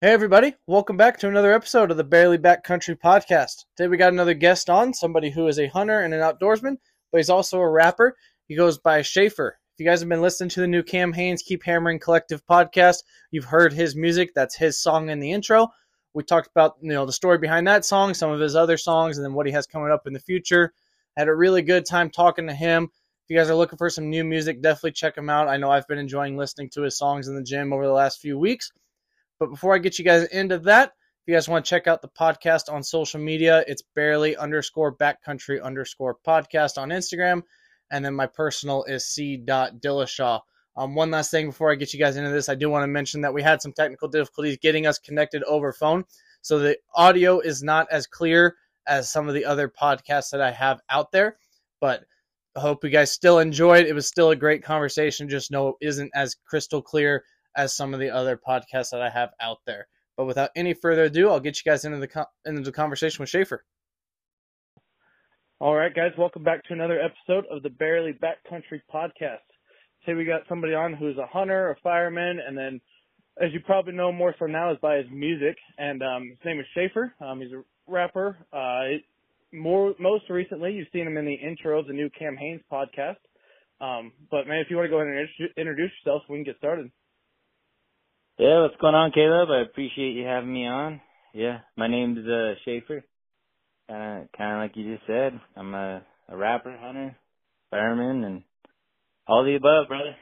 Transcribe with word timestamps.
Hey, 0.00 0.12
everybody. 0.12 0.54
Welcome 0.68 0.96
back 0.96 1.18
to 1.18 1.28
another 1.28 1.52
episode 1.52 1.90
of 1.90 1.96
the 1.96 2.04
Barely 2.04 2.38
Backcountry 2.38 2.96
Podcast. 3.00 3.64
Today 3.76 3.88
we 3.88 3.96
got 3.96 4.12
another 4.12 4.32
guest 4.32 4.70
on, 4.70 4.94
somebody 4.94 5.28
who 5.28 5.48
is 5.48 5.58
a 5.58 5.66
hunter 5.66 6.02
and 6.02 6.14
an 6.14 6.20
outdoorsman, 6.20 6.76
but 7.10 7.18
he's 7.18 7.28
also 7.28 7.58
a 7.58 7.68
rapper. 7.68 8.14
He 8.46 8.54
goes 8.54 8.78
by 8.78 9.02
Shafer. 9.02 9.58
If 9.74 9.80
you 9.80 9.86
guys 9.90 9.98
have 9.98 10.08
been 10.08 10.22
listening 10.22 10.50
to 10.50 10.60
the 10.60 10.68
new 10.68 10.84
Cam 10.84 11.12
Hanes 11.12 11.42
Keep 11.42 11.64
Hammering 11.64 11.98
Collective 11.98 12.46
podcast, 12.46 13.02
you've 13.32 13.46
heard 13.46 13.72
his 13.72 13.96
music. 13.96 14.34
That's 14.36 14.54
his 14.54 14.80
song 14.80 15.10
in 15.10 15.18
the 15.18 15.32
intro. 15.32 15.66
We 16.14 16.22
talked 16.22 16.46
about 16.46 16.76
you 16.80 16.92
know 16.92 17.04
the 17.04 17.12
story 17.12 17.38
behind 17.38 17.66
that 17.66 17.84
song, 17.84 18.14
some 18.14 18.30
of 18.30 18.38
his 18.38 18.54
other 18.54 18.76
songs, 18.76 19.18
and 19.18 19.24
then 19.24 19.34
what 19.34 19.46
he 19.46 19.52
has 19.52 19.66
coming 19.66 19.90
up 19.90 20.06
in 20.06 20.12
the 20.12 20.20
future. 20.20 20.74
Had 21.16 21.26
a 21.26 21.34
really 21.34 21.62
good 21.62 21.84
time 21.84 22.08
talking 22.08 22.46
to 22.46 22.54
him. 22.54 22.84
If 22.84 23.30
you 23.30 23.36
guys 23.36 23.50
are 23.50 23.56
looking 23.56 23.78
for 23.78 23.90
some 23.90 24.10
new 24.10 24.22
music, 24.22 24.62
definitely 24.62 24.92
check 24.92 25.18
him 25.18 25.28
out. 25.28 25.48
I 25.48 25.56
know 25.56 25.72
I've 25.72 25.88
been 25.88 25.98
enjoying 25.98 26.36
listening 26.36 26.70
to 26.74 26.82
his 26.82 26.96
songs 26.96 27.26
in 27.26 27.34
the 27.34 27.42
gym 27.42 27.72
over 27.72 27.84
the 27.84 27.92
last 27.92 28.20
few 28.20 28.38
weeks. 28.38 28.70
But 29.38 29.50
before 29.50 29.74
I 29.74 29.78
get 29.78 29.98
you 29.98 30.04
guys 30.04 30.24
into 30.24 30.58
that, 30.60 30.88
if 31.22 31.28
you 31.28 31.34
guys 31.34 31.48
want 31.48 31.64
to 31.64 31.68
check 31.68 31.86
out 31.86 32.02
the 32.02 32.08
podcast 32.08 32.72
on 32.72 32.82
social 32.82 33.20
media, 33.20 33.64
it's 33.66 33.82
barely 33.94 34.36
underscore 34.36 34.96
backcountry 34.96 35.62
underscore 35.62 36.16
podcast 36.26 36.78
on 36.78 36.88
Instagram. 36.88 37.42
And 37.90 38.04
then 38.04 38.14
my 38.14 38.26
personal 38.26 38.84
is 38.84 39.06
c. 39.06 39.38
Dillashaw. 39.38 40.40
Um, 40.76 40.94
one 40.94 41.10
last 41.10 41.30
thing 41.30 41.46
before 41.46 41.72
I 41.72 41.74
get 41.74 41.92
you 41.92 41.98
guys 41.98 42.16
into 42.16 42.30
this, 42.30 42.48
I 42.48 42.54
do 42.54 42.70
want 42.70 42.84
to 42.84 42.88
mention 42.88 43.22
that 43.22 43.34
we 43.34 43.42
had 43.42 43.60
some 43.60 43.72
technical 43.72 44.08
difficulties 44.08 44.58
getting 44.58 44.86
us 44.86 44.98
connected 44.98 45.42
over 45.42 45.72
phone. 45.72 46.04
So 46.40 46.60
the 46.60 46.78
audio 46.94 47.40
is 47.40 47.62
not 47.62 47.88
as 47.90 48.06
clear 48.06 48.56
as 48.86 49.10
some 49.10 49.28
of 49.28 49.34
the 49.34 49.44
other 49.44 49.68
podcasts 49.68 50.30
that 50.30 50.40
I 50.40 50.52
have 50.52 50.80
out 50.88 51.10
there. 51.10 51.36
But 51.80 52.04
I 52.56 52.60
hope 52.60 52.84
you 52.84 52.90
guys 52.90 53.12
still 53.12 53.38
enjoyed. 53.38 53.86
It 53.86 53.94
was 53.94 54.06
still 54.06 54.30
a 54.30 54.36
great 54.36 54.62
conversation. 54.62 55.28
Just 55.28 55.50
know 55.50 55.68
it 55.80 55.86
isn't 55.86 56.10
as 56.14 56.36
crystal 56.46 56.80
clear 56.80 57.24
as 57.56 57.74
some 57.74 57.94
of 57.94 58.00
the 58.00 58.10
other 58.10 58.36
podcasts 58.36 58.90
that 58.90 59.02
I 59.02 59.10
have 59.10 59.30
out 59.40 59.58
there. 59.66 59.88
But 60.16 60.26
without 60.26 60.50
any 60.56 60.74
further 60.74 61.04
ado, 61.04 61.30
I'll 61.30 61.40
get 61.40 61.62
you 61.64 61.70
guys 61.70 61.84
into 61.84 61.98
the 61.98 62.26
into 62.44 62.62
the 62.62 62.72
conversation 62.72 63.22
with 63.22 63.30
Shafer. 63.30 63.64
All 65.60 65.74
right, 65.74 65.94
guys, 65.94 66.12
welcome 66.16 66.44
back 66.44 66.62
to 66.64 66.72
another 66.72 67.00
episode 67.00 67.44
of 67.50 67.64
the 67.64 67.70
Barely 67.70 68.12
Backcountry 68.12 68.80
Podcast. 68.92 69.38
Today 70.04 70.16
we 70.16 70.24
got 70.24 70.42
somebody 70.48 70.74
on 70.74 70.94
who's 70.94 71.18
a 71.18 71.26
hunter, 71.26 71.70
a 71.70 71.76
fireman, 71.82 72.38
and 72.46 72.56
then, 72.56 72.80
as 73.42 73.52
you 73.52 73.58
probably 73.66 73.92
know 73.92 74.12
more 74.12 74.34
so 74.38 74.46
now, 74.46 74.70
is 74.70 74.78
by 74.80 74.98
his 74.98 75.06
music. 75.12 75.56
And 75.76 76.02
um, 76.02 76.28
his 76.30 76.38
name 76.44 76.60
is 76.60 76.66
Shafer. 76.74 77.12
Um, 77.20 77.40
he's 77.40 77.52
a 77.52 77.62
rapper. 77.88 78.38
Uh, 78.52 78.98
more 79.52 79.94
most 79.98 80.30
recently, 80.30 80.72
you've 80.72 80.88
seen 80.92 81.06
him 81.06 81.16
in 81.16 81.24
the 81.24 81.34
intro 81.34 81.80
of 81.80 81.86
the 81.86 81.92
new 81.92 82.10
Cam 82.16 82.36
Hanes 82.36 82.62
podcast. 82.70 83.16
Um, 83.80 84.12
but 84.30 84.46
man, 84.46 84.60
if 84.60 84.70
you 84.70 84.76
want 84.76 84.86
to 84.86 84.90
go 84.90 85.00
ahead 85.00 85.12
and 85.12 85.48
introduce 85.56 85.90
yourself, 86.04 86.22
we 86.28 86.36
can 86.36 86.44
get 86.44 86.58
started. 86.58 86.90
Yeah, 88.38 88.62
what's 88.62 88.76
going 88.80 88.94
on, 88.94 89.10
Caleb? 89.10 89.48
I 89.50 89.62
appreciate 89.62 90.12
you 90.12 90.24
having 90.24 90.52
me 90.52 90.64
on. 90.64 91.00
Yeah, 91.34 91.58
my 91.76 91.88
name's 91.88 92.24
uh, 92.24 92.54
Shafer. 92.64 93.02
Kind 93.88 94.22
of, 94.22 94.28
kind 94.38 94.52
of 94.52 94.58
like 94.58 94.76
you 94.76 94.94
just 94.94 95.08
said. 95.08 95.40
I'm 95.56 95.74
a, 95.74 96.02
a 96.28 96.36
rapper, 96.36 96.76
hunter, 96.80 97.16
fireman, 97.72 98.22
and 98.22 98.42
all 99.26 99.42
the 99.42 99.56
above, 99.56 99.88
brother. 99.88 100.14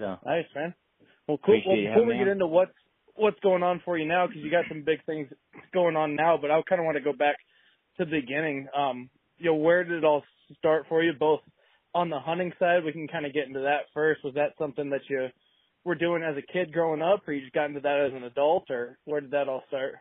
So 0.00 0.16
nice, 0.26 0.46
man. 0.56 0.74
Well, 1.28 1.38
cool. 1.46 1.62
Well, 1.64 1.76
before 1.76 2.06
we 2.06 2.18
get 2.18 2.26
into 2.26 2.48
what's 2.48 2.72
what's 3.14 3.38
going 3.38 3.62
on 3.62 3.80
for 3.84 3.96
you 3.96 4.04
now, 4.04 4.26
because 4.26 4.42
you 4.42 4.50
got 4.50 4.64
some 4.68 4.82
big 4.82 5.04
things 5.06 5.28
going 5.72 5.94
on 5.94 6.16
now, 6.16 6.36
but 6.40 6.50
I 6.50 6.60
kind 6.68 6.80
of 6.80 6.86
want 6.86 6.96
to 6.96 7.04
go 7.04 7.12
back 7.12 7.36
to 7.98 8.04
the 8.04 8.20
beginning. 8.20 8.66
Um, 8.76 9.10
you 9.38 9.46
know, 9.46 9.54
where 9.54 9.84
did 9.84 9.98
it 9.98 10.04
all 10.04 10.24
start 10.58 10.86
for 10.88 11.04
you? 11.04 11.12
Both 11.12 11.42
on 11.94 12.10
the 12.10 12.18
hunting 12.18 12.52
side, 12.58 12.82
we 12.84 12.90
can 12.90 13.06
kind 13.06 13.26
of 13.26 13.32
get 13.32 13.46
into 13.46 13.60
that 13.60 13.82
first. 13.94 14.24
Was 14.24 14.34
that 14.34 14.54
something 14.58 14.90
that 14.90 15.02
you 15.08 15.28
were 15.84 15.94
doing 15.94 16.22
as 16.22 16.36
a 16.36 16.52
kid 16.52 16.72
growing 16.72 17.02
up, 17.02 17.26
or 17.26 17.32
you 17.32 17.42
just 17.42 17.54
got 17.54 17.66
into 17.66 17.80
that 17.80 18.06
as 18.08 18.12
an 18.14 18.24
adult, 18.24 18.70
or 18.70 18.98
where 19.04 19.20
did 19.20 19.32
that 19.32 19.48
all 19.48 19.62
start? 19.68 19.94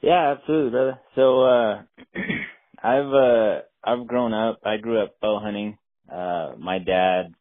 Yeah, 0.00 0.36
absolutely, 0.36 0.70
brother. 0.70 1.00
So 1.14 1.42
uh 1.42 1.82
I've 2.82 3.12
uh 3.12 3.60
I've 3.82 4.06
grown 4.06 4.32
up. 4.32 4.60
I 4.64 4.76
grew 4.76 5.02
up 5.02 5.20
bow 5.20 5.40
hunting. 5.40 5.78
Uh 6.10 6.52
my 6.58 6.78
dad 6.78 7.34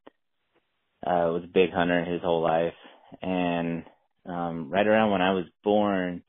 uh 1.06 1.30
was 1.31 1.44
a 1.44 1.53
big 1.53 1.72
hunter 1.72 2.03
his 2.03 2.22
whole 2.22 2.42
life 2.42 2.74
and 3.22 3.84
um 4.26 4.70
right 4.70 4.88
around 4.88 5.12
when 5.12 5.22
I 5.22 5.34
was 5.34 5.46
born 5.64 6.24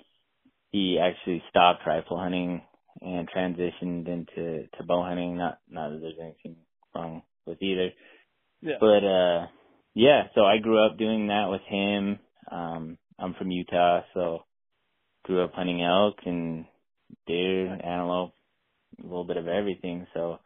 he 0.71 0.99
actually 1.01 1.43
stopped 1.49 1.87
rifle 1.87 2.19
hunting 2.19 2.63
and 3.01 3.29
transitioned 3.31 4.09
into 4.09 4.69
to 4.77 4.85
bow 4.85 5.03
hunting. 5.03 5.37
Not 5.39 5.59
not 5.71 5.91
that 5.91 6.01
there's 6.01 6.15
anything 6.21 6.57
wrong 6.95 7.23
with 7.47 7.63
either. 7.63 7.91
Yeah. 8.61 8.77
But 8.81 9.05
uh 9.05 9.47
yeah, 9.99 10.25
so 10.37 10.45
I 10.45 10.59
grew 10.59 10.85
up 10.87 10.97
doing 10.99 11.29
that 11.29 11.49
with 11.51 11.63
him. 11.69 12.21
Um, 12.53 12.99
I'm 13.19 13.35
from 13.35 13.51
Utah, 13.51 14.03
so 14.15 14.45
grew 15.25 15.45
up 15.45 15.53
hunting 15.55 15.83
elk 15.83 16.17
and 16.27 16.67
deer, 17.27 17.69
antelope, 17.73 18.33
a 19.01 19.03
little 19.03 19.25
bit 19.25 19.37
of 19.39 19.49
everything. 19.49 20.07
So 20.15 20.39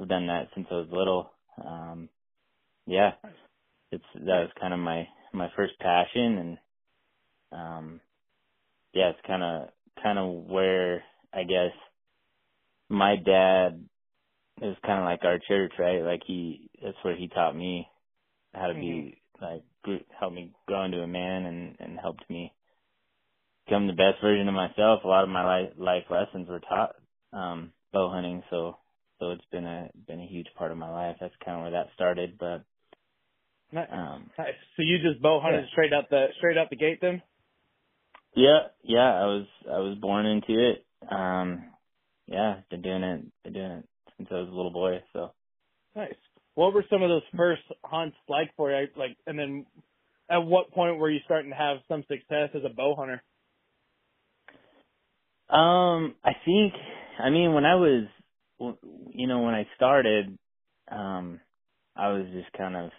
I've 0.00 0.08
done 0.08 0.28
that 0.28 0.48
since 0.54 0.68
I 0.70 0.74
was 0.74 0.88
little. 0.92 1.30
Um, 1.64 2.08
yeah, 2.86 3.12
it's 3.92 4.04
that 4.14 4.20
was 4.26 4.50
kind 4.60 4.74
of 4.74 4.80
my 4.80 5.08
my 5.32 5.50
first 5.56 5.74
passion, 5.80 6.38
and 6.38 6.58
um, 7.52 8.00
yeah, 8.94 9.10
it's 9.10 9.26
kind 9.26 9.42
of 9.42 9.68
kind 10.02 10.18
of 10.18 10.28
where 10.50 11.04
I 11.34 11.44
guess 11.44 11.72
my 12.90 13.16
dad 13.16 13.84
is 14.62 14.76
kind 14.86 15.00
of 15.00 15.06
like 15.06 15.24
our 15.24 15.38
church, 15.48 15.72
right? 15.78 16.02
Like 16.02 16.22
he, 16.26 16.70
that's 16.82 16.96
where 17.02 17.16
he 17.16 17.28
taught 17.28 17.56
me 17.56 17.88
how 18.54 18.66
to 18.66 18.74
mm-hmm. 18.74 18.80
be 18.80 19.22
like 19.40 19.62
helped 20.18 20.34
me 20.34 20.52
grow 20.66 20.84
into 20.84 21.00
a 21.00 21.06
man 21.06 21.46
and 21.46 21.76
and 21.80 21.98
helped 21.98 22.28
me 22.28 22.52
become 23.64 23.86
the 23.86 23.92
best 23.92 24.20
version 24.22 24.48
of 24.48 24.54
myself. 24.54 25.04
A 25.04 25.08
lot 25.08 25.24
of 25.24 25.30
my 25.30 25.44
life 25.44 25.72
life 25.78 26.04
lessons 26.10 26.48
were 26.48 26.60
taught 26.60 26.96
um 27.32 27.72
bow 27.92 28.10
hunting, 28.10 28.42
so 28.50 28.76
so 29.18 29.30
it's 29.30 29.44
been 29.50 29.64
a 29.64 29.90
been 30.06 30.20
a 30.20 30.26
huge 30.26 30.48
part 30.56 30.72
of 30.72 30.78
my 30.78 30.90
life. 30.90 31.16
That's 31.20 31.34
kind 31.44 31.56
of 31.56 31.62
where 31.62 31.82
that 31.82 31.92
started, 31.94 32.36
but 32.38 32.64
nice. 33.72 33.88
Um, 33.90 34.30
nice. 34.38 34.54
So 34.76 34.82
you 34.82 34.98
just 34.98 35.22
bow 35.22 35.40
hunted 35.40 35.64
yeah. 35.64 35.70
straight 35.72 35.92
out 35.92 36.10
the 36.10 36.26
straight 36.38 36.58
out 36.58 36.70
the 36.70 36.76
gate 36.76 36.98
then? 37.00 37.22
Yeah, 38.34 38.68
yeah. 38.82 39.12
I 39.14 39.26
was 39.26 39.46
I 39.70 39.78
was 39.78 39.98
born 39.98 40.26
into 40.26 40.70
it. 40.70 40.84
Um, 41.10 41.64
yeah, 42.26 42.56
been 42.70 42.82
doing 42.82 43.02
it 43.02 43.24
been 43.44 43.52
doing 43.52 43.70
it 43.70 43.88
since 44.16 44.28
I 44.30 44.36
was 44.36 44.48
a 44.48 44.54
little 44.54 44.72
boy. 44.72 45.02
So 45.12 45.32
nice 45.96 46.14
what 46.54 46.74
were 46.74 46.84
some 46.90 47.02
of 47.02 47.08
those 47.08 47.22
first 47.36 47.62
hunts 47.84 48.16
like 48.28 48.50
for 48.56 48.70
you? 48.70 48.88
Like, 48.96 49.16
and 49.26 49.38
then 49.38 49.66
at 50.30 50.38
what 50.38 50.72
point 50.72 50.98
were 50.98 51.10
you 51.10 51.20
starting 51.24 51.50
to 51.50 51.56
have 51.56 51.78
some 51.88 52.02
success 52.08 52.50
as 52.54 52.62
a 52.64 52.74
bow 52.74 52.94
hunter? 52.96 53.22
Um, 55.50 56.14
I 56.24 56.32
think, 56.44 56.74
I 57.22 57.30
mean, 57.30 57.54
when 57.54 57.64
I 57.64 57.74
was, 57.74 58.06
you 59.14 59.26
know, 59.26 59.40
when 59.42 59.54
I 59.54 59.66
started, 59.76 60.38
um, 60.90 61.40
I 61.96 62.08
was 62.12 62.26
just 62.32 62.52
kind 62.56 62.76
of, 62.76 62.90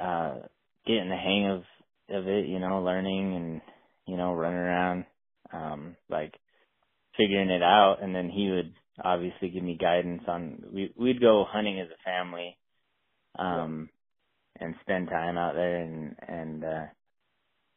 uh, 0.00 0.46
getting 0.86 1.10
the 1.10 1.16
hang 1.16 1.46
of, 1.50 1.62
of 2.16 2.28
it, 2.28 2.46
you 2.48 2.58
know, 2.58 2.82
learning 2.82 3.36
and, 3.36 3.60
you 4.06 4.16
know, 4.16 4.32
running 4.32 4.58
around, 4.58 5.04
um, 5.52 5.96
like 6.08 6.34
figuring 7.18 7.50
it 7.50 7.62
out. 7.62 7.98
And 8.02 8.14
then 8.14 8.30
he 8.30 8.50
would, 8.50 8.74
obviously 9.04 9.50
give 9.50 9.64
me 9.64 9.76
guidance 9.80 10.22
on 10.28 10.64
we 10.72 10.92
we'd 10.96 11.20
go 11.20 11.44
hunting 11.48 11.80
as 11.80 11.88
a 11.88 12.04
family 12.04 12.58
um 13.38 13.90
and 14.60 14.74
spend 14.82 15.08
time 15.08 15.38
out 15.38 15.54
there 15.54 15.78
and 15.82 16.16
and 16.26 16.64
uh 16.64 16.86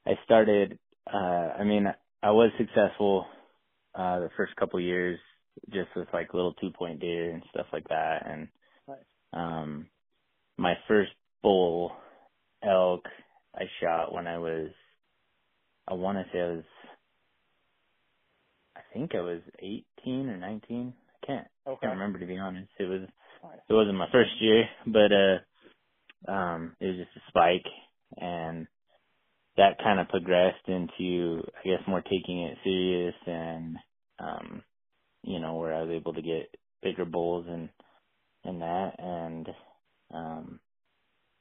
I 0.07 0.11
started 0.25 0.79
uh 1.11 1.17
I 1.17 1.63
mean 1.65 1.87
I 2.23 2.31
was 2.31 2.51
successful 2.57 3.25
uh 3.95 4.19
the 4.21 4.29
first 4.37 4.55
couple 4.57 4.79
years 4.81 5.19
just 5.71 5.89
with 5.95 6.07
like 6.13 6.33
little 6.33 6.53
two 6.55 6.71
point 6.71 7.01
deer 7.01 7.31
and 7.31 7.43
stuff 7.51 7.67
like 7.73 7.87
that. 7.89 8.23
And 8.27 8.47
um 9.33 9.87
my 10.57 10.75
first 10.87 11.11
bull 11.43 11.93
elk 12.63 13.03
I 13.55 13.63
shot 13.81 14.13
when 14.13 14.27
I 14.27 14.39
was 14.39 14.71
I 15.87 15.95
want 15.95 16.17
to 16.19 16.25
say 16.33 16.39
I 16.41 16.47
was 16.49 16.63
I 18.75 18.81
think 18.93 19.15
I 19.15 19.21
was 19.21 19.41
18 19.59 20.29
or 20.29 20.37
19 20.37 20.93
can't 21.25 21.47
okay. 21.67 21.77
can't 21.81 21.93
remember 21.93 22.19
to 22.19 22.25
be 22.25 22.37
honest. 22.37 22.69
It 22.79 22.85
was 22.85 23.01
it 23.69 23.73
wasn't 23.73 23.97
my 23.97 24.09
first 24.11 24.31
year, 24.39 24.65
but 24.85 25.11
uh 25.11 26.31
um 26.31 26.75
it 26.79 26.87
was 26.87 26.97
just 26.97 27.17
a 27.17 27.29
spike 27.29 27.67
and 28.17 28.67
that 29.57 29.79
kind 29.83 29.99
of 29.99 30.09
progressed 30.09 30.67
into 30.67 31.43
I 31.59 31.67
guess 31.67 31.87
more 31.87 32.01
taking 32.01 32.43
it 32.43 32.57
serious 32.63 33.15
and 33.25 33.77
um 34.19 34.63
you 35.23 35.39
know 35.39 35.55
where 35.55 35.73
I 35.73 35.83
was 35.83 35.91
able 35.91 36.13
to 36.13 36.21
get 36.21 36.55
bigger 36.83 37.05
bulls 37.05 37.45
and 37.49 37.69
and 38.43 38.61
that 38.61 38.91
and 38.99 39.49
um 40.13 40.59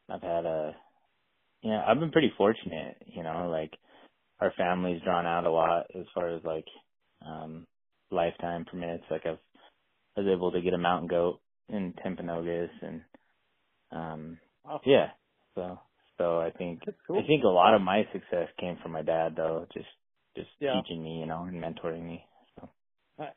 I've 0.09 0.23
had 0.23 0.45
a 0.45 0.75
you 1.63 1.71
know, 1.71 1.83
I've 1.87 2.01
been 2.01 2.11
pretty 2.11 2.33
fortunate, 2.39 2.97
you 3.07 3.23
know, 3.23 3.49
like 3.51 3.73
our 4.41 4.53
family's 4.57 5.03
drawn 5.03 5.27
out 5.27 5.45
a 5.45 5.51
lot 5.51 5.87
as 5.95 6.07
far 6.15 6.29
as 6.35 6.43
like 6.45 6.67
um 7.27 7.67
lifetime 8.11 8.65
permits. 8.65 9.05
Like 9.11 9.27
I've 9.27 9.39
I 10.17 10.21
was 10.21 10.29
able 10.33 10.53
to 10.53 10.61
get 10.63 10.75
a 10.75 10.79
mountain 10.79 11.09
goat 11.09 11.41
in 11.69 11.95
Timpanogos 12.05 12.71
and 12.83 13.03
um 13.93 14.39
yeah. 14.87 15.09
So 15.55 15.79
So 16.19 16.41
I 16.41 16.51
think 16.51 16.83
cool. 17.07 17.19
I 17.19 17.27
think 17.27 17.45
a 17.45 17.49
lot 17.49 17.75
of 17.75 17.83
my 17.83 18.05
success 18.13 18.49
came 18.59 18.79
from 18.83 18.93
my 18.93 19.03
dad 19.03 19.35
though, 19.37 19.67
just 19.73 19.87
just 20.37 20.51
Yeah. 20.61 20.83
teaching 20.83 21.03
me, 21.03 21.21
you 21.21 21.27
know, 21.27 21.45
and 21.45 21.63
mentoring 21.63 22.05
me. 22.05 22.25
So 22.57 22.69
Nice, 23.19 23.29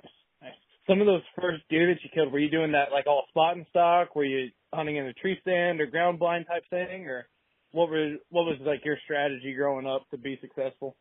nice. 0.42 0.54
Some 0.90 1.02
of 1.02 1.08
those 1.08 1.22
first 1.42 1.64
deer 1.70 1.88
that 1.94 2.04
you 2.04 2.10
killed, 2.14 2.32
were 2.34 2.40
you 2.40 2.50
doing 2.52 2.74
that 2.74 2.92
like 2.92 3.08
all 3.08 3.26
spot 3.30 3.58
and 3.58 3.66
stock? 3.70 4.16
Were 4.16 4.26
you 4.26 4.50
hunting 4.74 4.98
in 4.98 5.06
a 5.06 5.14
tree 5.14 5.38
stand 5.42 5.82
or 5.82 5.88
ground 5.88 6.20
blind 6.20 6.46
type 6.48 6.64
thing, 6.70 7.08
or 7.08 7.28
what 7.72 7.90
was 7.90 8.20
what 8.30 8.44
was 8.46 8.58
like 8.62 8.86
your 8.86 8.98
strategy 9.06 9.54
growing 9.56 9.88
up 9.88 10.10
to 10.12 10.18
be 10.18 10.38
successful? 10.42 10.96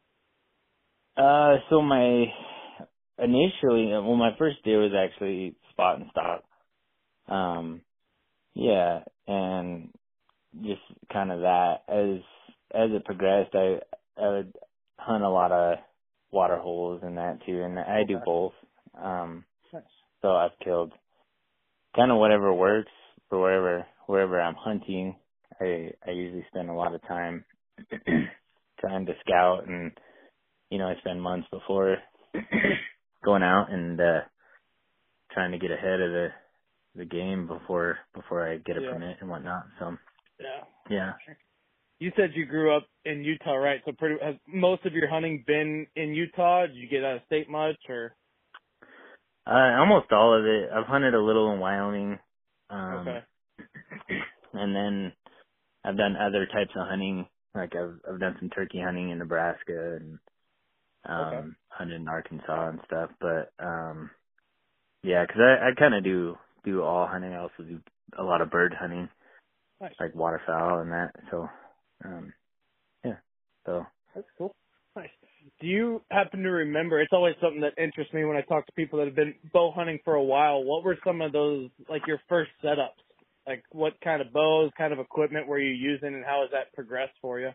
uh 1.17 1.57
so 1.71 1.83
my 1.83 2.27
initially 3.19 3.87
well 3.93 4.17
my 4.17 4.33
first 4.39 4.57
deer 4.65 4.81
was 4.81 4.93
actually 4.97 5.57
spot 5.73 6.01
and 6.01 6.11
stock. 6.13 6.45
Um 7.29 7.83
yeah, 8.55 9.05
and 9.29 9.93
just 10.63 10.83
kind 11.13 11.33
of 11.33 11.41
that 11.41 11.85
as 11.89 12.23
as 12.75 12.91
it 12.93 13.05
progressed 13.07 13.55
I 13.55 13.81
I 14.23 14.29
would 14.29 14.55
hunt 14.99 15.25
a 15.25 15.31
lot 15.31 15.53
of 15.53 15.79
water 16.33 16.59
holes 16.59 17.03
and 17.05 17.19
that 17.19 17.41
too 17.47 17.63
and 17.63 17.79
I 17.79 18.05
do 18.09 18.19
both. 18.25 18.55
Um 19.01 19.47
Nice. 19.73 19.85
so 20.23 20.31
I've 20.31 20.59
killed 20.65 20.93
kind 21.97 22.13
of 22.13 22.19
whatever 22.19 22.53
works 22.55 22.93
for 23.29 23.41
wherever 23.41 23.87
wherever 24.07 24.41
I'm 24.41 24.57
hunting. 24.57 25.17
I 25.61 25.93
I 26.07 26.13
usually 26.13 26.47
spend 26.51 26.71
a 26.71 26.75
lot 26.75 26.95
of 26.95 27.03
time 27.03 27.45
trying 28.81 29.07
to 29.07 29.13
scout 29.27 29.69
and 29.69 29.93
you 30.71 30.79
know 30.79 30.89
I 30.89 30.97
spend 31.01 31.23
months 31.23 31.49
before 31.53 31.99
going 33.25 33.43
out 33.45 33.69
and 33.71 34.01
uh 34.01 34.21
trying 35.35 35.53
to 35.53 35.59
get 35.59 35.71
ahead 35.73 36.01
of 36.01 36.13
the 36.13 36.29
the 36.97 37.05
game 37.07 37.47
before 37.47 37.99
before 38.15 38.49
I 38.49 38.59
get 38.59 38.77
a 38.79 38.83
Yeah. 38.83 38.89
permit 38.91 39.19
and 39.21 39.31
whatnot. 39.31 39.67
So 39.79 39.97
Yeah. 40.41 40.65
yeah. 40.91 41.15
You 42.01 42.13
said 42.17 42.33
you 42.35 42.47
grew 42.47 42.77
up 42.77 42.89
in 43.05 43.25
Utah, 43.25 43.55
right? 43.55 43.81
So 43.87 43.93
pretty 43.93 44.17
has 44.25 44.37
most 44.49 44.85
of 44.87 44.95
your 44.95 45.09
hunting 45.09 45.45
been 45.47 45.87
in 45.97 46.15
Utah? 46.15 46.67
Did 46.67 46.77
you 46.77 46.89
get 46.89 47.05
out 47.05 47.17
of 47.19 47.23
state 47.27 47.49
much, 47.49 47.79
or 47.89 48.17
Uh 49.47 49.79
almost 49.81 50.13
all 50.13 50.39
of 50.39 50.47
it. 50.47 50.71
I've 50.73 50.87
hunted 50.87 51.15
a 51.15 51.23
little 51.23 51.53
in 51.53 51.61
Wyoming. 51.61 52.19
Um 52.71 53.19
okay? 53.19 53.25
and 54.55 54.77
then 54.77 55.13
I've 55.85 55.99
done 55.99 56.17
other 56.17 56.47
types 56.47 56.73
of 56.77 56.89
hunting. 56.89 57.27
Like 57.55 57.75
I've 57.77 58.01
I've 58.11 58.21
done 58.21 58.37
some 58.41 58.51
turkey 58.51 58.81
hunting 58.85 59.11
in 59.11 59.19
Nebraska 59.19 59.99
and 60.01 60.19
um 61.09 61.57
Okay. 61.57 61.67
hunted 61.69 61.97
in 62.01 62.09
Arkansas 62.09 62.71
and 62.71 62.81
stuff. 62.87 63.11
But 63.21 63.53
um 63.65 64.11
yeah, 65.03 65.27
'cause 65.27 65.39
I 65.41 65.71
I 65.71 65.75
kind 65.79 65.95
of 65.95 66.05
do 66.05 66.39
do 66.65 66.83
all 66.83 67.07
hunting. 67.09 67.33
I 67.35 67.39
also 67.41 67.63
do 67.65 67.81
a 68.19 68.23
lot 68.25 68.41
of 68.43 68.51
bird 68.51 68.75
hunting, 68.75 69.09
Nice. 69.81 69.95
like 70.01 70.15
waterfowl 70.15 70.81
and 70.81 70.93
that. 70.93 71.13
So 71.31 71.49
um 72.05 72.35
yeah. 73.05 73.19
So 73.67 73.87
That's 74.15 74.29
cool. 74.39 74.55
Nice. 74.97 75.11
Do 75.61 75.67
you 75.69 76.03
happen 76.11 76.43
to 76.43 76.51
remember? 76.51 77.01
It's 77.01 77.13
always 77.13 77.35
something 77.43 77.63
that 77.63 77.79
interests 77.83 78.13
me 78.15 78.25
when 78.25 78.37
I 78.37 78.43
talk 78.43 78.67
to 78.67 78.73
people 78.73 78.99
that 79.01 79.07
have 79.07 79.17
been 79.17 79.35
bow 79.53 79.73
hunting 79.75 80.01
for 80.05 80.15
a 80.15 80.23
while. 80.25 80.65
What 80.65 80.85
were 80.85 80.99
some 81.07 81.23
of 81.23 81.33
those, 81.33 81.71
like 81.89 82.07
your 82.07 82.21
first 82.29 82.51
setups? 82.65 82.99
Like 83.47 83.65
what 83.73 83.95
kind 84.03 84.23
of 84.23 84.33
bows, 84.33 84.71
kind 84.79 84.93
of 84.93 85.01
equipment 85.01 85.49
were 85.49 85.61
you 85.61 85.73
using, 85.73 86.15
and 86.15 86.25
how 86.25 86.43
has 86.43 86.51
that 86.53 86.73
progressed 86.75 87.15
for 87.23 87.41
you? 87.41 87.51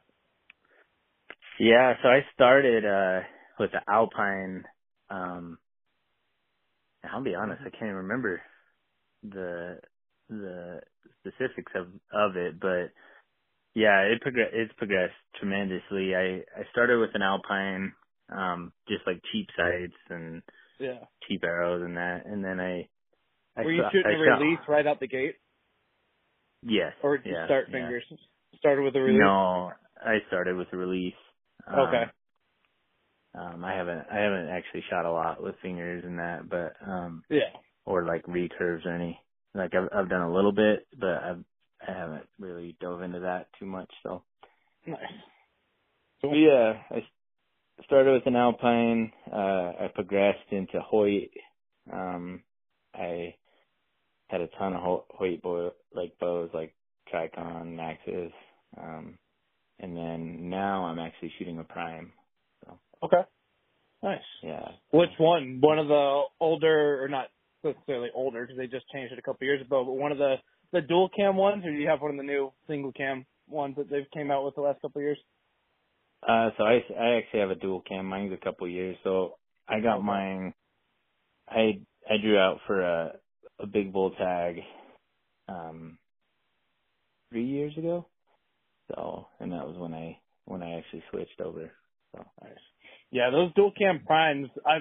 yeah, 1.59 1.95
so 2.03 2.09
I 2.09 2.21
started 2.35 2.85
uh 2.85 3.21
with 3.59 3.71
the 3.71 3.81
Alpine. 3.89 4.65
Um 5.09 5.59
I'll 7.13 7.23
be 7.23 7.35
honest, 7.35 7.61
I 7.65 7.71
can't 7.71 7.83
even 7.83 7.95
remember 7.95 8.41
the 9.23 9.79
the 10.29 10.81
specifics 11.21 11.71
of 11.75 11.87
of 12.13 12.37
it, 12.37 12.59
but 12.59 12.93
yeah, 13.75 14.01
it 14.03 14.21
progress 14.21 14.49
it's 14.53 14.73
progressed 14.77 15.15
tremendously. 15.39 16.15
I 16.15 16.43
I 16.59 16.63
started 16.71 16.99
with 16.99 17.11
an 17.15 17.23
Alpine, 17.23 17.93
um, 18.35 18.73
just 18.89 19.01
like 19.07 19.21
cheap 19.31 19.47
sights 19.57 19.97
and 20.09 20.43
Yeah. 20.79 21.05
cheap 21.27 21.43
arrows 21.43 21.83
and 21.83 21.97
that, 21.97 22.25
and 22.25 22.43
then 22.43 22.59
I. 22.59 22.89
I 23.57 23.63
were 23.63 23.73
you 23.73 23.83
shot- 23.83 23.93
shooting 23.93 24.11
I 24.11 24.13
a 24.13 24.19
shot- 24.25 24.45
release 24.45 24.59
right 24.67 24.87
out 24.87 24.99
the 25.01 25.07
gate, 25.07 25.35
Yes. 26.63 26.93
or 27.01 27.17
did 27.17 27.27
you 27.29 27.35
yeah, 27.35 27.45
start 27.45 27.67
yeah. 27.67 27.71
fingers? 27.71 28.03
Started 28.59 28.83
with 28.83 28.95
a 28.95 29.01
release. 29.01 29.35
No, 29.35 29.71
I 30.03 30.19
started 30.27 30.57
with 30.57 30.67
a 30.73 30.77
release. 30.77 31.15
Um, 31.67 31.77
Okay. 31.87 32.11
Um, 33.37 33.65
I 33.65 33.75
haven't 33.75 34.05
I 34.11 34.17
haven't 34.19 34.49
actually 34.49 34.83
shot 34.89 35.05
a 35.05 35.11
lot 35.11 35.43
with 35.43 35.55
fingers 35.61 36.03
and 36.05 36.19
that, 36.19 36.49
but 36.49 36.73
um, 36.87 37.23
Yeah. 37.29 37.49
or 37.85 38.05
like 38.05 38.23
recurves 38.25 38.85
or 38.85 38.93
any. 38.95 39.19
Like 39.55 39.73
I've 39.75 39.89
I've 39.95 40.09
done 40.09 40.23
a 40.23 40.33
little 40.33 40.53
bit, 40.53 40.87
but 40.99 41.23
I've 41.23 41.45
I 41.87 41.93
haven't 41.93 42.27
really 42.39 42.77
dove 42.81 43.01
into 43.03 43.21
that 43.21 43.49
too 43.59 43.67
much. 43.67 43.91
So 44.03 44.23
Nice. 44.87 44.99
But 46.21 46.31
yeah, 46.33 46.73
I 46.91 46.97
s- 46.97 47.21
started 47.85 48.13
with 48.13 48.27
an 48.27 48.35
Alpine. 48.35 49.13
Uh, 49.31 49.35
I 49.85 49.91
progressed 49.93 50.51
into 50.51 50.79
Hoyt. 50.81 51.31
Um, 51.91 52.43
I 52.95 53.35
had 54.29 54.41
a 54.41 54.47
ton 54.59 54.73
of 54.75 55.03
Hoyt 55.09 55.41
bow, 55.41 55.71
like 55.93 56.17
bows, 56.19 56.51
like 56.53 56.75
Trykon, 57.13 57.75
Maxxis. 57.77 58.33
Um, 58.77 59.17
and 59.79 59.95
then 59.97 60.49
now 60.49 60.85
I'm 60.85 60.99
actually 60.99 61.33
shooting 61.37 61.59
a 61.59 61.63
Prime. 61.63 62.13
Okay. 63.03 63.21
Nice. 64.03 64.21
Yeah. 64.43 64.67
Which 64.91 65.09
one? 65.17 65.59
One 65.61 65.79
of 65.79 65.87
the 65.87 66.21
older, 66.39 67.03
or 67.03 67.07
not 67.09 67.27
necessarily 67.63 68.09
older, 68.13 68.41
because 68.41 68.57
they 68.57 68.67
just 68.67 68.89
changed 68.93 69.13
it 69.13 69.19
a 69.19 69.21
couple 69.21 69.45
years 69.45 69.61
ago, 69.61 69.83
but 69.85 69.93
one 69.93 70.11
of 70.11 70.17
the 70.17 70.35
the 70.73 70.81
dual 70.81 71.09
cam 71.15 71.37
ones, 71.37 71.63
or 71.65 71.71
do 71.71 71.77
you 71.77 71.87
have 71.87 72.01
one 72.01 72.11
of 72.11 72.17
the 72.17 72.23
new 72.23 72.51
single 72.67 72.91
cam 72.91 73.25
ones 73.47 73.75
that 73.77 73.89
they've 73.89 74.09
came 74.13 74.29
out 74.31 74.43
with 74.43 74.55
the 74.55 74.61
last 74.61 74.81
couple 74.81 74.99
of 74.99 75.03
years? 75.03 75.19
Uh, 76.21 76.49
so 76.57 76.63
I, 76.63 76.83
I 76.99 77.15
actually 77.17 77.39
have 77.39 77.51
a 77.51 77.55
dual 77.55 77.81
cam. 77.81 78.05
Mine's 78.05 78.33
a 78.33 78.43
couple 78.43 78.67
years. 78.67 78.97
So 79.03 79.37
I 79.67 79.79
got 79.79 80.03
mine. 80.03 80.53
I 81.47 81.81
I 82.09 82.17
drew 82.21 82.37
out 82.37 82.59
for 82.67 82.81
a 82.81 83.13
a 83.59 83.65
big 83.67 83.91
bull 83.93 84.11
tag, 84.11 84.57
um, 85.47 85.97
three 87.29 87.45
years 87.45 87.77
ago. 87.77 88.07
So 88.89 89.27
and 89.39 89.51
that 89.51 89.65
was 89.67 89.77
when 89.77 89.93
I 89.93 90.19
when 90.45 90.61
I 90.61 90.77
actually 90.77 91.03
switched 91.11 91.41
over. 91.41 91.71
So 92.13 92.25
Nice. 92.43 92.53
Yeah, 93.11 93.29
those 93.31 93.53
dual 93.53 93.71
cam 93.77 94.01
primes. 94.05 94.49
I 94.65 94.79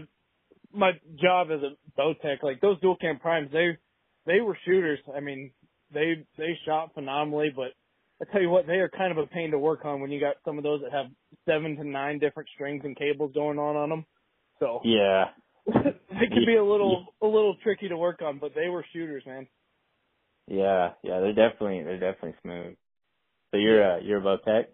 my 0.72 0.92
job 1.20 1.48
as 1.50 1.62
a 1.62 1.76
bow 1.96 2.14
tech, 2.22 2.42
like 2.42 2.60
those 2.60 2.80
dual 2.80 2.96
cam 2.96 3.18
primes, 3.18 3.50
they 3.52 3.78
they 4.26 4.40
were 4.40 4.58
shooters. 4.64 4.98
I 5.14 5.20
mean, 5.20 5.52
they 5.92 6.26
they 6.36 6.58
shot 6.66 6.94
phenomenally, 6.94 7.50
but 7.54 7.72
I 8.20 8.30
tell 8.32 8.42
you 8.42 8.50
what, 8.50 8.66
they 8.66 8.74
are 8.74 8.88
kind 8.88 9.12
of 9.12 9.18
a 9.18 9.26
pain 9.26 9.50
to 9.52 9.58
work 9.58 9.84
on 9.84 10.00
when 10.00 10.10
you 10.10 10.20
got 10.20 10.36
some 10.44 10.58
of 10.58 10.64
those 10.64 10.80
that 10.82 10.92
have 10.92 11.06
seven 11.46 11.76
to 11.76 11.84
nine 11.84 12.18
different 12.18 12.48
strings 12.54 12.82
and 12.84 12.96
cables 12.96 13.32
going 13.34 13.58
on 13.58 13.76
on 13.76 13.90
them. 13.90 14.06
So 14.58 14.80
yeah, 14.84 15.26
they 15.66 16.28
could 16.28 16.46
be 16.46 16.56
a 16.56 16.64
little 16.64 17.06
a 17.22 17.26
little 17.26 17.56
tricky 17.62 17.88
to 17.88 17.96
work 17.96 18.22
on, 18.22 18.38
but 18.38 18.52
they 18.54 18.68
were 18.68 18.84
shooters, 18.92 19.22
man. 19.26 19.46
yeah, 20.48 20.90
yeah. 21.02 21.20
They're 21.20 21.34
definitely 21.34 21.82
they're 21.84 22.00
definitely 22.00 22.34
smooth. 22.42 22.76
So 23.52 23.58
you're 23.58 23.96
uh, 23.96 24.00
you're 24.00 24.18
a 24.18 24.22
bow 24.22 24.38
tech. 24.44 24.70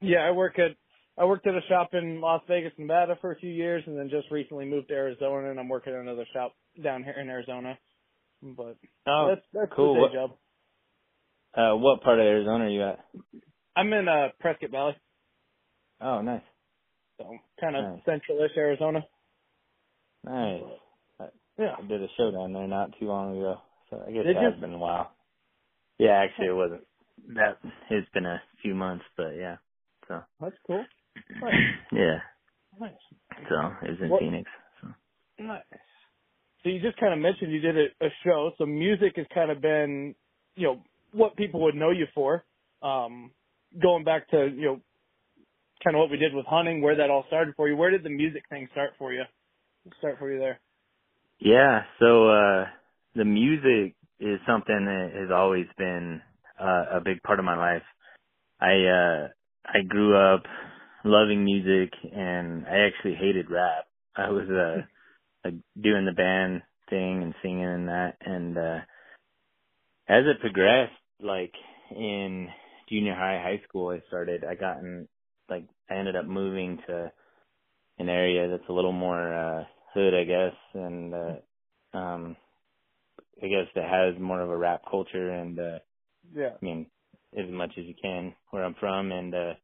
Yeah, 0.00 0.18
I 0.18 0.30
work 0.30 0.58
at 0.58 0.76
I 1.18 1.24
worked 1.24 1.46
at 1.46 1.54
a 1.54 1.62
shop 1.68 1.90
in 1.94 2.20
Las 2.20 2.42
Vegas, 2.46 2.72
Nevada 2.78 3.16
for 3.20 3.32
a 3.32 3.36
few 3.36 3.50
years, 3.50 3.82
and 3.86 3.98
then 3.98 4.10
just 4.10 4.30
recently 4.30 4.66
moved 4.66 4.88
to 4.88 4.94
Arizona, 4.94 5.50
and 5.50 5.58
I'm 5.58 5.68
working 5.68 5.94
at 5.94 6.00
another 6.00 6.26
shop 6.32 6.52
down 6.82 7.02
here 7.04 7.14
in 7.18 7.28
Arizona. 7.28 7.78
But 8.42 8.76
Oh, 9.06 9.28
that's 9.28 9.46
that's 9.52 9.72
cool. 9.74 9.94
the 9.94 10.00
What- 10.00 10.12
job. 10.12 10.30
uh, 11.54 11.74
what 11.76 12.02
part 12.02 12.18
of 12.20 12.26
Arizona 12.26 12.64
are 12.64 12.68
you 12.68 12.82
at? 12.82 13.04
I'm 13.74 13.92
in 13.92 14.08
uh 14.08 14.28
Prescott 14.40 14.70
Valley, 14.70 14.96
Oh, 16.00 16.20
nice, 16.20 16.42
so 17.18 17.38
kind 17.60 17.76
of 17.76 17.84
Nice. 17.84 18.04
central-ish 18.04 18.56
Arizona. 18.56 19.06
nice. 20.24 20.62
Yeah. 21.58 21.74
I 21.78 21.82
did 21.86 22.02
a 22.02 22.08
show 22.18 22.30
down 22.30 22.52
there 22.52 22.66
not 22.68 22.90
too 22.98 23.06
long 23.06 23.38
ago, 23.38 23.62
so 23.88 24.04
I 24.06 24.10
guess 24.12 24.26
it 24.26 24.36
has 24.36 24.60
been 24.60 24.74
a 24.74 24.78
while. 24.78 25.10
Yeah, 25.98 26.10
actually, 26.18 26.48
it 26.48 26.52
wasn't. 26.54 26.86
That 27.28 27.56
it's 27.88 28.08
been 28.10 28.26
a 28.26 28.42
few 28.60 28.74
months, 28.74 29.06
but 29.16 29.30
yeah. 29.36 29.56
So 30.06 30.22
That's 30.40 30.54
cool. 30.66 30.84
Nice. 31.40 31.54
yeah, 31.92 32.18
Nice. 32.80 32.92
so 33.48 33.56
it 33.82 33.90
was 33.90 33.98
in 34.02 34.08
What- 34.10 34.20
Phoenix. 34.20 34.50
So 34.80 34.88
Nice. 35.38 35.62
So 36.62 36.70
you 36.70 36.80
just 36.80 36.98
kind 36.98 37.12
of 37.12 37.20
mentioned 37.20 37.52
you 37.52 37.60
did 37.60 37.76
a, 37.76 38.06
a 38.06 38.08
show. 38.24 38.50
So 38.58 38.66
music 38.66 39.12
has 39.16 39.26
kind 39.32 39.50
of 39.50 39.60
been, 39.60 40.14
you 40.56 40.66
know, 40.66 40.82
what 41.12 41.36
people 41.36 41.60
would 41.62 41.74
know 41.76 41.90
you 41.90 42.06
for. 42.14 42.44
Um, 42.82 43.30
going 43.80 44.02
back 44.04 44.28
to, 44.30 44.46
you 44.48 44.64
know, 44.64 44.80
kind 45.84 45.94
of 45.94 46.00
what 46.00 46.10
we 46.10 46.16
did 46.16 46.34
with 46.34 46.46
hunting, 46.46 46.82
where 46.82 46.96
that 46.96 47.10
all 47.10 47.24
started 47.28 47.54
for 47.56 47.68
you. 47.68 47.76
Where 47.76 47.90
did 47.90 48.02
the 48.02 48.10
music 48.10 48.42
thing 48.50 48.66
start 48.72 48.90
for 48.98 49.12
you? 49.12 49.22
Start 49.98 50.18
for 50.18 50.32
you 50.32 50.38
there. 50.38 50.58
yeah, 51.38 51.82
so 52.00 52.28
uh 52.28 52.64
the 53.14 53.24
music 53.24 53.94
is 54.18 54.40
something 54.46 54.84
that 54.86 55.10
has 55.14 55.30
always 55.30 55.66
been 55.78 56.20
uh, 56.58 56.84
a 56.96 57.00
big 57.04 57.22
part 57.22 57.38
of 57.38 57.44
my 57.44 57.56
life. 57.56 57.82
I 58.60 58.72
uh 58.86 59.28
I 59.66 59.82
grew 59.86 60.16
up 60.16 60.42
loving 61.06 61.44
music, 61.44 61.92
and 62.14 62.66
I 62.66 62.86
actually 62.86 63.14
hated 63.14 63.50
rap. 63.50 63.86
I 64.16 64.30
was 64.30 64.48
uh 64.50 64.82
like 65.44 65.54
doing 65.80 66.06
the 66.06 66.12
band 66.12 66.62
thing 66.90 67.22
and 67.22 67.34
singing 67.42 67.64
and 67.64 67.88
that 67.88 68.16
and 68.20 68.58
uh 68.58 68.78
as 70.08 70.24
it 70.26 70.40
progressed 70.40 70.92
like 71.20 71.52
in 71.90 72.48
junior 72.88 73.14
high, 73.14 73.40
high 73.42 73.62
school, 73.68 73.90
I 73.90 74.02
started. 74.08 74.44
I 74.44 74.54
got 74.54 74.78
in 74.78 75.08
like 75.48 75.64
I 75.90 75.94
ended 75.94 76.16
up 76.16 76.26
moving 76.26 76.78
to 76.88 77.12
an 77.98 78.08
area 78.08 78.48
that's 78.48 78.68
a 78.68 78.72
little 78.72 78.92
more 78.92 79.34
uh 79.34 79.64
hood, 79.94 80.14
I 80.14 80.24
guess, 80.24 80.54
and 80.74 81.14
uh 81.14 81.96
um 81.98 82.36
I 83.42 83.48
guess 83.48 83.66
that 83.74 83.88
has 83.88 84.20
more 84.20 84.40
of 84.40 84.50
a 84.50 84.56
rap 84.56 84.82
culture 84.90 85.30
and 85.30 85.58
uh 85.58 85.78
Yeah. 86.34 86.50
I 86.60 86.64
mean 86.64 86.86
as 87.38 87.50
much 87.50 87.72
as 87.78 87.84
you 87.84 87.94
can 88.00 88.34
where 88.50 88.64
I'm 88.64 88.76
from 88.80 89.12
and 89.12 89.34
uh 89.34 89.54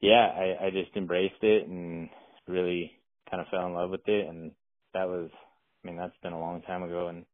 yeah, 0.00 0.28
I 0.34 0.66
I 0.66 0.70
just 0.70 0.96
embraced 0.96 1.42
it 1.42 1.68
and 1.68 2.08
really 2.48 2.92
kind 3.30 3.40
of 3.40 3.48
fell 3.48 3.66
in 3.66 3.74
love 3.74 3.90
with 3.90 4.06
it 4.06 4.28
and 4.28 4.52
that 4.94 5.08
was 5.08 5.30
I 5.84 5.86
mean 5.86 5.96
that's 5.96 6.16
been 6.22 6.32
a 6.32 6.40
long 6.40 6.62
time 6.62 6.82
ago 6.82 7.08
and 7.08 7.24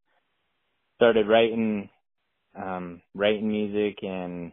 started 0.97 1.29
writing 1.29 1.89
um 2.57 3.03
writing 3.15 3.49
music 3.49 3.99
and 4.03 4.53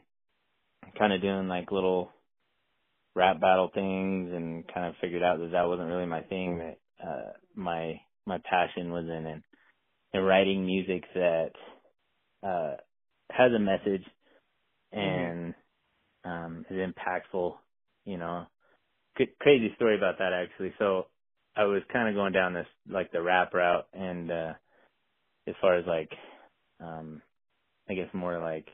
kind 0.98 1.14
of 1.14 1.22
doing 1.22 1.48
like 1.48 1.72
little 1.72 2.12
rap 3.16 3.40
battle 3.42 3.70
things 3.74 4.32
and 4.34 4.68
kind 4.74 4.88
of 4.88 4.96
figured 5.02 5.24
out 5.24 5.40
that 5.40 5.52
that 5.52 5.68
wasn't 5.68 5.88
really 5.90 6.06
my 6.06 6.22
thing 6.22 6.60
that 6.60 6.78
uh 7.06 7.32
my 7.56 8.00
my 8.26 8.40
passion 8.50 8.92
was 8.92 9.06
in 9.06 9.26
and 9.26 9.44
in 10.14 10.22
writing 10.22 10.66
music 10.66 11.04
that 11.16 11.52
uh 12.44 12.76
has 13.32 13.52
a 13.56 13.60
message 13.60 14.04
and 14.92 15.54
um 16.26 16.66
is 16.70 16.78
impactful 16.78 17.56
you 18.10 18.18
know 18.18 18.48
C- 19.18 19.36
crazy 19.40 19.74
story 19.76 19.98
about 19.98 20.20
that 20.20 20.34
actually. 20.34 20.74
So 20.80 21.08
i 21.56 21.66
was 21.66 21.84
kind 21.94 22.10
of 22.10 22.16
going 22.16 22.34
down 22.34 22.54
this 22.54 22.68
like 22.90 23.12
the 23.12 23.22
rap 23.22 23.54
route 23.54 23.88
and 23.94 24.32
uh 24.32 24.54
as 25.48 25.56
far 25.62 25.78
as 25.78 25.86
like 25.88 26.12
um 26.82 27.22
i 27.90 27.96
guess 27.96 28.10
more 28.14 28.40
like 28.40 28.68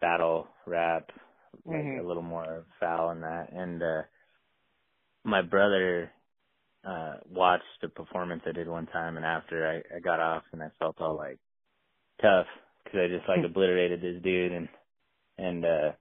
battle 0.00 0.48
rap 0.66 1.10
like 1.66 1.90
Mhm. 1.90 1.98
a 1.98 2.02
little 2.06 2.22
more 2.22 2.66
foul 2.80 3.10
in 3.12 3.22
that. 3.22 3.52
And 3.52 3.82
uh 3.82 4.02
my 5.24 5.42
brother 5.42 6.12
uh 6.84 7.16
watched 7.28 7.64
a 7.84 7.88
performance 7.88 8.42
I 8.46 8.52
did 8.52 8.68
one 8.68 8.86
time 8.86 9.16
and 9.16 9.26
after 9.26 9.66
I, 9.68 9.96
I 9.96 10.00
got 10.00 10.20
off 10.20 10.44
and 10.52 10.62
I 10.62 10.70
felt 10.78 11.00
all 11.00 11.16
like 11.16 11.38
tough 12.22 12.46
because 12.84 13.00
I 13.04 13.08
just 13.08 13.28
like 13.28 13.44
obliterated 13.44 14.02
this 14.02 14.22
dude 14.22 14.52
and 14.52 14.68
and 15.38 15.64
uh 15.66 15.92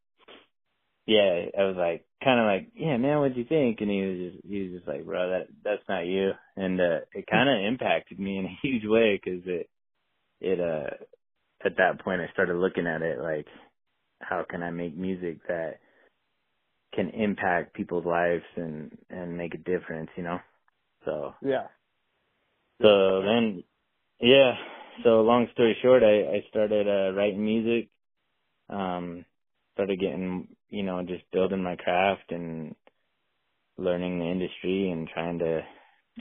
yeah 1.05 1.45
I 1.57 1.63
was 1.63 1.75
like 1.77 2.05
kind 2.23 2.39
of 2.39 2.45
like 2.45 2.71
yeah 2.75 2.97
man 2.97 3.19
what'd 3.19 3.37
you 3.37 3.45
think 3.45 3.81
and 3.81 3.89
he 3.89 4.01
was 4.01 4.31
just 4.33 4.45
he 4.47 4.61
was 4.63 4.71
just 4.79 4.87
like 4.87 5.05
bro 5.05 5.29
that 5.29 5.47
that's 5.63 5.87
not 5.89 6.05
you 6.05 6.31
and 6.57 6.79
uh 6.79 6.99
it 7.13 7.27
kind 7.27 7.49
of 7.49 7.65
impacted 7.65 8.19
me 8.19 8.37
in 8.37 8.45
a 8.45 8.57
huge 8.61 8.85
way 8.85 9.19
because 9.23 9.41
it 9.45 9.69
it 10.41 10.59
uh 10.59 10.95
at 11.65 11.77
that 11.77 12.01
point 12.03 12.21
I 12.21 12.31
started 12.33 12.55
looking 12.55 12.87
at 12.87 13.01
it 13.01 13.19
like 13.19 13.47
how 14.21 14.45
can 14.49 14.63
I 14.63 14.69
make 14.69 14.95
music 14.95 15.39
that 15.47 15.79
can 16.93 17.09
impact 17.09 17.73
people's 17.73 18.05
lives 18.05 18.43
and 18.55 18.97
and 19.09 19.37
make 19.37 19.53
a 19.53 19.57
difference, 19.57 20.09
you 20.15 20.23
know. 20.23 20.39
So 21.05 21.33
Yeah. 21.41 21.67
so 22.81 23.21
then 23.21 23.63
yeah, 24.19 24.53
so 25.03 25.21
long 25.21 25.47
story 25.53 25.77
short, 25.81 26.03
I 26.03 26.37
I 26.37 26.45
started 26.49 26.87
uh 26.87 27.15
writing 27.15 27.43
music 27.43 27.89
um 28.69 29.25
started 29.73 29.99
getting, 29.99 30.47
you 30.69 30.83
know, 30.83 31.03
just 31.03 31.29
building 31.31 31.63
my 31.63 31.75
craft 31.77 32.31
and 32.31 32.75
learning 33.77 34.19
the 34.19 34.25
industry 34.27 34.91
and 34.91 35.09
trying 35.09 35.39
to 35.39 35.61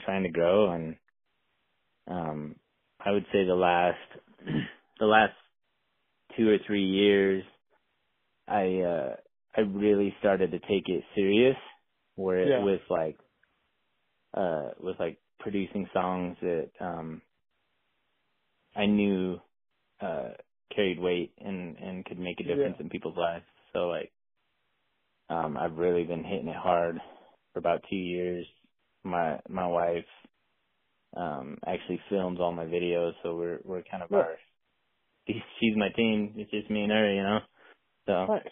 trying 0.05 0.23
to 0.23 0.31
grow 0.31 0.71
and 0.73 0.97
um 2.07 2.57
I 2.99 3.11
would 3.11 3.25
say 3.33 3.45
the 3.45 3.55
last 3.55 3.99
the 4.99 5.05
last 5.07 5.33
2 6.37 6.49
or 6.49 6.57
3 6.67 6.83
years 6.83 7.43
I 8.47 8.79
uh 8.81 9.15
I 9.55 9.61
really 9.61 10.15
started 10.19 10.51
to 10.51 10.59
take 10.59 10.87
it 10.89 11.03
serious 11.15 11.57
where 12.15 12.39
Yeah. 12.43 12.49
it 12.49 12.57
was 12.57 12.79
like 12.89 13.17
uh 14.35 14.71
with 14.79 14.99
like 14.99 15.19
producing 15.39 15.89
songs 15.93 16.37
that 16.41 16.71
um 16.81 17.21
I 18.75 18.87
knew 18.87 19.39
uh 20.01 20.29
carried 20.75 20.99
weight 20.99 21.33
and 21.39 21.77
and 21.77 22.05
could 22.05 22.19
make 22.19 22.39
a 22.41 22.45
difference 22.45 22.77
Yeah. 22.77 22.79
in 22.79 22.89
people's 22.89 23.17
lives. 23.17 23.45
So 23.73 23.87
like 23.89 24.11
um 25.29 25.57
I've 25.57 25.77
really 25.77 26.03
been 26.03 26.23
hitting 26.23 26.47
it 26.47 26.55
hard 26.55 26.99
for 27.53 27.59
about 27.59 27.83
2 27.89 27.95
years. 27.95 28.45
My 29.03 29.39
my 29.47 29.67
wife 29.67 30.05
um 31.15 31.57
actually 31.65 31.99
films 32.09 32.39
all 32.39 32.51
my 32.51 32.65
videos 32.65 33.13
so 33.23 33.35
we're 33.35 33.59
we're 33.63 33.83
kind 33.83 34.03
of 34.03 34.11
Yeah. 34.11 34.17
our 34.17 34.35
she's 35.59 35.75
my 35.75 35.89
team. 35.89 36.33
It's 36.37 36.51
just 36.51 36.69
me 36.69 36.83
and 36.83 36.91
her, 36.91 37.13
you 37.13 37.23
know. 37.23 37.39
So 38.05 38.25
Nice. 38.27 38.47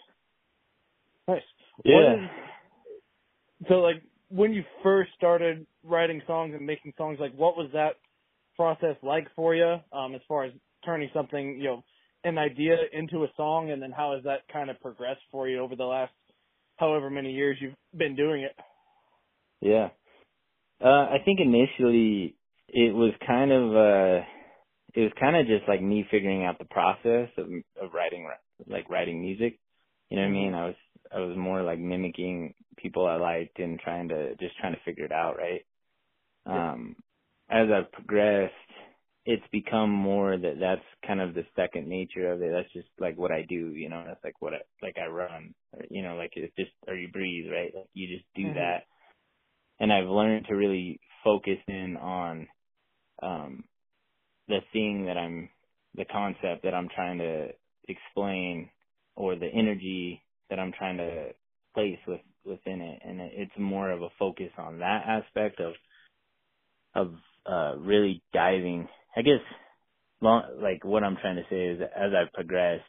Nice. 1.26 1.42
yeah. 1.84 2.14
Is, 2.14 2.30
so 3.68 3.74
like 3.74 4.02
when 4.28 4.52
you 4.52 4.62
first 4.82 5.10
started 5.16 5.66
writing 5.82 6.22
songs 6.26 6.54
and 6.56 6.64
making 6.66 6.92
songs, 6.96 7.18
like 7.20 7.34
what 7.34 7.56
was 7.56 7.70
that 7.72 7.96
process 8.56 8.96
like 9.02 9.26
for 9.34 9.54
you? 9.54 9.76
Um, 9.92 10.14
as 10.14 10.20
far 10.28 10.44
as 10.44 10.52
turning 10.84 11.10
something, 11.14 11.58
you 11.58 11.64
know, 11.64 11.84
an 12.24 12.38
idea 12.38 12.76
into 12.92 13.24
a 13.24 13.28
song, 13.36 13.70
and 13.70 13.80
then 13.80 13.92
how 13.92 14.14
has 14.14 14.24
that 14.24 14.40
kind 14.52 14.70
of 14.70 14.80
progressed 14.80 15.20
for 15.30 15.48
you 15.48 15.60
over 15.60 15.76
the 15.76 15.84
last 15.84 16.12
however 16.78 17.10
many 17.10 17.32
years 17.32 17.58
you've 17.60 17.74
been 17.96 18.16
doing 18.16 18.42
it? 18.42 18.56
Yeah. 19.60 19.88
Uh, 20.82 21.06
I 21.10 21.18
think 21.24 21.40
initially 21.40 22.36
it 22.68 22.94
was 22.94 23.12
kind 23.26 23.50
of, 23.52 23.64
uh, 23.74 24.24
it 24.94 25.00
was 25.00 25.12
kind 25.20 25.36
of 25.36 25.46
just 25.46 25.68
like 25.68 25.82
me 25.82 26.06
figuring 26.10 26.44
out 26.44 26.58
the 26.58 26.64
process 26.64 27.28
of, 27.36 27.46
of 27.80 27.92
writing, 27.94 28.28
like 28.66 28.88
writing 28.90 29.20
music. 29.20 29.58
You 30.10 30.16
know 30.16 30.22
what 30.22 30.28
I 30.28 30.32
mean? 30.32 30.54
I 30.54 30.66
was, 30.66 30.74
I 31.14 31.18
was 31.20 31.36
more 31.36 31.62
like 31.62 31.78
mimicking 31.78 32.54
people 32.76 33.06
I 33.06 33.16
liked 33.16 33.58
and 33.58 33.78
trying 33.80 34.08
to, 34.08 34.36
just 34.36 34.56
trying 34.58 34.74
to 34.74 34.80
figure 34.84 35.04
it 35.04 35.12
out, 35.12 35.36
right? 35.36 35.64
Yeah. 36.46 36.72
Um, 36.72 36.96
as 37.50 37.68
I've 37.70 37.92
progressed, 37.92 38.52
it's 39.28 39.44
become 39.52 39.90
more 39.92 40.38
that 40.38 40.56
that's 40.60 40.82
kind 41.06 41.20
of 41.20 41.34
the 41.34 41.44
second 41.56 41.88
nature 41.88 42.32
of 42.32 42.42
it. 42.42 42.52
That's 42.52 42.72
just 42.74 42.88
like 43.00 43.18
what 43.18 43.32
I 43.32 43.42
do, 43.48 43.74
you 43.74 43.90
know, 43.90 44.04
that's 44.08 44.24
like 44.24 44.40
what 44.42 44.54
I, 44.54 44.58
like 44.82 44.96
I 44.98 45.06
run, 45.08 45.54
or, 45.74 45.82
you 45.90 46.02
know, 46.02 46.16
like 46.16 46.32
it's 46.36 46.56
just, 46.56 46.72
or 46.88 46.96
you 46.96 47.08
breathe, 47.10 47.52
right? 47.52 47.72
Like 47.74 47.90
you 47.94 48.08
just 48.08 48.26
do 48.36 48.52
Mhm. 48.52 48.54
that 48.54 48.78
and 49.78 49.92
I've 49.92 50.08
learned 50.08 50.46
to 50.48 50.54
really 50.54 51.00
focus 51.24 51.58
in 51.66 51.96
on 51.96 52.48
um 53.22 53.64
the 54.48 54.60
thing 54.72 55.06
that 55.06 55.18
I'm 55.18 55.50
the 55.94 56.06
concept 56.06 56.64
that 56.64 56.74
I'm 56.74 56.88
trying 56.94 57.18
to 57.18 57.48
explain 57.88 58.70
or 59.16 59.36
the 59.36 59.48
energy 59.48 60.22
that 60.50 60.58
I'm 60.60 60.72
trying 60.78 60.98
to 60.98 61.30
place 61.74 61.98
with 62.06 62.20
within 62.44 62.80
it 62.82 63.02
and 63.04 63.20
it's 63.20 63.52
more 63.58 63.90
of 63.90 64.02
a 64.02 64.08
focus 64.18 64.52
on 64.58 64.80
that 64.80 65.04
aspect 65.06 65.60
of 65.60 65.74
of 66.94 67.14
uh 67.46 67.78
really 67.78 68.22
diving 68.32 68.88
I 69.18 69.22
guess 69.22 69.42
long, 70.22 70.60
like 70.62 70.84
what 70.84 71.04
I'm 71.04 71.16
trying 71.16 71.36
to 71.36 71.44
say 71.50 71.66
is 71.74 71.80
that 71.80 71.92
as 71.96 72.12
I've 72.16 72.32
progressed 72.34 72.84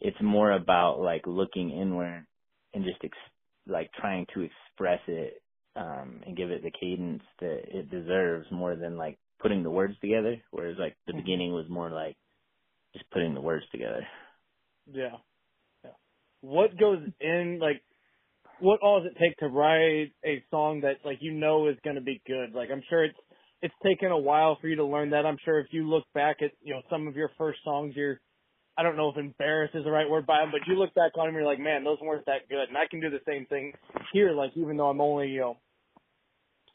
it's 0.00 0.18
more 0.22 0.52
about 0.52 1.00
like 1.00 1.26
looking 1.26 1.70
inward 1.72 2.26
and 2.74 2.84
just 2.84 2.98
ex- 3.04 3.18
like 3.68 3.90
trying 3.94 4.26
to 4.34 4.42
express 4.42 5.00
it 5.08 5.42
um 5.76 6.22
and 6.26 6.38
give 6.38 6.50
it 6.50 6.62
the 6.64 6.72
cadence 6.80 7.24
that 7.40 7.62
it 7.68 7.90
deserves 7.90 8.46
more 8.52 8.76
than 8.76 8.98
like 8.98 9.18
putting 9.40 9.64
the 9.64 9.70
words 9.70 9.94
together 10.02 10.42
whereas 10.52 10.76
like 10.80 10.96
the 11.08 11.14
Mhm. 11.14 11.14
beginning 11.14 11.52
was 11.52 11.66
more 11.70 11.90
like 11.90 12.16
just 12.94 13.08
putting 13.10 13.34
the 13.34 13.42
words 13.42 13.64
together 13.72 14.06
Yeah. 14.92 15.18
Yeah. 15.84 15.92
What 16.42 16.78
goes 16.78 17.00
in 17.20 17.58
like 17.60 17.82
what 18.58 18.80
all 18.82 19.02
does 19.02 19.12
it 19.12 19.18
take 19.20 19.36
to 19.38 19.48
write 19.48 20.14
a 20.24 20.44
song 20.50 20.82
that 20.82 21.04
like 21.04 21.18
you 21.20 21.32
know 21.32 21.68
is 21.68 21.76
going 21.84 21.96
to 21.96 22.02
be 22.02 22.22
good? 22.26 22.52
Like 22.54 22.70
I'm 22.72 22.82
sure 22.88 23.04
it's 23.04 23.18
it's 23.64 23.74
taken 23.82 24.12
a 24.12 24.18
while 24.18 24.58
for 24.60 24.68
you 24.68 24.76
to 24.76 24.84
learn 24.84 25.10
that. 25.10 25.24
I'm 25.24 25.38
sure 25.42 25.58
if 25.58 25.68
you 25.70 25.88
look 25.88 26.04
back 26.12 26.36
at 26.42 26.50
you 26.62 26.74
know 26.74 26.82
some 26.90 27.08
of 27.08 27.16
your 27.16 27.30
first 27.38 27.60
songs, 27.64 27.94
you're 27.96 28.20
I 28.76 28.82
don't 28.82 28.96
know 28.96 29.08
if 29.08 29.16
embarrassed 29.16 29.74
is 29.74 29.84
the 29.84 29.90
right 29.90 30.08
word 30.08 30.26
by 30.26 30.40
them, 30.40 30.50
but 30.52 30.60
you 30.68 30.78
look 30.78 30.92
back 30.94 31.12
on 31.16 31.26
them, 31.26 31.34
you're 31.34 31.46
like, 31.46 31.58
man, 31.58 31.82
those 31.82 31.96
weren't 32.02 32.26
that 32.26 32.46
good. 32.50 32.68
And 32.68 32.76
I 32.76 32.84
can 32.90 33.00
do 33.00 33.08
the 33.08 33.22
same 33.26 33.46
thing 33.46 33.72
here. 34.12 34.32
Like 34.32 34.50
even 34.54 34.76
though 34.76 34.90
I'm 34.90 35.00
only 35.00 35.28
you 35.28 35.40
know 35.40 35.56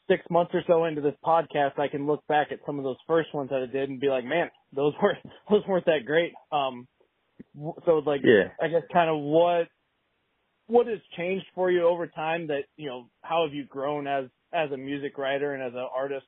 six 0.08 0.22
months 0.30 0.50
or 0.52 0.62
so 0.66 0.86
into 0.86 1.00
this 1.00 1.14
podcast, 1.24 1.78
I 1.78 1.86
can 1.86 2.08
look 2.08 2.26
back 2.26 2.48
at 2.50 2.58
some 2.66 2.78
of 2.78 2.84
those 2.84 2.96
first 3.06 3.32
ones 3.32 3.50
that 3.50 3.62
I 3.62 3.72
did 3.72 3.88
and 3.88 4.00
be 4.00 4.08
like, 4.08 4.24
man, 4.24 4.50
those 4.74 4.92
weren't 5.02 5.20
those 5.48 5.62
weren't 5.68 5.86
that 5.86 6.04
great. 6.04 6.32
Um, 6.50 6.88
so 7.86 8.02
like 8.04 8.22
yeah 8.24 8.48
I 8.60 8.66
guess 8.66 8.82
kind 8.92 9.08
of 9.08 9.20
what 9.20 9.68
what 10.66 10.88
has 10.88 10.98
changed 11.16 11.46
for 11.54 11.70
you 11.70 11.86
over 11.86 12.08
time 12.08 12.48
that 12.48 12.64
you 12.76 12.88
know 12.88 13.06
how 13.22 13.46
have 13.46 13.54
you 13.54 13.64
grown 13.64 14.08
as 14.08 14.24
as 14.52 14.72
a 14.72 14.76
music 14.76 15.16
writer 15.18 15.54
and 15.54 15.62
as 15.62 15.72
an 15.72 15.86
artist? 15.94 16.26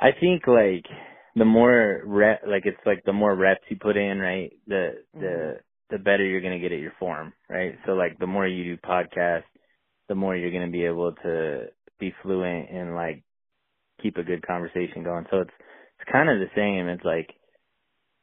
I 0.00 0.10
think 0.20 0.46
like 0.46 0.86
the 1.36 1.44
more 1.46 2.02
rep 2.06 2.42
like 2.48 2.64
it's 2.66 2.78
like 2.86 3.04
the 3.06 3.12
more 3.12 3.34
reps 3.34 3.62
you 3.68 3.76
put 3.80 3.96
in 3.96 4.18
right 4.20 4.52
the 4.66 5.02
the 5.14 5.18
Mhm. 5.20 5.60
the 5.90 5.98
better 5.98 6.24
you're 6.26 6.40
going 6.42 6.54
to 6.54 6.60
get 6.60 6.72
at 6.72 6.80
your 6.80 6.94
form 6.98 7.32
right 7.48 7.78
so 7.86 7.92
like 7.92 8.18
the 8.18 8.26
more 8.26 8.46
you 8.46 8.64
do 8.64 8.78
podcasts 8.78 9.44
the 10.08 10.14
more 10.16 10.36
you're 10.36 10.50
going 10.52 10.66
to 10.66 10.72
be 10.72 10.84
able 10.86 11.12
to 11.24 11.66
be 12.00 12.14
fluent 12.22 12.70
and 12.70 12.94
like 12.96 13.22
keep 14.02 14.16
a 14.16 14.22
good 14.24 14.46
conversation 14.46 15.04
going. 15.04 15.26
So 15.30 15.40
it's 15.40 15.50
it's 16.00 16.10
kind 16.12 16.30
of 16.30 16.38
the 16.38 16.50
same. 16.56 16.88
It's 16.88 17.04
like 17.04 17.30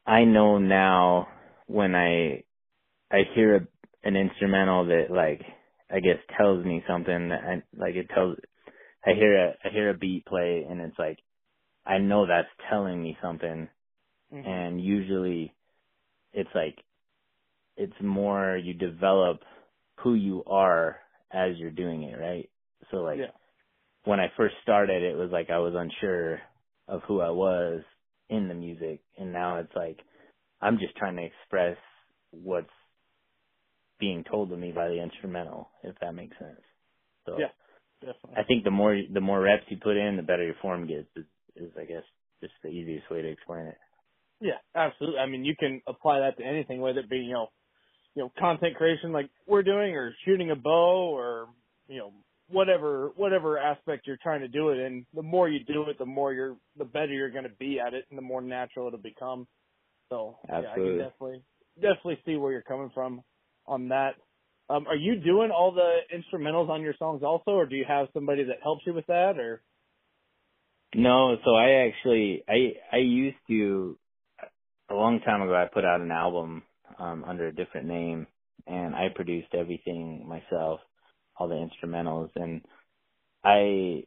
I 0.06 0.24
know 0.24 0.58
now 0.58 1.28
when 1.66 1.94
I 1.94 2.44
I 3.12 3.22
hear 3.34 3.56
a, 3.56 4.08
an 4.08 4.16
instrumental 4.16 4.86
that 4.86 5.06
like 5.10 5.42
I 5.90 6.00
guess 6.00 6.18
tells 6.38 6.64
me 6.64 6.84
something 6.88 7.28
that 7.30 7.40
I 7.44 7.62
like 7.76 7.96
it 7.96 8.08
tells 8.14 8.38
I 9.06 9.12
hear 9.14 9.36
a 9.36 9.54
I 9.64 9.70
hear 9.72 9.90
a 9.90 9.98
beat 9.98 10.26
play 10.26 10.66
and 10.68 10.80
it's 10.80 10.98
like 10.98 11.18
I 11.86 11.98
know 11.98 12.26
that's 12.26 12.48
telling 12.70 13.02
me 13.02 13.18
something 13.22 13.70
Mhm. 14.32 14.66
and 14.66 14.80
usually 14.82 15.54
it's 16.32 16.50
like 16.54 16.76
it's 17.76 17.94
more 18.02 18.56
you 18.56 18.74
develop 18.74 19.40
who 20.02 20.14
you 20.14 20.44
are 20.46 21.00
as 21.32 21.56
you're 21.58 21.70
doing 21.72 22.04
it, 22.04 22.18
right? 22.18 22.50
So 22.90 22.98
like 22.98 23.22
yeah. 23.22 23.32
when 24.04 24.20
I 24.20 24.32
first 24.36 24.56
started 24.62 25.02
it 25.02 25.16
was 25.16 25.30
like 25.32 25.50
I 25.50 25.58
was 25.60 25.74
unsure 25.76 26.40
of 26.88 27.02
who 27.08 27.20
I 27.20 27.30
was 27.30 27.82
in 28.30 28.48
the 28.48 28.54
music 28.54 29.02
and 29.18 29.32
now 29.32 29.58
it's 29.60 29.74
like 29.76 29.98
I'm 30.60 30.78
just 30.78 30.96
trying 30.96 31.16
to 31.16 31.24
express 31.26 31.78
what's 32.32 32.70
being 34.00 34.24
told 34.30 34.50
to 34.50 34.56
me 34.56 34.72
by 34.72 34.88
the 34.88 35.02
instrumental, 35.02 35.70
if 35.84 35.96
that 36.00 36.14
makes 36.14 36.38
sense. 36.38 36.60
So 37.26 37.34
Yeah. 37.36 37.52
Definitely. 38.00 38.36
I 38.36 38.44
think 38.44 38.64
the 38.64 38.72
more 38.72 38.96
the 39.12 39.20
more 39.22 39.40
reps 39.40 39.64
you 39.68 39.78
put 39.82 39.96
in, 39.98 40.16
the 40.16 40.22
better 40.24 40.44
your 40.44 40.56
form 40.62 40.86
gets. 40.88 41.08
Is, 41.16 41.26
is 41.56 41.70
I 41.78 41.84
guess 41.84 42.02
just 42.40 42.54
the 42.62 42.68
easiest 42.68 43.10
way 43.10 43.22
to 43.22 43.28
explain 43.28 43.66
it. 43.66 43.78
Yeah, 44.40 44.58
absolutely. 44.74 45.18
I 45.18 45.26
mean, 45.26 45.44
you 45.44 45.54
can 45.58 45.80
apply 45.86 46.20
that 46.20 46.36
to 46.38 46.44
anything, 46.44 46.80
whether 46.80 47.00
it 47.00 47.10
be 47.10 47.18
you 47.18 47.32
know, 47.32 47.48
you 48.14 48.22
know, 48.22 48.32
content 48.38 48.76
creation 48.76 49.12
like 49.12 49.30
we're 49.46 49.62
doing, 49.62 49.94
or 49.94 50.14
shooting 50.24 50.50
a 50.50 50.56
bow, 50.56 51.16
or 51.16 51.48
you 51.88 51.98
know, 51.98 52.12
whatever 52.48 53.12
whatever 53.16 53.58
aspect 53.58 54.06
you're 54.06 54.18
trying 54.22 54.40
to 54.40 54.48
do 54.48 54.70
it 54.70 54.78
in. 54.78 55.06
The 55.14 55.22
more 55.22 55.48
you 55.48 55.60
do 55.64 55.88
it, 55.88 55.98
the 55.98 56.06
more 56.06 56.32
you're 56.32 56.56
the 56.76 56.84
better 56.84 57.12
you're 57.12 57.30
going 57.30 57.44
to 57.44 57.56
be 57.58 57.80
at 57.80 57.94
it, 57.94 58.04
and 58.10 58.18
the 58.18 58.22
more 58.22 58.42
natural 58.42 58.88
it'll 58.88 58.98
become. 58.98 59.46
So 60.10 60.38
yeah, 60.48 60.70
I 60.72 60.74
can 60.74 60.98
definitely 60.98 61.42
definitely 61.76 62.18
see 62.26 62.36
where 62.36 62.52
you're 62.52 62.62
coming 62.62 62.90
from 62.94 63.22
on 63.66 63.88
that. 63.88 64.14
Um, 64.68 64.86
are 64.88 64.96
you 64.96 65.16
doing 65.16 65.50
all 65.50 65.72
the 65.72 66.00
instrumentals 66.14 66.68
on 66.68 66.82
your 66.82 66.94
songs 66.98 67.22
also, 67.22 67.52
or 67.52 67.66
do 67.66 67.76
you 67.76 67.84
have 67.86 68.08
somebody 68.12 68.44
that 68.44 68.56
helps 68.62 68.82
you 68.86 68.92
with 68.92 69.06
that, 69.06 69.38
or? 69.38 69.62
No, 70.96 71.38
so 71.46 71.56
I 71.56 71.86
actually 71.88 72.44
I 72.48 72.74
I 72.92 72.98
used 72.98 73.38
to 73.50 73.98
a 74.90 74.94
long 74.94 75.20
time 75.20 75.42
ago 75.42 75.54
I 75.54 75.66
put 75.72 75.84
out 75.86 76.02
an 76.02 76.12
album 76.12 76.64
um 76.98 77.24
under 77.26 77.48
a 77.48 77.54
different 77.54 77.88
name 77.88 78.26
and 78.66 78.94
I 78.96 79.08
produced 79.14 79.54
everything 79.54 80.26
myself, 80.28 80.80
all 81.38 81.48
the 81.48 81.56
instrumentals 81.56 82.30
and 82.36 82.62
I 83.44 84.04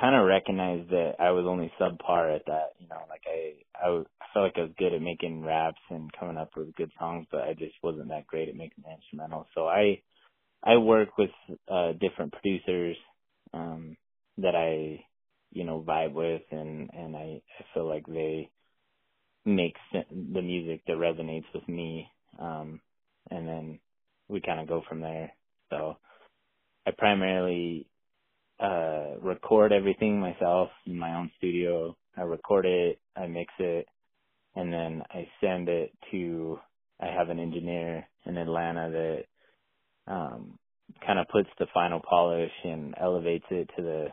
kind 0.00 0.16
of 0.16 0.26
recognized 0.26 0.90
that 0.90 1.14
I 1.20 1.32
was 1.32 1.46
only 1.48 1.72
subpar 1.80 2.36
at 2.36 2.46
that, 2.46 2.70
you 2.78 2.88
know, 2.88 3.02
like 3.10 3.22
I 3.26 3.54
I, 3.86 3.90
I 3.90 4.26
felt 4.34 4.44
like 4.46 4.58
I 4.58 4.62
was 4.62 4.72
good 4.78 4.94
at 4.94 5.02
making 5.02 5.42
raps 5.44 5.80
and 5.90 6.12
coming 6.18 6.38
up 6.38 6.50
with 6.56 6.74
good 6.76 6.92
songs, 6.98 7.26
but 7.32 7.42
I 7.42 7.54
just 7.54 7.74
wasn't 7.82 8.08
that 8.10 8.26
great 8.28 8.48
at 8.48 8.56
making 8.56 8.84
the 8.84 8.90
instrumentals. 9.18 9.46
So 9.54 9.68
I 9.68 10.02
I 10.64 10.78
work 10.78 11.18
with 11.18 11.30
uh 11.70 11.92
different 12.00 12.32
producers 12.32 12.96
um 13.54 13.96
that 14.38 14.54
I 14.56 15.04
you 15.52 15.64
know 15.64 15.84
vibe 15.86 16.12
with 16.14 16.42
and 16.52 16.90
and 16.92 17.16
I 17.16 17.42
I 17.60 17.64
feel 17.74 17.88
like 17.88 18.06
they 18.06 18.50
make 19.44 19.74
sen- 19.92 20.32
the 20.34 20.42
music 20.42 20.82
that 20.86 20.96
resonates 20.96 21.46
with 21.54 21.68
me 21.68 22.08
um 22.40 22.80
and 23.30 23.48
then 23.48 23.80
we 24.28 24.40
kind 24.40 24.60
of 24.60 24.68
go 24.68 24.82
from 24.88 25.00
there. 25.00 25.32
So 25.70 25.96
I 26.86 26.92
primarily 26.96 27.88
uh 28.60 29.18
record 29.22 29.72
everything 29.72 30.20
myself 30.20 30.70
in 30.86 30.98
my 30.98 31.14
own 31.16 31.30
studio. 31.38 31.96
I 32.16 32.22
record 32.22 32.66
it, 32.66 33.00
I 33.16 33.26
mix 33.26 33.52
it, 33.58 33.86
and 34.56 34.72
then 34.72 35.02
I 35.10 35.28
send 35.40 35.68
it 35.68 35.92
to 36.12 36.58
I 37.00 37.06
have 37.06 37.30
an 37.30 37.40
engineer 37.40 38.08
in 38.26 38.36
Atlanta 38.38 38.90
that 40.08 40.12
um 40.12 40.58
kind 41.06 41.18
of 41.18 41.28
puts 41.28 41.48
the 41.58 41.66
final 41.74 42.00
polish 42.08 42.52
and 42.64 42.94
elevates 43.00 43.46
it 43.50 43.70
to 43.76 43.82
the 43.82 44.06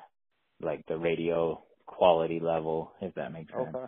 like 0.62 0.86
the 0.88 0.98
radio 0.98 1.64
quality 1.86 2.40
level 2.40 2.92
if 3.02 3.14
that 3.16 3.32
makes 3.32 3.52
sense. 3.52 3.76
Okay. 3.76 3.86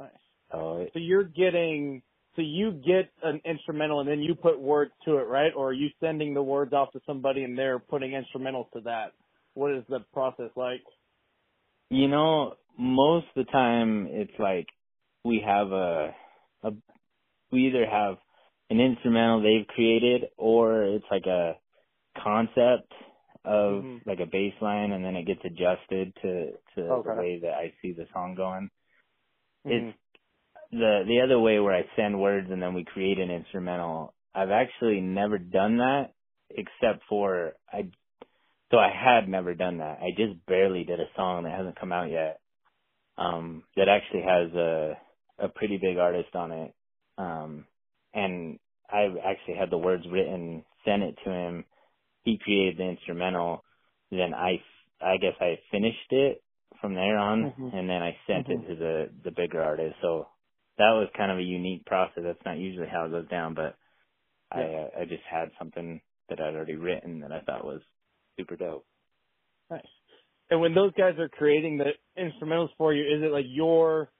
Nice. 0.00 0.10
So 0.52 0.78
it, 0.78 0.90
So 0.92 0.98
you're 0.98 1.24
getting, 1.24 2.02
so 2.36 2.42
you 2.42 2.72
get 2.72 3.10
an 3.22 3.40
instrumental 3.44 4.00
and 4.00 4.08
then 4.08 4.20
you 4.20 4.34
put 4.34 4.60
words 4.60 4.92
to 5.04 5.18
it, 5.18 5.28
right? 5.28 5.52
Or 5.56 5.70
are 5.70 5.72
you 5.72 5.88
sending 6.00 6.34
the 6.34 6.42
words 6.42 6.72
off 6.72 6.92
to 6.92 7.00
somebody 7.06 7.44
and 7.44 7.56
they're 7.56 7.78
putting 7.78 8.10
instrumentals 8.10 8.70
to 8.72 8.80
that? 8.84 9.12
What 9.54 9.72
is 9.74 9.84
the 9.88 10.00
process 10.12 10.50
like? 10.56 10.82
you 11.90 12.08
know 12.08 12.54
most 12.78 13.26
of 13.36 13.46
the 13.46 13.52
time 13.52 14.08
it's 14.10 14.32
like 14.38 14.66
we 15.24 15.42
have 15.44 15.70
a 15.70 16.14
a 16.64 16.70
we 17.52 17.68
either 17.68 17.86
have 17.86 18.16
an 18.70 18.80
instrumental 18.80 19.42
they've 19.42 19.66
created 19.68 20.24
or 20.36 20.84
it's 20.84 21.04
like 21.10 21.26
a 21.26 21.54
concept 22.22 22.92
of 23.44 23.84
Mhm. 23.84 24.02
like 24.06 24.20
a 24.20 24.26
bass 24.26 24.54
line 24.62 24.92
and 24.92 25.04
then 25.04 25.16
it 25.16 25.26
gets 25.26 25.40
adjusted 25.44 26.14
to 26.22 26.52
to 26.76 26.82
Okay. 26.90 27.10
the 27.10 27.12
way 27.12 27.40
that 27.42 27.54
I 27.54 27.74
see 27.82 27.92
the 27.92 28.06
song 28.14 28.34
going. 28.36 28.70
Mhm. 29.66 29.86
It's 29.86 29.88
the 30.72 31.04
the 31.08 31.22
other 31.24 31.40
way 31.40 31.60
where 31.60 31.74
I 31.76 31.84
send 31.96 32.20
words 32.20 32.48
and 32.50 32.62
then 32.62 32.74
we 32.74 32.84
create 32.84 33.18
an 33.18 33.30
instrumental. 33.30 34.14
I've 34.34 34.50
actually 34.50 35.00
never 35.00 35.38
done 35.38 35.78
that 35.78 36.14
except 36.50 37.04
for 37.08 37.54
I 37.72 37.90
so 38.72 38.78
I 38.78 38.90
had 38.90 39.28
never 39.28 39.54
done 39.54 39.78
that. 39.78 39.98
I 40.00 40.10
just 40.16 40.44
barely 40.46 40.84
did 40.84 41.00
a 41.00 41.06
song 41.16 41.44
that 41.44 41.56
hasn't 41.56 41.80
come 41.80 41.92
out 41.92 42.10
yet. 42.10 42.40
Um 43.18 43.64
that 43.76 43.88
actually 43.88 44.22
has 44.22 44.52
a 44.54 44.94
a 45.38 45.48
pretty 45.50 45.78
big 45.78 45.98
artist 45.98 46.34
on 46.34 46.52
it. 46.52 46.74
Um 47.18 47.66
and 48.14 48.60
I 48.90 49.04
actually 49.24 49.56
had 49.58 49.70
the 49.70 49.78
words 49.78 50.04
written, 50.10 50.64
sent 50.84 51.02
it 51.02 51.16
to 51.24 51.30
him. 51.30 51.66
He 52.24 52.38
created 52.38 52.78
the 52.78 52.84
instrumental. 52.84 53.64
Then 54.10 54.34
I 54.34 54.62
I 55.00 55.16
guess 55.18 55.34
I 55.40 55.58
finished 55.70 56.10
it 56.10 56.42
from 56.80 56.94
there 56.94 57.18
on 57.18 57.44
Mhm. 57.44 57.74
and 57.74 57.88
then 57.88 58.02
I 58.02 58.16
sent 58.26 58.46
Mhm. 58.48 58.50
it 58.64 58.68
to 58.68 58.76
the 58.76 59.10
the 59.24 59.30
bigger 59.30 59.62
artist. 59.62 59.96
So 60.02 60.28
that 60.78 60.92
was 60.92 61.08
kind 61.16 61.30
of 61.30 61.38
a 61.38 61.42
unique 61.42 61.84
process. 61.86 62.24
That's 62.24 62.44
not 62.44 62.58
usually 62.58 62.88
how 62.88 63.04
it 63.06 63.10
goes 63.10 63.28
down, 63.28 63.54
but 63.54 63.76
I 64.50 64.60
Yeah. 64.60 64.66
uh, 64.96 65.00
I 65.00 65.04
just 65.06 65.24
had 65.24 65.52
something 65.58 66.00
that 66.28 66.40
I'd 66.40 66.54
already 66.54 66.76
written 66.76 67.20
that 67.20 67.32
I 67.32 67.40
thought 67.40 67.64
was 67.64 67.82
super 68.36 68.56
dope. 68.56 68.86
Nice. 69.70 69.86
And 70.50 70.60
when 70.60 70.74
those 70.74 70.92
guys 70.94 71.18
are 71.18 71.28
creating 71.28 71.78
the 71.78 71.92
instrumentals 72.18 72.74
for 72.76 72.92
you, 72.92 73.02
is 73.04 73.22
it 73.22 73.32
like 73.32 73.46
you're 73.48 74.10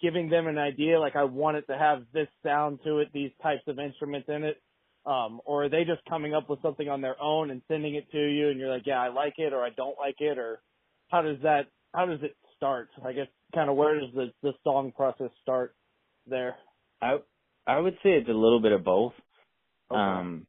giving 0.00 0.28
them 0.28 0.46
an 0.46 0.58
idea, 0.58 0.98
like 1.00 1.16
I 1.16 1.24
want 1.24 1.56
it 1.56 1.66
to 1.68 1.78
have 1.78 2.04
this 2.12 2.28
sound 2.42 2.80
to 2.84 2.98
it, 2.98 3.12
these 3.12 3.30
types 3.42 3.62
of 3.66 3.78
instruments 3.78 4.28
in 4.28 4.44
it? 4.44 4.62
Um, 5.06 5.40
or 5.46 5.64
are 5.66 5.70
they 5.70 5.84
just 5.84 6.04
coming 6.08 6.34
up 6.34 6.50
with 6.50 6.62
something 6.62 6.88
on 6.88 7.02
their 7.02 7.20
own 7.22 7.50
and 7.50 7.62
sending 7.68 7.96
it 7.96 8.10
to 8.12 8.18
you 8.18 8.50
and 8.50 8.60
you're 8.60 8.70
like, 8.70 8.86
yeah, 8.86 9.00
I 9.02 9.08
like 9.08 9.34
it 9.38 9.54
or 9.54 9.62
I 9.64 9.70
don't 9.70 9.98
like 9.98 10.16
it 10.20 10.38
or 10.38 10.62
how 11.10 11.22
does 11.22 11.38
that, 11.44 11.68
how 11.94 12.06
does 12.06 12.20
it 12.22 12.36
start? 12.56 12.90
I 13.04 13.12
guess 13.14 13.28
kind 13.54 13.70
of 13.70 13.76
where 13.76 14.00
does 14.00 14.10
the, 14.14 14.28
the 14.42 14.52
song 14.64 14.92
process 14.96 15.30
start 15.42 15.76
there? 16.26 16.56
I 17.02 17.18
I 17.66 17.80
would 17.80 17.94
say 18.02 18.10
it's 18.12 18.28
a 18.28 18.32
little 18.32 18.60
bit 18.62 18.72
of 18.72 18.84
both. 18.84 19.14
Okay. 19.90 20.20
Um 20.20 20.46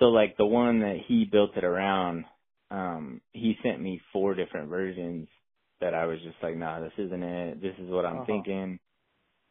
so 0.00 0.06
like 0.06 0.36
the 0.38 0.46
one 0.46 0.80
that 0.80 0.98
he 1.08 1.26
built 1.26 1.56
it 1.56 1.64
around, 1.64 2.26
um, 2.70 3.22
he 3.32 3.56
sent 3.64 3.80
me 3.82 4.00
four 4.12 4.34
different 4.34 4.70
versions 4.70 5.28
that 5.80 5.94
I 5.94 6.06
was 6.06 6.18
just 6.24 6.36
like, 6.42 6.56
nah, 6.56 6.80
this 6.80 6.92
isn't 6.98 7.22
it. 7.24 7.62
This 7.62 7.74
is 7.80 7.90
what 7.90 8.06
I'm 8.06 8.22
Uh-huh. 8.22 8.24
thinking. 8.24 8.80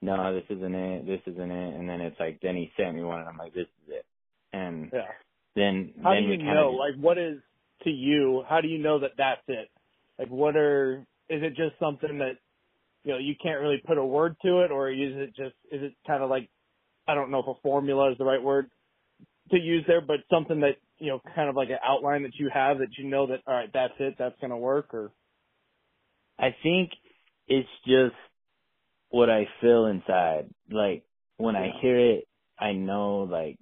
No, 0.01 0.33
this 0.35 0.45
isn't 0.57 0.75
it. 0.75 1.05
This 1.07 1.21
isn't 1.33 1.51
it. 1.51 1.75
And 1.75 1.89
then 1.89 2.01
it's 2.01 2.19
like, 2.19 2.39
then 2.41 2.55
he 2.55 2.71
sent 2.77 2.95
me 2.95 3.03
one 3.03 3.21
and 3.21 3.29
I'm 3.29 3.37
like, 3.37 3.53
this 3.53 3.67
is 3.85 3.89
it. 3.93 4.05
And 4.55 4.91
Yeah. 4.93 5.11
then, 5.55 5.93
How 6.03 6.13
then 6.13 6.23
do 6.23 6.29
you 6.31 6.37
know? 6.37 6.69
of, 6.71 6.75
Like, 6.75 6.95
what 6.95 7.17
is 7.17 7.39
to 7.83 7.89
you? 7.89 8.43
How 8.47 8.61
do 8.61 8.67
you 8.67 8.77
know 8.77 8.99
that 8.99 9.11
that's 9.17 9.41
it? 9.47 9.69
Like, 10.17 10.29
what 10.29 10.55
are? 10.55 11.05
Is 11.29 11.43
it 11.43 11.55
just 11.55 11.77
something 11.79 12.19
that 12.19 12.37
you 13.03 13.11
know 13.13 13.17
you 13.17 13.35
can't 13.41 13.61
really 13.61 13.81
put 13.85 13.97
a 13.97 14.05
word 14.05 14.35
to 14.43 14.61
it, 14.61 14.71
or 14.71 14.89
is 14.89 15.15
it 15.15 15.35
just? 15.35 15.55
Is 15.71 15.83
it 15.83 15.95
kind 16.07 16.23
of 16.23 16.29
like 16.29 16.49
I 17.07 17.15
don't 17.15 17.31
know 17.31 17.39
if 17.39 17.47
a 17.47 17.61
formula 17.61 18.11
is 18.11 18.17
the 18.17 18.25
right 18.25 18.41
word 18.41 18.69
to 19.51 19.59
use 19.59 19.83
there, 19.87 20.01
but 20.01 20.17
something 20.29 20.61
that 20.61 20.77
you 20.97 21.07
know, 21.07 21.21
kind 21.35 21.49
of 21.49 21.55
like 21.55 21.69
an 21.69 21.79
outline 21.85 22.23
that 22.23 22.35
you 22.35 22.49
have 22.53 22.79
that 22.79 22.97
you 22.97 23.07
know 23.09 23.27
that 23.27 23.41
all 23.47 23.53
right, 23.53 23.69
that's 23.73 23.93
it, 23.99 24.15
that's 24.17 24.39
gonna 24.39 24.57
work, 24.57 24.93
or 24.93 25.11
I 26.39 26.55
think 26.63 26.91
it's 27.47 27.69
just 27.85 28.15
what 29.09 29.29
I 29.29 29.47
feel 29.61 29.85
inside. 29.87 30.49
Like 30.69 31.03
when 31.37 31.55
I 31.55 31.71
hear 31.81 31.97
it, 31.97 32.27
I 32.59 32.73
know 32.73 33.23
like, 33.23 33.57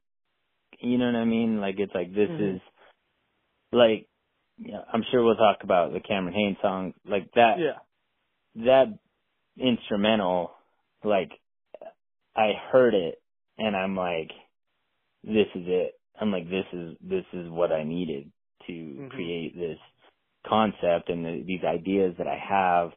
you 0.84 0.98
know 1.00 1.08
what 1.08 1.16
I 1.16 1.26
mean? 1.26 1.62
Like 1.62 1.76
it's 1.80 1.96
like 1.96 2.14
this 2.14 2.30
Mhm. 2.30 2.56
is 2.58 2.62
like, 3.72 4.10
yeah, 4.58 4.82
I'm 4.92 5.04
sure 5.12 5.24
we'll 5.24 5.36
talk 5.36 5.64
about 5.64 5.94
the 5.94 6.00
Cameron 6.02 6.34
Hanes 6.34 6.58
song. 6.62 6.94
Like 7.06 7.32
that, 7.34 7.60
yeah, 7.60 7.80
that 8.66 9.00
instrumental, 9.58 10.52
like 11.04 11.32
I 12.36 12.54
heard 12.72 12.94
it 12.96 13.22
and 13.58 13.76
I'm 13.76 13.96
like, 13.96 14.32
this 15.24 15.48
is 15.56 15.64
it. 15.68 16.00
I'm 16.20 16.32
like, 16.32 16.50
this 16.50 16.66
is, 16.74 16.98
this 17.02 17.26
is 17.34 17.50
what 17.50 17.72
I 17.72 17.84
needed 17.84 18.32
to 18.68 18.74
Mhm. 18.74 19.10
create 19.10 19.56
this 19.56 19.80
concept 20.48 21.10
and 21.10 21.26
the, 21.26 21.44
these 21.46 21.64
ideas 21.64 22.16
that 22.18 22.28
I 22.28 22.38
have. 22.38 22.94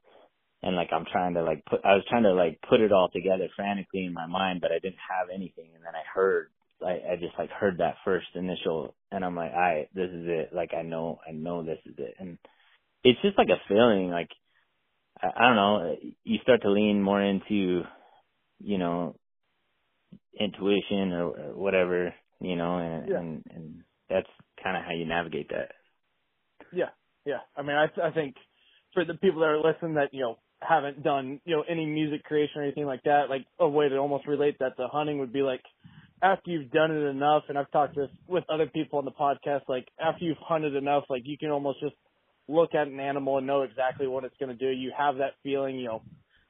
And 0.63 0.77
like, 0.77 0.93
I'm 0.93 1.07
trying 1.07 1.35
to 1.35 1.43
like 1.45 1.65
put, 1.67 1.85
I 1.85 1.95
was 1.95 2.05
trying 2.09 2.25
to 2.25 2.35
like 2.35 2.61
put 2.69 2.81
it 2.81 2.93
all 2.93 3.09
together 3.11 3.49
frantically 3.57 4.05
in 4.07 4.15
my 4.15 4.27
mind, 4.27 4.61
but 4.61 4.73
I 4.73 4.79
didn't 4.81 4.99
have 5.11 5.29
anything. 5.35 5.71
And 5.75 5.85
then 5.85 5.95
I 5.95 6.03
heard 6.13 6.51
I, 6.85 7.13
I 7.13 7.17
just 7.21 7.39
like 7.39 7.51
heard 7.51 7.79
that 7.79 7.97
first 8.05 8.27
initial 8.35 8.95
and 9.13 9.25
I'm 9.25 9.37
like, 9.37 9.53
I 9.53 9.89
this 9.95 10.11
is 10.11 10.27
it. 10.27 10.51
Like 10.55 10.73
I 10.75 10.83
know 10.83 11.19
I 11.29 11.33
know 11.33 11.65
this 11.65 11.79
is 11.87 11.95
it. 11.99 12.15
And 12.19 12.39
it's 13.05 13.21
just 13.23 13.39
like 13.39 13.49
a 13.49 13.61
feeling, 13.69 14.11
like 14.11 14.31
I, 15.21 15.29
I 15.37 15.47
don't 15.49 15.57
know, 15.57 15.97
you 16.25 16.39
start 16.43 16.63
to 16.63 16.71
lean 16.73 17.03
more 17.03 17.23
into, 17.23 17.83
you 18.61 18.79
know, 18.79 19.17
intuition 20.39 21.13
or, 21.13 21.27
or 21.29 21.57
whatever, 21.57 22.15
you 22.41 22.57
know, 22.57 22.79
and 22.79 23.11
Yeah. 23.11 23.19
and, 23.19 23.45
and 23.55 23.85
that's 24.11 24.29
kind 24.63 24.77
of 24.77 24.85
how 24.85 24.93
you 24.93 25.07
navigate 25.07 25.51
that. 25.51 25.73
Yeah, 26.73 26.91
yeah. 27.25 27.41
I 27.57 27.63
mean, 27.63 27.77
I 27.77 27.87
I 28.03 28.13
think 28.13 28.37
for 28.95 29.05
the 29.05 29.15
people 29.15 29.41
that 29.41 29.47
are 29.49 29.63
listening 29.63 29.95
that 29.95 30.11
you 30.13 30.23
know 30.23 30.39
haven't 30.61 31.03
done 31.03 31.41
you 31.45 31.57
know 31.57 31.65
any 31.69 31.87
music 31.87 32.25
creation 32.25 32.61
or 32.61 32.65
anything 32.65 32.87
like 32.87 33.03
that, 33.05 33.25
like 33.31 33.47
a 33.61 33.69
way 33.69 33.89
to 33.89 33.97
almost 33.99 34.27
relate 34.27 34.59
that 34.61 34.77
to 34.77 34.89
hunting 34.89 35.19
would 35.21 35.33
be 35.33 35.43
like 35.43 35.63
after 36.23 36.51
you've 36.51 36.71
done 36.71 36.91
it 36.91 37.05
enough, 37.09 37.45
and 37.49 37.59
I've 37.59 37.71
talked 37.71 37.97
this 37.97 38.09
with 38.29 38.45
other 38.49 38.67
people 38.67 38.99
on 38.99 39.05
the 39.05 39.11
podcast, 39.13 39.63
like 39.69 39.87
after 40.01 40.25
you've 40.25 40.37
hunted 40.41 40.75
enough, 40.75 41.05
like 41.11 41.23
you 41.25 41.39
can 41.39 41.51
almost 41.51 41.81
just 41.81 41.95
look 42.49 42.75
at 42.75 42.87
an 42.89 43.01
animal 43.01 43.39
and 43.39 43.47
know 43.47 43.63
exactly 43.63 44.07
what 44.07 44.25
it's 44.25 44.37
going 44.39 44.57
to 44.57 44.57
do. 44.57 44.71
You 44.71 44.93
have 44.97 45.17
that 45.17 45.33
feeling, 45.43 45.79
you 45.79 45.87
know, 45.87 46.03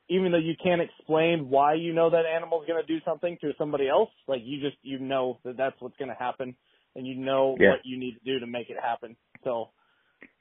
even 0.09 0.31
though 0.31 0.39
you 0.39 0.55
can't 0.63 0.81
explain 0.81 1.51
why 1.51 1.75
you 1.75 1.93
know 1.93 2.11
that 2.11 2.25
animal's 2.27 2.67
going 2.67 2.81
to 2.81 2.87
do 2.87 3.01
something 3.05 3.37
to 3.41 3.53
somebody 3.59 3.89
else, 3.89 4.11
like 4.29 4.43
you 4.45 4.61
just 4.61 4.77
you 4.83 4.99
know 4.99 5.39
that 5.45 5.57
that's 5.57 5.77
what's 5.81 5.97
going 5.97 6.11
to 6.11 6.15
happen, 6.15 6.55
and 6.95 7.07
you 7.07 7.17
know 7.17 7.57
Yeah. 7.59 7.71
what 7.71 7.81
you 7.85 7.99
need 7.99 8.15
to 8.15 8.25
do 8.25 8.39
to 8.41 8.47
make 8.47 8.71
it 8.71 8.77
happen. 8.81 9.17
So 9.43 9.71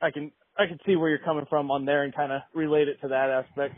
I 0.02 0.12
can 0.12 0.32
I 0.58 0.68
can 0.68 0.78
see 0.86 0.96
where 0.96 1.10
you're 1.10 1.20
coming 1.20 1.46
from 1.50 1.72
on 1.72 1.86
there 1.86 2.04
and 2.04 2.16
kind 2.16 2.32
of 2.32 2.42
relate 2.54 2.88
it 2.88 3.02
to 3.02 3.08
that 3.10 3.30
aspect. 3.30 3.74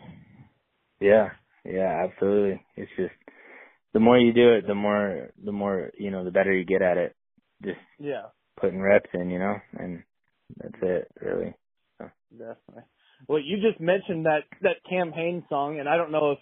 Yeah, 1.00 1.30
yeah, 1.64 2.06
absolutely. 2.06 2.62
It's 2.76 2.92
just 2.98 3.14
the 3.94 4.00
more 4.00 4.18
you 4.18 4.34
do 4.34 4.54
it, 4.54 4.68
the 4.68 4.76
more 4.76 5.32
the 5.44 5.52
more 5.52 5.92
you 5.98 6.12
know, 6.12 6.24
the 6.24 6.32
better 6.32 6.54
you 6.54 6.66
get 6.66 6.82
at 6.82 6.98
it. 6.98 7.16
Just 7.64 7.80
Yeah, 8.00 8.28
putting 8.60 8.82
reps 8.82 9.10
in, 9.14 9.30
you 9.30 9.40
know, 9.40 9.56
and 9.80 10.04
that's 10.58 10.76
it, 10.82 11.12
really. 11.22 11.56
definitely. 12.32 12.84
Well, 13.28 13.40
you 13.40 13.58
just 13.58 13.80
mentioned 13.80 14.26
that 14.26 14.42
that 14.62 14.78
Cam 14.90 15.12
Hanes 15.12 15.44
song, 15.50 15.80
and 15.80 15.90
I 15.90 15.98
don't 15.98 16.12
know 16.12 16.32
if 16.34 16.40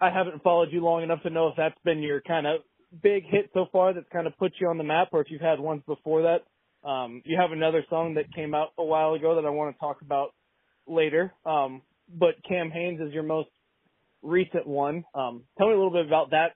I 0.00 0.10
haven't 0.10 0.42
followed 0.42 0.68
you 0.72 0.80
long 0.82 1.02
enough 1.02 1.22
to 1.22 1.30
know 1.30 1.48
if 1.48 1.54
that's 1.56 1.78
been 1.84 2.02
your 2.02 2.20
kind 2.20 2.46
of 2.46 2.60
big 3.02 3.24
hit 3.24 3.50
so 3.54 3.66
far 3.72 3.92
that's 3.92 4.08
kind 4.12 4.26
of 4.26 4.36
put 4.38 4.52
you 4.60 4.68
on 4.68 4.78
the 4.78 4.84
map, 4.84 5.08
or 5.12 5.20
if 5.20 5.28
you've 5.30 5.40
had 5.40 5.60
ones 5.60 5.82
before 5.86 6.22
that. 6.22 6.42
Um, 6.88 7.22
you 7.24 7.38
have 7.40 7.50
another 7.50 7.84
song 7.88 8.14
that 8.14 8.32
came 8.34 8.54
out 8.54 8.68
a 8.78 8.84
while 8.84 9.14
ago 9.14 9.36
that 9.36 9.46
I 9.46 9.50
want 9.50 9.74
to 9.74 9.80
talk 9.80 10.02
about 10.02 10.34
later. 10.86 11.32
Um, 11.46 11.82
but 12.08 12.34
Cam 12.46 12.70
Hanes 12.70 13.00
is 13.00 13.12
your 13.12 13.22
most 13.22 13.48
recent 14.22 14.66
one. 14.66 15.04
Um, 15.14 15.44
tell 15.56 15.68
me 15.68 15.72
a 15.72 15.76
little 15.76 15.92
bit 15.92 16.06
about 16.06 16.30
that, 16.30 16.52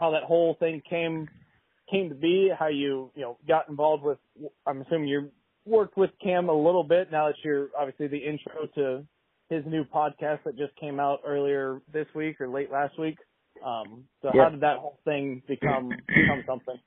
how 0.00 0.10
that 0.12 0.24
whole 0.24 0.56
thing 0.58 0.82
came 0.88 1.28
came 1.90 2.08
to 2.08 2.14
be, 2.14 2.50
how 2.58 2.68
you 2.68 3.10
you 3.14 3.22
know 3.22 3.38
got 3.46 3.68
involved 3.68 4.02
with. 4.04 4.18
I'm 4.66 4.82
assuming 4.82 5.08
you 5.08 5.30
worked 5.66 5.96
with 5.96 6.10
Cam 6.22 6.48
a 6.48 6.54
little 6.54 6.84
bit 6.84 7.10
now 7.12 7.26
that 7.28 7.36
you're 7.44 7.68
obviously 7.78 8.08
the 8.08 8.18
intro 8.18 8.66
to 8.74 9.06
his 9.50 9.64
new 9.66 9.84
podcast 9.84 10.44
that 10.44 10.56
just 10.56 10.74
came 10.76 11.00
out 11.00 11.20
earlier 11.26 11.80
this 11.92 12.06
week 12.14 12.40
or 12.40 12.48
late 12.48 12.70
last 12.70 12.98
week. 12.98 13.16
Um, 13.64 14.04
so 14.22 14.30
Yeah. 14.34 14.44
how 14.44 14.50
did 14.50 14.60
that 14.60 14.78
whole 14.78 14.98
thing 15.04 15.42
become 15.48 16.02
become 16.14 16.42
something? 16.46 16.78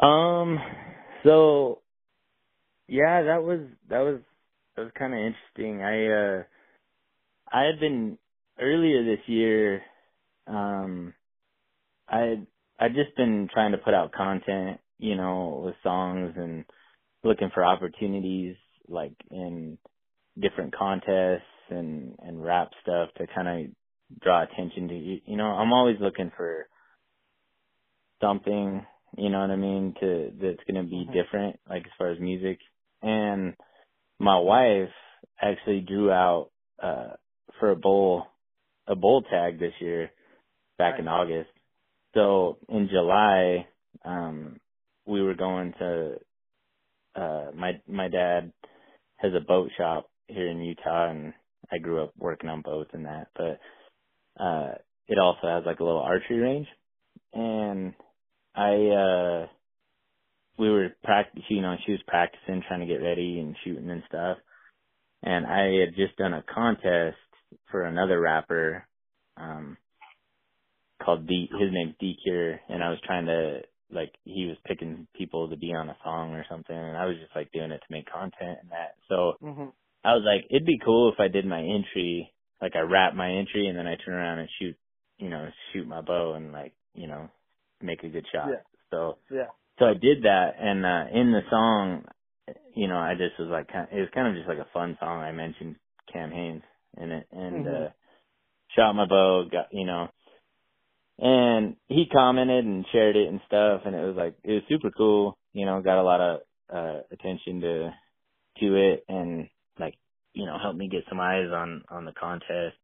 Um 0.00 0.58
so 1.24 1.80
yeah, 2.88 3.22
that 3.24 3.42
was 3.42 3.60
that 3.88 4.00
was 4.00 4.20
that 4.76 4.82
was 4.82 4.92
kind 4.98 5.14
of 5.14 5.20
interesting. 5.20 5.82
I 5.82 6.06
uh 6.06 6.42
I 7.52 7.64
had 7.66 7.80
been 7.80 8.18
earlier 8.60 9.04
this 9.04 9.24
year 9.28 9.82
um 10.46 11.14
I 12.08 12.46
I'd 12.78 12.94
just 12.94 13.16
been 13.16 13.48
trying 13.52 13.72
to 13.72 13.78
put 13.78 13.94
out 13.94 14.12
content, 14.12 14.80
you 14.98 15.16
know, 15.16 15.62
with 15.64 15.76
songs 15.82 16.34
and 16.36 16.64
looking 17.24 17.50
for 17.54 17.64
opportunities 17.64 18.56
like 18.88 19.14
in 19.30 19.78
different 20.40 20.74
contests 20.76 21.42
and 21.70 22.16
and 22.20 22.44
rap 22.44 22.70
stuff 22.82 23.10
to 23.18 23.26
kind 23.34 23.48
of 23.66 23.72
draw 24.22 24.42
attention 24.44 24.88
to 24.88 24.94
you 24.94 25.20
you 25.26 25.36
know 25.36 25.46
i'm 25.46 25.72
always 25.72 25.96
looking 26.00 26.32
for 26.36 26.66
something 28.20 28.86
you 29.18 29.30
know 29.30 29.40
what 29.40 29.50
i 29.50 29.56
mean 29.56 29.94
to 30.00 30.32
that's 30.40 30.64
going 30.70 30.82
to 30.82 30.88
be 30.90 31.06
Mhm. 31.06 31.12
different 31.12 31.60
like 31.68 31.86
as 31.86 31.92
far 31.98 32.10
as 32.10 32.20
music. 32.20 32.60
And 33.02 33.56
my 34.20 34.38
wife 34.38 34.92
actually 35.40 35.80
drew 35.82 36.10
out 36.12 36.50
uh 36.82 37.16
for 37.60 37.70
a 37.70 37.76
bowl 37.76 38.26
a 38.88 38.96
bowl 38.96 39.22
tag 39.22 39.58
this 39.60 39.74
year 39.80 40.12
back 40.78 40.98
in 41.00 41.08
august 41.08 41.51
so 42.14 42.58
in 42.68 42.88
july 42.90 43.66
um 44.04 44.60
we 45.06 45.22
were 45.22 45.34
going 45.34 45.72
to 45.78 46.16
uh 47.16 47.46
my 47.54 47.72
my 47.88 48.08
dad 48.08 48.52
has 49.18 49.32
a 49.34 49.40
boat 49.44 49.70
shop 49.78 50.10
here 50.28 50.48
in 50.48 50.60
Utah 50.62 51.10
and 51.10 51.32
I 51.72 51.78
grew 51.78 52.02
up 52.04 52.12
working 52.18 52.50
on 52.50 52.62
boats 52.62 52.90
and 52.92 53.06
that, 53.06 53.28
but 53.36 53.60
uh 54.42 54.74
it 55.08 55.18
also 55.18 55.48
has 55.48 55.64
like 55.66 55.80
a 55.80 55.84
little 55.84 56.00
archery 56.02 56.38
range 56.38 56.68
and 57.32 57.94
I 58.54 58.72
uh 59.44 59.46
we 60.58 60.70
were 60.70 60.90
practicing 61.04 61.44
you 61.56 61.62
know, 61.62 61.76
she 61.86 61.92
was 61.92 62.02
practicing 62.06 62.62
trying 62.68 62.80
to 62.80 62.86
get 62.86 63.02
ready 63.02 63.40
and 63.40 63.56
shooting 63.64 63.90
and 63.90 64.02
stuff. 64.08 64.38
And 65.22 65.46
I 65.46 65.80
had 65.80 65.96
just 65.96 66.16
done 66.16 66.34
a 66.34 66.44
contest 66.52 67.16
for 67.70 67.84
another 67.84 68.20
rapper, 68.20 68.86
um 69.36 69.76
called 71.04 71.28
D 71.28 71.48
his 71.58 71.70
name's 71.72 71.96
D 72.00 72.16
Cure 72.24 72.60
and 72.68 72.82
I 72.84 72.90
was 72.90 73.00
trying 73.04 73.26
to 73.26 73.62
like 73.90 74.12
he 74.24 74.46
was 74.46 74.58
picking 74.66 75.08
people 75.16 75.50
to 75.50 75.56
be 75.56 75.74
on 75.74 75.90
a 75.90 75.98
song 76.04 76.32
or 76.32 76.44
something 76.50 76.76
and 76.76 76.96
I 76.96 77.06
was 77.06 77.16
just 77.18 77.36
like 77.36 77.52
doing 77.52 77.72
it 77.72 77.78
to 77.80 77.92
make 77.92 78.10
content 78.10 78.60
and 78.62 78.72
that. 78.72 78.96
So 79.08 79.34
hmm 79.40 79.70
I 80.04 80.14
was 80.14 80.24
like, 80.24 80.46
it'd 80.50 80.66
be 80.66 80.80
cool 80.84 81.12
if 81.12 81.20
I 81.20 81.28
did 81.28 81.46
my 81.46 81.60
entry, 81.60 82.32
like 82.62 82.76
I 82.76 82.80
rap 82.80 83.14
my 83.14 83.30
entry 83.32 83.68
and 83.68 83.78
then 83.78 83.86
I 83.88 83.96
turn 83.96 84.14
around 84.14 84.40
and 84.40 84.50
shoot, 84.58 84.76
you 85.18 85.30
know, 85.30 85.48
shoot 85.72 85.86
my 85.86 86.02
bow 86.02 86.34
and 86.34 86.52
like, 86.52 86.74
you 86.94 87.08
know, 87.08 87.30
make 87.82 88.02
a 88.04 88.10
good 88.10 88.26
shot. 88.32 88.54
Yeah. 88.54 88.62
So, 88.92 89.18
Yeah. 89.30 89.50
so 89.78 89.86
I 89.86 89.94
did 89.94 90.24
that 90.24 90.54
and, 90.60 90.86
uh, 90.86 91.06
in 91.14 91.32
the 91.32 91.42
song, 91.50 92.04
you 92.76 92.88
know, 92.88 92.98
I 92.98 93.14
just 93.14 93.38
was 93.38 93.48
like, 93.50 93.68
it 93.70 94.00
was 94.00 94.10
kind 94.14 94.28
of 94.28 94.34
just 94.36 94.48
like 94.48 94.58
a 94.66 94.70
fun 94.72 94.96
song. 95.00 95.20
I 95.22 95.32
mentioned 95.32 95.76
Cam 96.12 96.30
Hanes 96.32 96.62
in 96.98 97.12
it 97.12 97.28
and, 97.32 97.66
Mhm. 97.66 97.66
uh, 97.66 97.90
shot 98.76 98.94
my 98.94 99.06
bow, 99.06 99.44
got, 99.50 99.68
you 99.72 99.86
know, 99.86 100.08
and 101.18 101.76
he 101.88 102.06
commented 102.12 102.64
and 102.64 102.86
shared 102.92 103.16
it 103.16 103.28
and 103.28 103.40
stuff 103.46 103.82
and 103.86 103.94
it 103.94 104.04
was 104.04 104.16
like, 104.16 104.36
it 104.44 104.52
was 104.52 104.62
super 104.68 104.90
cool, 104.90 105.38
you 105.52 105.66
know, 105.66 105.82
got 105.82 106.00
a 106.00 106.04
lot 106.04 106.20
of, 106.20 106.40
uh, 106.74 107.00
attention 107.12 107.60
to, 107.62 107.90
to 108.58 108.76
it 108.76 109.04
and 109.08 109.48
like 109.78 109.94
you 110.34 110.46
know 110.46 110.58
helped 110.60 110.78
me 110.78 110.88
get 110.88 111.04
some 111.08 111.20
eyes 111.20 111.48
on 111.52 111.82
on 111.90 112.04
the 112.04 112.12
contest 112.12 112.76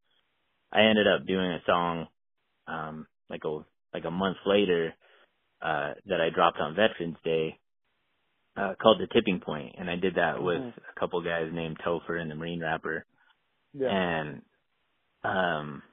i 0.71 0.81
ended 0.83 1.07
up 1.07 1.25
doing 1.27 1.51
a 1.51 1.59
song 1.65 2.07
um 2.67 3.07
like 3.29 3.41
a 3.45 3.59
like 3.93 4.05
a 4.05 4.11
month 4.11 4.37
later 4.45 4.93
uh 5.61 5.93
that 6.07 6.21
i 6.21 6.29
dropped 6.33 6.59
on 6.59 6.75
veterans 6.75 7.17
day 7.23 7.59
uh 8.57 8.73
called 8.81 8.99
the 9.01 9.07
tipping 9.13 9.41
point 9.45 9.75
and 9.77 9.89
i 9.89 9.95
did 9.95 10.15
that 10.15 10.41
with 10.41 10.61
Mhm. 10.61 10.73
a 10.95 10.99
couple 10.99 11.21
guys 11.23 11.49
named 11.53 11.77
topher 11.85 12.19
and 12.21 12.31
the 12.31 12.35
marine 12.35 12.61
rapper 12.61 13.05
Yeah. 13.73 13.89
and 13.89 14.41
um 15.23 15.83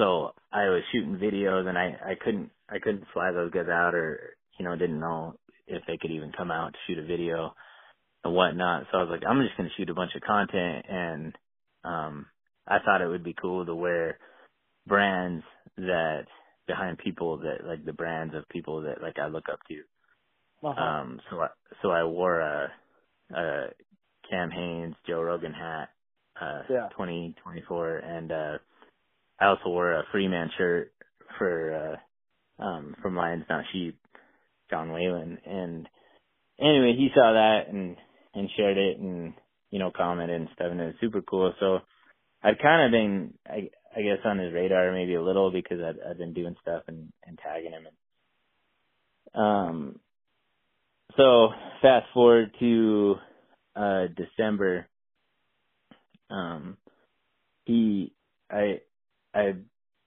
so 0.00 0.32
i 0.52 0.64
was 0.68 0.82
shooting 0.90 1.16
videos 1.16 1.66
and 1.68 1.78
i 1.78 1.94
i 2.12 2.14
couldn't 2.24 2.50
i 2.68 2.78
couldn't 2.78 3.04
fly 3.12 3.30
those 3.32 3.52
guys 3.52 3.68
out 3.68 3.94
or 3.94 4.36
you 4.58 4.64
know 4.64 4.74
didn't 4.76 5.00
know 5.00 5.34
if 5.66 5.82
they 5.86 5.96
could 5.96 6.10
even 6.10 6.32
come 6.36 6.50
out 6.50 6.72
to 6.72 6.78
shoot 6.86 6.98
a 6.98 7.06
video 7.06 7.54
and 8.24 8.34
whatnot. 8.34 8.84
So 8.90 8.98
I 8.98 9.02
was 9.02 9.10
like, 9.10 9.22
I'm 9.28 9.42
just 9.42 9.56
gonna 9.56 9.70
shoot 9.76 9.90
a 9.90 9.94
bunch 9.94 10.12
of 10.14 10.22
content 10.22 10.84
and 10.88 11.38
um 11.84 12.26
I 12.66 12.78
thought 12.84 13.00
it 13.00 13.08
would 13.08 13.24
be 13.24 13.34
cool 13.40 13.64
to 13.64 13.74
wear 13.74 14.18
brands 14.86 15.44
that 15.76 16.26
behind 16.66 16.98
people 16.98 17.38
that 17.38 17.66
like 17.66 17.84
the 17.84 17.92
brands 17.92 18.34
of 18.34 18.48
people 18.48 18.82
that 18.82 19.02
like 19.02 19.18
I 19.18 19.28
look 19.28 19.48
up 19.50 19.60
to. 19.68 20.68
Uh-huh. 20.68 20.80
Um 20.80 21.20
so 21.30 21.40
I 21.40 21.48
so 21.82 21.90
I 21.90 22.04
wore 22.04 22.40
a 22.40 22.70
a 23.34 23.66
Cam 24.28 24.50
Hanes 24.50 24.94
Joe 25.06 25.22
Rogan 25.22 25.52
hat 25.52 25.88
uh 26.40 26.62
Yeah. 26.68 26.88
twenty 26.96 27.34
twenty 27.42 27.62
four 27.66 27.96
and 27.96 28.30
uh 28.30 28.58
I 29.40 29.46
also 29.46 29.68
wore 29.68 29.92
a 29.94 30.04
Freeman 30.12 30.50
shirt 30.58 30.92
for 31.38 31.98
uh 32.60 32.62
um 32.64 32.96
from 33.02 33.16
Lions 33.16 33.44
Not 33.50 33.64
Sheep, 33.72 33.98
Sean 34.70 34.92
Whalen 34.92 35.38
and 35.46 35.88
anyway, 36.60 36.94
he 36.96 37.10
saw 37.14 37.32
that 37.34 37.68
and 37.72 37.96
and 38.34 38.50
shared 38.56 38.78
it 38.78 38.98
and 38.98 39.34
you 39.70 39.80
know 39.80 39.92
commented 39.96 40.40
and 40.40 40.50
stuff, 40.54 40.68
and 40.70 40.80
it 40.80 40.86
was 40.86 40.94
super 41.00 41.22
cool. 41.22 41.54
So 41.60 41.80
I'd 42.44 42.60
kind 42.60 42.86
of 42.86 42.92
been, 42.92 43.34
I, 43.48 43.70
I 43.96 44.02
guess, 44.02 44.20
on 44.24 44.38
his 44.38 44.54
radar 44.54 44.92
maybe 44.94 45.16
a 45.16 45.22
little 45.24 45.52
because 45.52 45.80
I'd, 45.80 45.96
I'd 46.10 46.18
been 46.18 46.34
doing 46.34 46.56
stuff 46.62 46.84
and, 46.88 47.12
and 47.26 47.38
tagging 47.38 47.72
him. 47.72 47.88
And, 49.34 49.44
um, 49.44 50.00
so 51.16 51.50
fast 51.82 52.06
forward 52.14 52.52
to 52.60 53.16
uh 53.76 54.06
December. 54.16 54.88
Um, 56.30 56.76
he, 57.66 58.12
I, 58.50 58.80
I 59.34 59.54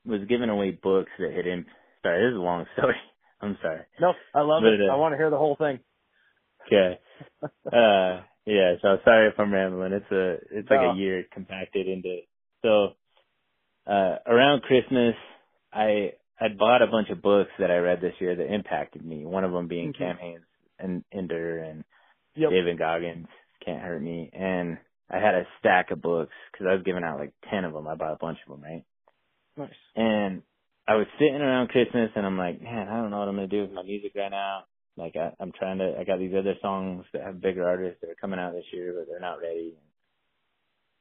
was 0.05 0.21
giving 0.27 0.49
away 0.49 0.71
books 0.71 1.11
that 1.19 1.33
had 1.33 1.45
him. 1.45 1.65
Sorry, 2.01 2.25
this 2.25 2.31
is 2.33 2.37
a 2.37 2.41
long 2.41 2.65
story. 2.77 2.95
I'm 3.41 3.57
sorry. 3.61 3.81
No, 3.99 4.13
I 4.33 4.41
love 4.41 4.63
But, 4.63 4.73
it. 4.73 4.89
uh, 4.89 4.93
I 4.93 4.97
want 4.97 5.13
to 5.13 5.17
hear 5.17 5.29
the 5.29 5.37
whole 5.37 5.55
thing. 5.55 5.79
Okay. 6.67 6.99
uh 7.71 8.21
yeah, 8.45 8.73
so 8.81 8.97
sorry 9.05 9.27
if 9.29 9.39
I'm 9.39 9.53
rambling. 9.53 9.93
It's 9.93 10.11
a 10.11 10.33
it's 10.51 10.69
like 10.69 10.79
a 10.81 10.97
year 10.97 11.23
compacted 11.33 11.87
into 11.87 12.19
so 12.61 12.89
uh 13.87 14.17
around 14.27 14.63
Christmas 14.63 15.15
I 15.71 16.13
I 16.39 16.47
bought 16.57 16.81
a 16.81 16.87
bunch 16.87 17.09
of 17.09 17.21
books 17.21 17.51
that 17.59 17.71
I 17.71 17.77
read 17.77 18.01
this 18.01 18.13
year 18.19 18.35
that 18.35 18.53
impacted 18.53 19.05
me. 19.05 19.25
One 19.25 19.43
of 19.43 19.51
them 19.51 19.67
being 19.67 19.91
Mhm. 19.93 19.97
Cam 19.97 20.17
Hanes 20.17 20.45
and 20.79 21.03
Endure 21.11 21.59
and 21.59 21.83
Yep. 22.35 22.49
David 22.49 22.77
Goggins 22.79 23.27
can't 23.63 23.81
hurt 23.81 24.01
me 24.01 24.29
and 24.33 24.77
I 25.09 25.17
had 25.19 25.35
a 25.35 25.47
stack 25.59 25.91
of 25.91 26.01
books 26.01 26.33
because 26.51 26.67
I 26.69 26.73
was 26.73 26.83
giving 26.83 27.03
out 27.03 27.19
like 27.19 27.33
10 27.49 27.65
of 27.65 27.73
them. 27.73 27.87
I 27.87 27.95
bought 27.95 28.13
a 28.13 28.17
bunch 28.17 28.39
of 28.47 28.51
them, 28.51 28.63
right? 28.63 28.83
Nice. 29.57 29.69
And 29.95 30.41
I 30.87 30.95
was 30.95 31.07
sitting 31.19 31.41
around 31.41 31.69
Christmas 31.69 32.09
and 32.15 32.25
I'm 32.25 32.37
like, 32.37 32.61
man, 32.61 32.87
I 32.87 32.97
don't 32.97 33.11
know 33.11 33.19
what 33.19 33.27
I'm 33.27 33.35
gonna 33.35 33.47
do 33.47 33.61
with 33.61 33.71
my 33.71 33.83
music 33.83 34.13
right 34.15 34.31
now. 34.31 34.63
Like 34.97 35.15
I, 35.15 35.31
I'm 35.39 35.51
trying 35.57 35.79
to, 35.79 35.95
I 35.99 36.03
got 36.03 36.19
these 36.19 36.33
other 36.37 36.55
songs 36.61 37.05
that 37.13 37.23
have 37.23 37.41
bigger 37.41 37.67
artists 37.67 37.99
that 38.01 38.09
are 38.09 38.15
coming 38.19 38.39
out 38.39 38.53
this 38.53 38.65
year, 38.71 38.93
but 38.97 39.07
they're 39.09 39.19
not 39.19 39.39
ready. 39.41 39.75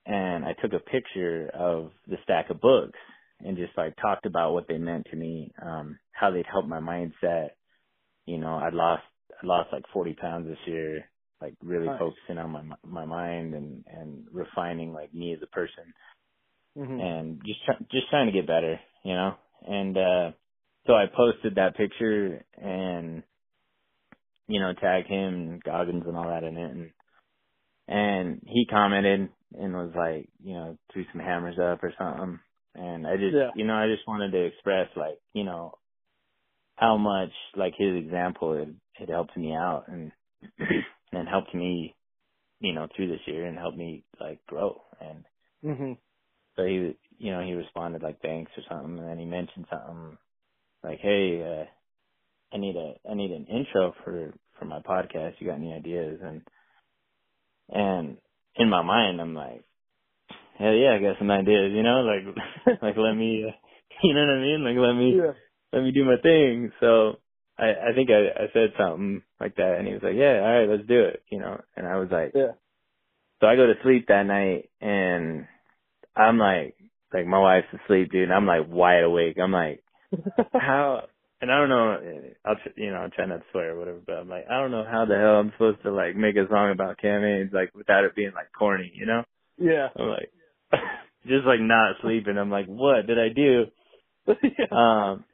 And 0.06 0.44
I 0.44 0.54
took 0.60 0.72
a 0.72 0.90
picture 0.90 1.50
of 1.54 1.92
the 2.08 2.16
stack 2.24 2.50
of 2.50 2.60
books 2.60 2.98
and 3.40 3.56
just 3.56 3.76
like 3.76 3.94
talked 3.96 4.26
about 4.26 4.52
what 4.52 4.66
they 4.68 4.78
meant 4.78 5.06
to 5.10 5.16
me, 5.16 5.52
um, 5.60 5.98
how 6.12 6.30
they'd 6.30 6.46
helped 6.50 6.68
my 6.68 6.80
mindset. 6.80 7.50
You 8.26 8.38
know, 8.38 8.56
I'd 8.56 8.74
lost, 8.74 9.02
I 9.42 9.46
lost 9.46 9.72
like 9.72 9.84
40 9.92 10.14
pounds 10.14 10.48
this 10.48 10.58
year, 10.66 11.04
like 11.40 11.54
really 11.62 11.86
Nice. 11.86 11.98
focusing 11.98 12.38
on 12.38 12.50
my, 12.50 12.62
my 12.86 13.04
mind 13.04 13.54
and, 13.54 13.84
and 13.88 14.26
refining 14.32 14.92
like 14.92 15.12
me 15.12 15.34
as 15.34 15.42
a 15.42 15.46
person 15.48 15.92
hmm 16.76 17.00
and 17.00 17.42
just 17.46 17.64
try, 17.66 17.76
just 17.92 18.10
trying 18.10 18.26
to 18.26 18.32
get 18.32 18.46
better, 18.46 18.80
you 19.04 19.14
know. 19.14 19.36
And 19.66 19.96
uh 19.98 20.32
so 20.86 20.94
I 20.94 21.06
posted 21.14 21.56
that 21.56 21.76
picture 21.76 22.44
and 22.56 23.24
you 24.48 24.60
know 24.60 24.72
tagged 24.74 25.08
him 25.08 25.34
and 25.34 25.64
Goggins 25.64 26.04
and 26.06 26.16
all 26.16 26.28
that 26.28 26.44
in 26.44 26.56
it, 26.58 26.70
and 26.72 26.90
and 27.88 28.42
he 28.46 28.66
commented 28.70 29.30
and 29.54 29.74
was 29.74 29.92
like, 29.96 30.30
you 30.42 30.54
know, 30.54 30.78
threw 30.92 31.04
some 31.12 31.20
hammers 31.22 31.58
up 31.60 31.84
or 31.84 31.94
something. 31.98 32.40
And 32.74 33.06
I 33.06 33.16
just, 33.16 33.38
Yeah. 33.38 33.50
you 33.52 33.66
know, 33.66 33.74
I 33.74 33.88
just 33.88 34.08
wanted 34.08 34.32
to 34.32 34.46
express 34.46 34.88
like, 34.96 35.20
you 35.34 35.44
know, 35.44 35.74
how 36.76 36.98
much 36.98 37.30
like 37.56 37.74
his 37.78 37.96
example 37.96 38.58
had, 38.58 38.76
had 38.94 39.10
helped 39.10 39.36
me 39.36 39.52
out 39.54 39.84
and 39.88 40.12
and 41.12 41.28
helped 41.28 41.54
me, 41.54 41.96
you 42.60 42.74
know, 42.74 42.88
through 42.96 43.08
this 43.08 43.20
year 43.26 43.46
and 43.46 43.58
helped 43.58 43.78
me 43.78 44.04
like 44.20 44.44
grow 44.46 44.82
and 45.00 45.24
hmm 45.62 45.92
so 46.56 46.64
he, 46.64 46.96
you 47.18 47.32
know, 47.32 47.40
he 47.42 47.52
responded 47.54 48.02
like 48.02 48.20
thanks 48.20 48.52
or 48.56 48.62
something, 48.68 48.98
and 48.98 49.08
then 49.08 49.18
he 49.18 49.24
mentioned 49.24 49.66
something 49.70 50.18
like, 50.82 50.98
"Hey, 51.00 51.42
uh, 51.42 52.54
I 52.54 52.58
need 52.58 52.76
a, 52.76 52.94
I 53.10 53.14
need 53.14 53.30
an 53.30 53.46
intro 53.46 53.94
for 54.04 54.32
for 54.58 54.64
my 54.64 54.80
podcast. 54.80 55.34
You 55.38 55.48
got 55.48 55.56
any 55.56 55.72
ideas?" 55.72 56.20
And 56.22 56.42
and 57.70 58.18
in 58.56 58.68
my 58.68 58.82
mind, 58.82 59.20
I'm 59.20 59.34
like, 59.34 59.64
"Hell 60.58 60.74
yeah, 60.74 60.94
I 60.94 60.98
got 61.02 61.18
some 61.18 61.30
ideas." 61.30 61.72
You 61.74 61.82
know, 61.82 62.00
like 62.02 62.36
like 62.82 62.96
let 62.96 63.14
me, 63.14 63.44
uh, 63.48 63.52
you 64.02 64.14
know 64.14 64.20
what 64.20 64.36
I 64.36 64.40
mean? 64.40 64.64
Like 64.64 64.76
let 64.76 64.94
me 64.94 65.14
Yeah. 65.16 65.32
let 65.72 65.82
me 65.82 65.92
do 65.92 66.04
my 66.04 66.16
thing. 66.22 66.72
So 66.80 67.18
I 67.58 67.70
I 67.90 67.94
think 67.94 68.10
I 68.10 68.42
I 68.44 68.46
said 68.52 68.72
something 68.78 69.22
like 69.40 69.56
that, 69.56 69.76
and 69.78 69.86
he 69.86 69.94
was 69.94 70.02
like, 70.02 70.16
"Yeah, 70.16 70.40
all 70.40 70.60
right, 70.60 70.68
let's 70.68 70.86
do 70.86 71.00
it." 71.04 71.22
You 71.30 71.38
know, 71.40 71.60
and 71.76 71.86
I 71.86 71.96
was 71.96 72.08
like, 72.10 72.32
Yeah. 72.34 72.52
so 73.40 73.46
I 73.46 73.56
go 73.56 73.66
to 73.66 73.74
sleep 73.82 74.06
that 74.08 74.24
night 74.26 74.70
and 74.80 75.46
I'm 76.16 76.38
like, 76.38 76.76
like 77.12 77.26
my 77.26 77.38
wife's 77.38 77.68
asleep, 77.84 78.10
dude. 78.12 78.24
And 78.24 78.32
I'm 78.32 78.46
like 78.46 78.66
wide 78.68 79.04
awake. 79.04 79.36
I'm 79.42 79.52
like, 79.52 79.82
how? 80.56 81.02
And 81.40 81.50
I 81.50 81.58
don't 81.58 81.68
know. 81.68 81.98
I'll 82.44 82.54
tr- 82.56 82.80
you 82.80 82.90
know 82.90 82.98
I'll 82.98 83.10
try 83.10 83.26
not 83.26 83.38
to 83.38 83.42
swear 83.50 83.72
or 83.72 83.78
whatever, 83.78 83.98
but 84.06 84.12
I'm 84.14 84.28
like 84.28 84.44
I 84.50 84.60
don't 84.60 84.70
know 84.70 84.84
how 84.88 85.04
the 85.04 85.16
hell 85.16 85.40
I'm 85.40 85.52
supposed 85.52 85.82
to 85.82 85.92
like 85.92 86.14
make 86.16 86.36
a 86.36 86.46
song 86.48 86.70
about 86.70 86.98
Cam 87.00 87.22
Hanes 87.22 87.50
like 87.52 87.74
without 87.74 88.04
it 88.04 88.14
being 88.14 88.32
like 88.34 88.52
corny, 88.56 88.92
you 88.94 89.06
know? 89.06 89.22
yeah. 89.58 89.88
I'm 89.98 90.08
like 90.08 90.30
just 91.26 91.44
like 91.46 91.60
not 91.60 91.96
sleeping. 92.02 92.38
I'm 92.38 92.50
like, 92.50 92.66
what 92.66 93.06
did 93.06 93.18
I 93.18 93.28
do? 93.28 93.64
Um, 94.70 95.24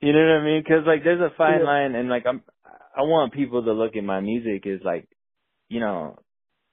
you 0.00 0.12
know 0.12 0.18
what 0.18 0.40
I 0.40 0.44
mean? 0.44 0.62
Because 0.62 0.84
like 0.86 1.04
there's 1.04 1.20
a 1.20 1.34
fine 1.36 1.60
Yeah. 1.60 1.64
line, 1.64 1.94
and 1.94 2.08
like 2.08 2.24
I'm 2.26 2.42
I 2.96 3.02
want 3.02 3.32
people 3.32 3.62
to 3.64 3.72
look 3.72 3.96
at 3.96 4.04
my 4.04 4.20
music 4.20 4.66
as 4.66 4.80
like 4.84 5.08
you 5.68 5.80
know 5.80 6.18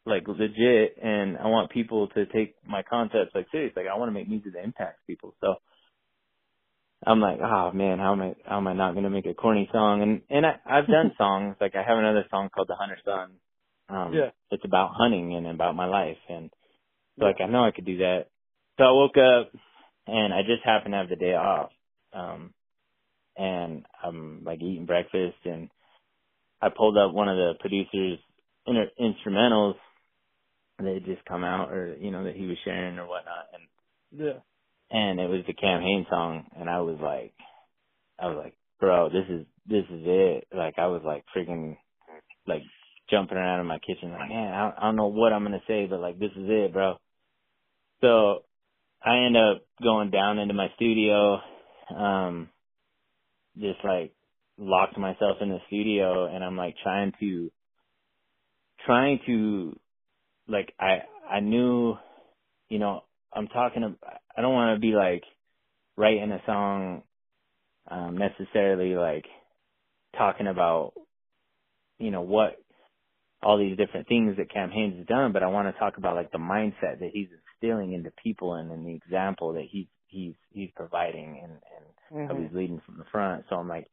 like 0.10 0.28
legit, 0.28 0.98
and 1.02 1.38
I 1.38 1.48
want 1.48 1.72
people 1.72 2.08
to 2.10 2.26
take 2.28 2.56
my 2.67 2.84
concepts 2.84 3.32
like 3.36 3.48
serious. 3.52 3.74
Like 3.76 3.88
I 3.91 3.98
want 3.98 4.10
to 4.10 4.13
make 4.13 4.30
music 4.30 4.54
that 4.54 4.63
impacts 4.63 5.02
people. 5.08 5.36
So 5.41 5.56
I'm 7.06 7.19
like, 7.22 7.39
oh 7.41 7.72
man, 7.74 8.00
how 8.00 8.13
am 8.13 8.22
I 8.22 8.36
how 8.45 8.58
am 8.58 8.67
I 8.67 8.74
not 8.74 8.95
gonna 8.95 9.10
make 9.10 9.26
a 9.26 9.34
corny 9.34 9.69
song? 9.72 10.02
And 10.02 10.22
and 10.30 10.45
I, 10.45 10.56
I've 10.65 10.88
done 10.88 11.13
songs 11.17 11.56
like 11.62 11.76
I 11.76 11.84
have 11.84 11.98
another 11.98 12.26
song 12.32 12.50
called 12.54 12.67
The 12.67 12.76
Hunter's 12.76 13.02
Son. 13.06 13.32
Um, 13.89 14.13
Yeah. 14.13 14.30
it's 14.52 14.65
about 14.65 14.91
hunting 14.95 15.36
and 15.36 15.48
about 15.48 15.76
my 15.76 15.86
life, 15.86 16.17
and 16.30 16.52
so 17.19 17.26
like 17.26 17.38
I 17.41 17.48
know 17.48 17.63
I 17.63 17.72
could 17.72 17.86
do 17.86 17.98
that. 18.00 18.28
So 18.78 18.86
I 18.86 18.91
woke 18.91 19.17
up 19.17 19.52
and 20.08 20.34
I 20.34 20.41
just 20.41 20.63
happened 20.63 20.93
to 20.93 20.98
have 20.98 21.10
the 21.10 21.15
day 21.15 21.36
off. 21.36 21.72
Um, 22.13 22.54
and 23.38 23.86
I'm 24.04 24.43
like 24.43 24.62
eating 24.62 24.86
breakfast 24.86 25.38
and 25.45 25.69
I 26.62 26.69
pulled 26.69 26.98
up 26.98 27.13
one 27.13 27.30
of 27.30 27.38
the 27.38 27.54
producers 27.60 28.19
inter- 28.65 28.91
instrumentals 29.00 29.76
that 30.86 30.94
had 30.96 31.06
just 31.06 31.26
come 31.26 31.44
out 31.44 31.72
or, 31.72 31.96
you 32.00 32.12
know, 32.12 32.24
that 32.26 32.36
he 32.36 32.48
was 32.48 32.58
sharing 32.65 33.00
or 33.00 33.08
whatnot. 33.08 33.48
And, 33.54 33.63
Yeah. 34.22 34.39
and 34.92 35.20
it 35.20 35.30
was 35.30 35.44
the 35.48 35.54
Cam 35.54 36.06
song. 36.10 36.48
And 36.58 36.70
I 36.70 36.82
was 36.82 36.98
like, 37.02 37.34
I 38.20 38.28
was 38.28 38.38
like, 38.44 38.56
bro, 38.80 39.10
this 39.10 39.26
is, 39.30 39.46
this 39.68 39.86
is 39.89 40.04
it. 40.06 40.48
Like 40.56 40.76
I 40.80 40.88
was 40.88 41.02
like 41.06 41.26
freaking 41.36 41.78
like 42.48 42.63
jumping 43.10 43.38
around 43.38 43.62
in 43.62 43.68
my 43.68 43.80
kitchen 43.80 44.12
like, 44.12 44.30
man, 44.30 44.54
I, 44.54 44.74
I 44.78 44.82
don't 44.84 44.96
know 44.96 45.08
what 45.08 45.34
I'm 45.34 45.46
going 45.46 45.60
to 45.60 45.65
say, 45.68 45.88
but 45.88 46.00
like, 46.00 46.20
this 46.20 46.32
is 46.32 46.46
it, 46.48 46.74
bro. 46.74 46.96
So 48.02 48.46
I 49.04 49.26
end 49.26 49.38
up 49.38 49.63
going 49.82 50.12
down 50.12 50.39
into 50.39 50.54
my 50.54 50.68
studio, 50.76 51.39
um, 51.96 52.50
just 53.58 53.80
like 53.84 54.13
locked 54.58 54.98
myself 54.98 55.38
in 55.42 55.50
the 55.50 55.60
studio 55.68 56.28
and 56.34 56.44
I'm 56.44 56.58
like 56.58 56.76
trying 56.84 57.13
to, 57.20 57.52
trying 58.86 59.20
to, 59.28 59.80
like, 60.50 60.74
I, 60.80 61.04
I 61.30 61.42
knew, 61.42 61.96
you 62.70 62.80
know, 62.80 63.04
I'm 63.34 63.48
talking, 63.48 63.98
I 64.38 64.42
don't 64.42 64.54
want 64.54 64.78
to 64.78 64.82
be 64.82 64.94
like 64.94 65.24
writing 65.98 66.32
a 66.32 66.42
song, 66.46 67.04
um, 67.90 68.18
necessarily 68.18 68.96
like 68.96 69.26
talking 70.18 70.48
about, 70.48 70.94
you 72.00 72.12
know, 72.12 72.22
what 72.22 72.58
all 73.44 73.60
these 73.60 73.78
different 73.78 74.10
things 74.10 74.38
that 74.38 74.52
Cam 74.54 74.72
Hanes 74.72 74.98
has 74.98 75.08
done, 75.08 75.34
but 75.34 75.44
I 75.44 75.48
want 75.48 75.74
to 75.74 75.80
talk 75.80 75.98
about 75.98 76.16
like 76.16 76.32
the 76.32 76.40
mindset 76.40 77.00
that 77.02 77.12
he's 77.14 77.30
instilling 77.62 77.94
into 77.94 78.12
people 78.24 78.56
and, 78.56 78.72
and 78.72 78.86
the 78.88 78.96
example 78.96 79.54
that 79.56 79.66
he 79.72 79.90
he's 80.08 80.36
he's 80.52 80.72
providing 80.76 81.40
and 81.44 81.54
and 81.54 81.86
how 82.24 82.36
Mhm. 82.36 82.42
he's 82.42 82.52
leading 82.54 82.82
from 82.86 82.98
the 82.98 83.06
front. 83.12 83.46
So 83.50 83.58
I'm 83.58 83.70
like, 83.70 83.90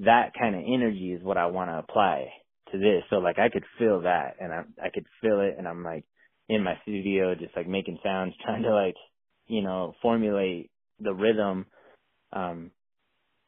that 0.00 0.32
kind 0.38 0.56
of 0.56 0.62
energy 0.66 1.12
is 1.12 1.22
what 1.24 1.38
I 1.38 1.46
want 1.46 1.70
to 1.70 1.78
apply 1.78 2.28
to 2.72 2.78
this. 2.78 3.02
So 3.10 3.16
like 3.16 3.38
I 3.38 3.48
could 3.48 3.64
feel 3.78 4.02
that 4.02 4.36
and 4.40 4.52
I 4.52 4.62
I 4.82 4.90
could 4.90 5.06
feel 5.20 5.40
it 5.40 5.56
and 5.58 5.66
I'm 5.66 5.82
like 5.82 6.04
in 6.48 6.64
my 6.64 6.74
studio 6.82 7.34
just 7.34 7.56
like 7.56 7.68
making 7.68 7.98
sounds 8.02 8.34
trying 8.44 8.62
to 8.62 8.74
like, 8.74 8.96
you 9.46 9.62
know, 9.62 9.94
formulate 10.02 10.70
the 10.98 11.14
rhythm 11.14 11.66
um 12.32 12.70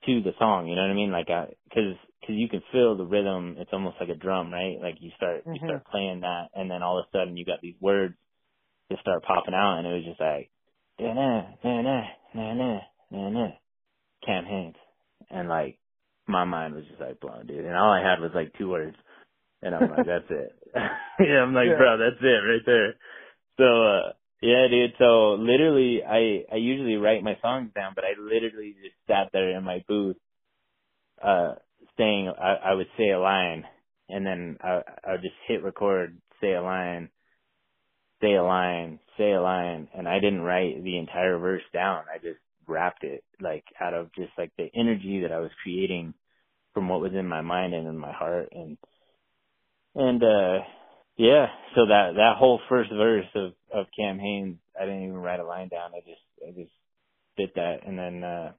to 0.06 0.20
the 0.20 0.32
song, 0.38 0.66
you 0.66 0.74
know 0.74 0.82
what 0.82 0.90
I 0.90 0.94
mean? 0.94 1.12
Like 1.12 1.30
I 1.30 1.46
cuz 1.72 1.96
cuz 2.26 2.36
you 2.36 2.48
can 2.48 2.62
feel 2.72 2.96
the 2.96 3.06
rhythm, 3.06 3.56
it's 3.58 3.72
almost 3.72 3.96
like 4.00 4.08
a 4.08 4.14
drum, 4.14 4.52
right? 4.52 4.80
Like 4.80 4.96
you 5.00 5.10
start 5.16 5.40
mm-hmm. 5.40 5.54
you 5.54 5.60
start 5.60 5.84
playing 5.86 6.20
that 6.20 6.48
and 6.54 6.70
then 6.70 6.82
all 6.82 6.98
of 6.98 7.06
a 7.06 7.10
sudden 7.10 7.36
you 7.36 7.44
got 7.44 7.60
these 7.60 7.80
words 7.80 8.14
that 8.88 9.00
start 9.00 9.22
popping 9.22 9.54
out 9.54 9.78
and 9.78 9.86
it 9.86 9.92
was 9.92 10.04
just 10.04 10.20
like 10.20 10.50
na 10.98 11.12
na 11.14 11.44
na 11.64 11.82
na 12.34 12.54
na 12.54 12.80
na 13.10 13.28
na 13.28 13.48
Cam 14.24 14.44
Hanes 14.44 14.76
and 15.30 15.48
like 15.48 15.78
my 16.28 16.44
mind 16.44 16.74
was 16.74 16.84
just 16.88 17.00
like 17.00 17.20
blown, 17.20 17.46
dude. 17.46 17.64
And 17.64 17.76
all 17.76 17.92
I 17.92 18.02
had 18.02 18.20
was 18.20 18.32
like 18.34 18.52
two 18.58 18.70
words. 18.70 18.96
And 19.62 19.74
I'm 19.74 19.90
like, 19.90 20.06
that's 20.06 20.30
it. 20.30 20.58
yeah, 21.20 21.42
I'm 21.42 21.54
like, 21.54 21.68
Yeah. 21.68 21.76
bro, 21.76 21.98
that's 21.98 22.22
it 22.22 22.26
right 22.26 22.62
there. 22.66 22.94
So 23.58 23.64
uh 23.64 24.12
yeah, 24.42 24.68
dude. 24.70 24.94
So 24.98 25.34
literally 25.34 26.02
I 26.04 26.44
I 26.52 26.56
usually 26.56 26.96
write 26.96 27.24
my 27.24 27.38
songs 27.42 27.72
down, 27.74 27.92
but 27.94 28.04
I 28.04 28.12
literally 28.20 28.74
just 28.82 28.96
sat 29.08 29.30
there 29.32 29.56
in 29.56 29.64
my 29.64 29.84
booth 29.88 30.16
uh 31.22 31.56
saying 31.98 32.32
I, 32.38 32.70
I 32.70 32.74
would 32.74 32.88
say 32.98 33.10
a 33.10 33.20
line 33.20 33.64
and 34.08 34.26
then 34.26 34.58
I 34.62 34.82
I 35.06 35.12
would 35.12 35.22
just 35.22 35.34
hit 35.48 35.62
record, 35.64 36.20
say 36.40 36.54
a 36.54 36.62
line, 36.62 37.10
say 38.22 38.34
a 38.34 38.44
line, 38.44 39.00
say 39.18 39.32
a 39.32 39.42
line, 39.42 39.88
and 39.94 40.08
I 40.08 40.20
didn't 40.20 40.42
write 40.42 40.84
the 40.84 40.98
entire 40.98 41.38
verse 41.38 41.64
down. 41.74 42.06
I 42.14 42.18
just 42.18 42.40
rapped 42.66 43.04
it 43.04 43.24
like 43.40 43.64
out 43.80 43.94
of 43.94 44.12
just 44.14 44.32
like 44.38 44.52
the 44.56 44.68
energy 44.74 45.20
that 45.22 45.32
I 45.32 45.40
was 45.40 45.50
creating 45.62 46.14
from 46.74 46.88
what 46.88 47.00
was 47.00 47.12
in 47.14 47.26
my 47.26 47.40
mind 47.42 47.74
and 47.74 47.86
in 47.86 47.98
my 47.98 48.12
heart 48.12 48.48
and 48.52 48.78
and 49.94 50.22
uh 50.22 50.58
yeah, 51.18 51.46
so 51.74 51.86
that 51.86 52.12
that 52.16 52.36
whole 52.38 52.60
first 52.68 52.90
verse 52.90 53.26
of 53.34 53.52
of 53.72 53.86
Cam 53.96 54.18
Hanes, 54.18 54.56
I 54.80 54.86
didn't 54.86 55.04
even 55.04 55.16
write 55.16 55.40
a 55.40 55.44
line 55.46 55.68
down. 55.68 55.90
I 55.94 56.00
just 56.00 56.22
I 56.46 56.50
just 56.52 56.72
did 57.36 57.50
that 57.56 57.86
and 57.86 57.98
then 57.98 58.24
uh 58.24 58.52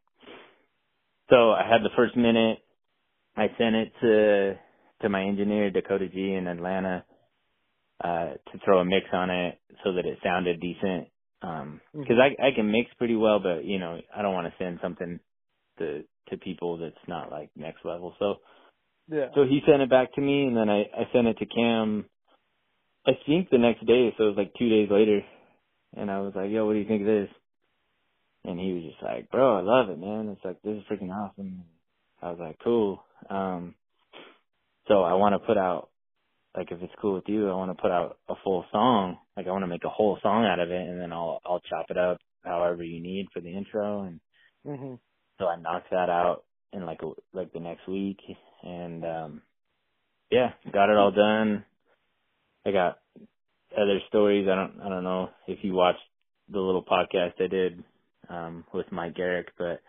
so 1.30 1.52
I 1.52 1.64
had 1.70 1.84
the 1.84 1.96
first 1.96 2.16
minute 2.18 2.60
I 3.38 3.48
sent 3.58 3.76
it 3.76 3.92
to 4.02 4.54
to 5.02 5.10
my 5.10 5.24
engineer 5.24 5.72
Dakota 5.72 6.08
G 6.10 6.34
in 6.34 6.48
Atlanta 6.48 7.06
uh 8.04 8.34
to 8.52 8.60
throw 8.66 8.80
a 8.80 8.86
mix 8.86 9.08
on 9.14 9.30
it 9.30 9.60
so 9.84 9.94
that 9.94 10.06
it 10.06 10.20
sounded 10.24 10.60
decent. 10.62 11.08
Um 11.44 11.82
because 12.04 12.18
I 12.22 12.48
I 12.50 12.52
can 12.56 12.72
mix 12.72 12.92
pretty 12.96 13.18
well, 13.18 13.40
but 13.42 13.66
you 13.66 13.80
know 13.80 14.00
I 14.16 14.24
don't 14.24 14.36
want 14.36 14.48
to 14.48 14.64
send 14.64 14.80
something 14.84 15.20
to 15.80 16.04
to 16.30 16.38
people 16.38 16.78
that's 16.80 17.08
not 17.08 17.32
like 17.32 17.52
next 17.56 17.86
level. 17.86 18.16
So 18.20 18.38
Yeah. 19.10 19.30
so 19.36 19.46
he 19.46 19.62
sent 19.68 19.82
it 19.84 19.90
back 19.90 20.14
to 20.16 20.22
me, 20.22 20.46
and 20.46 20.58
then 20.58 20.70
I 20.70 20.82
I 20.84 21.10
sent 21.14 21.28
it 21.28 21.40
to 21.40 21.46
Cam. 21.48 22.10
I 23.06 23.14
think 23.28 23.50
the 23.50 23.60
next 23.60 23.86
day, 23.88 24.14
so 24.18 24.26
it 24.26 24.28
was 24.30 24.38
like 24.38 24.54
two 24.60 24.70
days 24.70 24.90
later, 24.92 25.22
and 25.96 26.12
I 26.12 26.22
was 26.22 26.34
like, 26.36 26.52
"Yo, 26.52 26.66
what 26.66 26.74
do 26.74 26.80
you 26.80 26.88
think 26.88 27.02
of 27.02 27.08
this?" 27.08 27.30
And 28.46 28.60
he 28.60 28.74
was 28.74 28.84
just 28.84 29.04
like, 29.04 29.30
"Bro, 29.32 29.58
I 29.58 29.62
love 29.62 29.90
it, 29.90 30.00
man. 30.00 30.30
It's 30.30 30.46
like 30.46 30.62
this 30.64 30.78
is 30.78 30.84
freaking 30.92 31.12
awesome." 31.12 31.66
I 32.22 32.32
was 32.32 32.40
like, 32.40 32.60
"Cool." 32.64 33.04
Um, 33.30 33.76
so 34.90 35.04
I 35.04 35.16
want 35.16 35.36
to 35.36 35.48
put 35.48 35.58
out, 35.58 35.92
like, 36.56 36.72
if 36.72 36.82
it's 36.82 36.94
cool 37.02 37.16
with 37.16 37.26
you, 37.28 37.50
I 37.50 37.56
want 37.56 37.76
to 37.76 37.82
put 37.82 37.92
out 37.92 38.18
a 38.30 38.36
full 38.44 38.66
song. 38.72 39.18
Like, 39.38 39.48
I 39.48 39.52
want 39.52 39.64
to 39.64 39.68
make 39.68 39.86
a 39.86 39.90
whole 39.90 40.20
song 40.24 40.46
out 40.46 40.60
of 40.60 40.72
it, 40.72 40.90
and 40.90 41.00
then 41.02 41.14
I'll 41.14 41.42
I'll 41.46 41.62
chop 41.62 41.88
it 41.90 41.98
up 41.98 42.20
however 42.44 42.84
you 42.84 43.02
need 43.02 43.28
for 43.34 43.42
the 43.42 43.56
intro. 43.56 44.04
And 44.04 44.20
hmm 44.66 44.96
so 45.40 45.48
I 45.48 45.58
knocked 45.58 45.92
that 45.92 46.10
out 46.10 46.46
in 46.74 46.86
like 46.86 47.02
a, 47.04 47.12
like 47.38 47.54
the 47.54 47.60
next 47.60 47.88
week, 47.88 48.20
and 48.64 49.06
um, 49.06 49.42
yeah, 50.32 50.52
got 50.74 50.90
it 50.90 50.98
all 50.98 51.12
done. 51.12 51.66
I 52.66 52.72
got 52.72 53.00
other 53.76 54.00
stories. 54.10 54.48
I 54.50 54.56
don't 54.56 54.82
I 54.82 54.90
don't 54.90 55.04
know 55.04 55.30
if 55.48 55.60
you 55.64 55.74
watched 55.74 56.00
the 56.50 56.60
little 56.60 56.84
podcast 56.86 57.42
I 57.42 57.48
did 57.48 57.84
um 58.30 58.66
with 58.74 58.92
Mike 58.92 59.16
Garrick, 59.16 59.50
but 59.58 59.82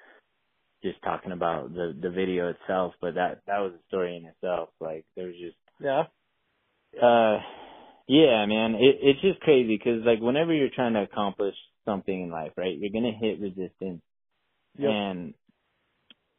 just 0.83 1.03
talking 1.03 1.33
about 1.33 1.75
the 1.75 1.97
the 2.01 2.11
video 2.11 2.51
itself. 2.51 2.95
But 3.01 3.15
that 3.17 3.43
that 3.47 3.61
was 3.61 3.73
a 3.75 3.87
story 3.89 4.17
in 4.17 4.27
itself. 4.27 4.71
Like 4.81 5.07
there 5.17 5.27
was 5.27 5.37
just 5.41 5.57
Yeah. 5.81 6.05
Uh 7.03 7.39
yeah, 8.09 8.47
man. 8.47 8.75
It 8.77 8.99
it's 9.03 9.21
just 9.23 9.41
crazy 9.41 9.77
because 9.79 10.05
like 10.05 10.21
whenever 10.21 10.53
you're 10.55 10.71
trying 10.75 10.95
to 10.95 11.03
accomplish 11.03 11.55
something 11.85 12.25
in 12.25 12.31
life, 12.31 12.53
right? 12.57 12.77
You're 12.79 12.93
gonna 12.93 13.17
hit 13.19 13.41
resistance, 13.41 14.03
Yep. 14.79 14.97
and 15.01 15.35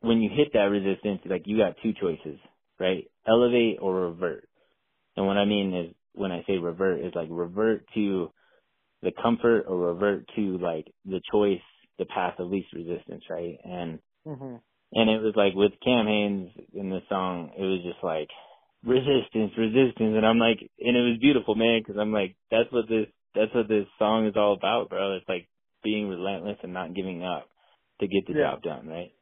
when 0.01 0.21
you 0.21 0.29
hit 0.35 0.53
that 0.53 0.69
resistance, 0.71 1.21
like 1.25 1.43
you 1.45 1.57
got 1.57 1.75
two 1.83 1.93
choices, 1.99 2.39
right? 2.79 3.09
Elevate 3.27 3.79
or 3.81 4.09
revert. 4.09 4.47
And 5.17 5.25
what 5.27 5.37
I 5.37 5.45
mean 5.45 5.73
is 5.73 5.95
when 6.13 6.31
I 6.31 6.43
say 6.47 6.57
revert 6.57 7.01
is 7.01 7.13
like 7.15 7.29
revert 7.31 7.85
to 7.95 8.31
the 9.01 9.11
comfort 9.21 9.65
or 9.67 9.93
revert 9.93 10.27
to 10.35 10.57
like 10.57 10.87
the 11.05 11.21
choice, 11.31 11.61
the 11.99 12.05
path 12.05 12.35
of 12.39 12.49
least 12.49 12.73
resistance, 12.73 13.23
right? 13.29 13.57
And 13.63 13.99
hmm 14.25 14.55
and 14.93 15.09
it 15.09 15.21
was 15.21 15.33
like 15.35 15.53
with 15.55 15.73
Cam 15.83 16.07
Hanes 16.07 16.51
in 16.73 16.89
the 16.89 17.01
song, 17.09 17.51
it 17.57 17.61
was 17.63 17.81
just 17.83 18.03
like 18.03 18.29
resistance, 18.85 19.53
resistance, 19.57 20.15
and 20.17 20.25
I'm 20.25 20.39
like, 20.39 20.59
and 20.79 20.97
it 20.97 21.01
was 21.01 21.19
beautiful, 21.21 21.55
man, 21.55 21.81
because 21.81 21.99
I'm 21.99 22.13
like, 22.13 22.37
that's 22.51 22.71
what 22.71 22.87
this, 22.89 23.07
that's 23.35 23.53
what 23.55 23.67
this 23.69 23.87
song 23.99 24.27
is 24.27 24.35
all 24.37 24.53
about, 24.55 24.89
bro. 24.89 25.17
It's 25.17 25.29
like 25.29 25.49
being 25.83 26.09
relentless 26.09 26.57
and 26.63 26.73
not 26.73 26.95
giving 26.95 27.23
up 27.23 27.49
to 28.01 28.07
get 28.07 28.27
the 28.27 28.33
Yeah. 28.35 28.51
job 28.51 28.63
done, 28.63 28.87
right? 28.87 29.13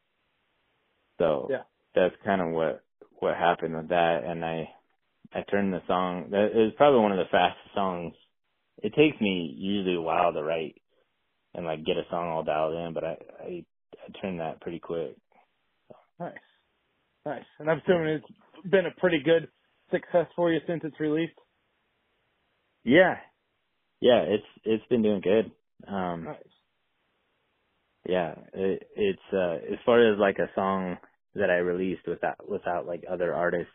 So 1.18 1.48
Yeah. 1.50 1.64
that's 1.94 2.14
kind 2.24 2.40
of 2.42 2.50
what 2.52 2.84
what 3.20 3.36
happened 3.36 3.76
with 3.76 3.88
that, 3.90 4.24
and 4.24 4.44
I 4.44 4.68
I 5.34 5.42
turned 5.50 5.72
the 5.72 5.82
song. 5.88 6.30
That 6.30 6.52
it 6.54 6.56
was 6.56 6.74
probably 6.76 7.00
one 7.00 7.12
of 7.12 7.18
the 7.18 7.30
fastest 7.30 7.74
songs. 7.74 8.14
It 8.78 8.94
takes 8.96 9.20
me 9.20 9.54
usually 9.58 9.96
a 9.96 10.00
while 10.02 10.32
to 10.32 10.42
write 10.42 10.82
and 11.54 11.66
like 11.66 11.84
get 11.86 11.96
a 11.98 12.04
song 12.10 12.28
all 12.30 12.44
dialed 12.44 12.74
in, 12.76 12.94
but 12.94 13.04
I 13.04 13.16
I, 13.40 13.66
I 14.06 14.20
turned 14.22 14.40
that 14.40 14.60
pretty 14.62 14.80
quick. 14.80 15.16
Nice. 16.20 16.34
Nice. 17.26 17.44
And 17.58 17.70
I'm 17.70 17.80
assuming 17.84 18.08
it's 18.08 18.70
been 18.70 18.86
a 18.86 19.00
pretty 19.00 19.20
good 19.24 19.48
success 19.94 20.28
for 20.36 20.52
you 20.52 20.60
since 20.68 20.82
it's 20.84 21.00
released. 21.00 21.38
Yeah, 22.84 23.16
yeah, 24.00 24.22
it's 24.22 24.46
it's 24.64 24.86
been 24.88 25.02
doing 25.02 25.22
good. 25.22 25.52
Um, 25.88 26.24
Nice. 26.24 26.38
yeah, 28.08 28.34
it, 28.54 28.88
it's 28.96 29.22
uh 29.32 29.72
as 29.72 29.78
far 29.86 30.00
as 30.12 30.18
like 30.18 30.38
a 30.38 30.50
song 30.54 30.98
that 31.36 31.50
I 31.50 31.56
released 31.58 32.06
without 32.08 32.48
without 32.48 32.86
like 32.86 33.04
other 33.10 33.34
artists 33.34 33.72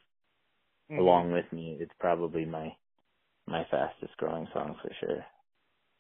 Mhm. 0.92 1.00
along 1.00 1.32
with 1.34 1.52
me, 1.54 1.78
it's 1.80 1.94
probably 2.00 2.46
my 2.46 2.76
my 3.48 3.66
fastest 3.72 4.18
growing 4.18 4.48
song 4.54 4.78
for 4.82 4.92
sure. 5.00 5.26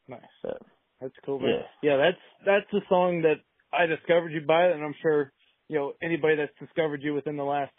Nice. 0.07 0.21
So 0.43 0.57
That's 1.01 1.15
cool, 1.25 1.39
man. 1.39 1.51
Yeah. 1.51 1.67
Yeah, 1.83 1.97
that's 1.97 2.21
that's 2.45 2.71
the 2.71 2.81
song 2.89 3.23
that 3.23 3.41
I 3.73 3.87
discovered 3.87 4.31
you 4.31 4.41
by, 4.47 4.67
and 4.67 4.83
I'm 4.83 4.95
sure 5.01 5.33
you 5.69 5.77
know 5.79 5.93
anybody 6.01 6.37
that's 6.37 6.53
discovered 6.59 7.03
you 7.03 7.13
within 7.15 7.37
the 7.37 7.45
last 7.45 7.73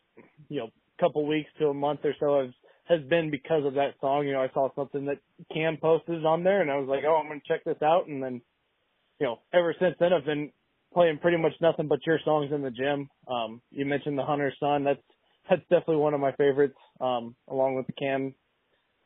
you 0.48 0.60
know 0.60 0.70
couple 1.00 1.26
weeks 1.26 1.50
to 1.58 1.68
a 1.68 1.74
month 1.74 2.00
or 2.04 2.14
so 2.20 2.42
has 2.42 2.50
has 2.88 3.08
been 3.08 3.30
because 3.30 3.64
of 3.64 3.74
that 3.74 3.94
song. 4.00 4.26
You 4.26 4.32
know, 4.32 4.42
I 4.42 4.50
saw 4.52 4.68
something 4.74 5.06
that 5.06 5.18
Cam 5.52 5.78
posted 5.80 6.24
on 6.24 6.44
there, 6.44 6.60
and 6.60 6.70
I 6.70 6.76
was 6.76 6.88
like, 6.88 7.04
oh, 7.06 7.16
I'm 7.16 7.28
gonna 7.28 7.40
check 7.46 7.64
this 7.64 7.82
out, 7.82 8.08
and 8.08 8.22
then 8.22 8.40
you 9.18 9.26
know, 9.26 9.40
ever 9.52 9.74
since 9.78 9.94
then 10.00 10.12
I've 10.12 10.24
been 10.24 10.50
playing 10.92 11.18
pretty 11.18 11.36
much 11.36 11.52
nothing 11.60 11.88
but 11.88 12.04
your 12.06 12.18
songs 12.24 12.50
in 12.52 12.62
the 12.62 12.70
gym. 12.70 13.08
Um, 13.28 13.60
you 13.70 13.84
mentioned 13.84 14.18
the 14.18 14.24
Hunter's 14.24 14.56
Son. 14.60 14.84
That's 14.84 15.02
that's 15.48 15.62
definitely 15.62 15.96
one 15.96 16.14
of 16.14 16.20
my 16.20 16.32
favorites, 16.32 16.78
um, 17.00 17.34
along 17.48 17.76
with 17.76 17.86
the 17.86 17.92
Cam 17.92 18.34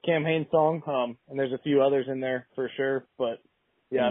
Cam 0.05 0.25
Hanes 0.25 0.47
song. 0.51 0.83
Um, 0.87 1.17
and 1.29 1.39
there's 1.39 1.53
a 1.53 1.63
few 1.63 1.83
others 1.83 2.07
in 2.11 2.21
there 2.21 2.47
for 2.55 2.71
sure, 2.77 3.07
but 3.19 3.41
yeah. 3.91 4.11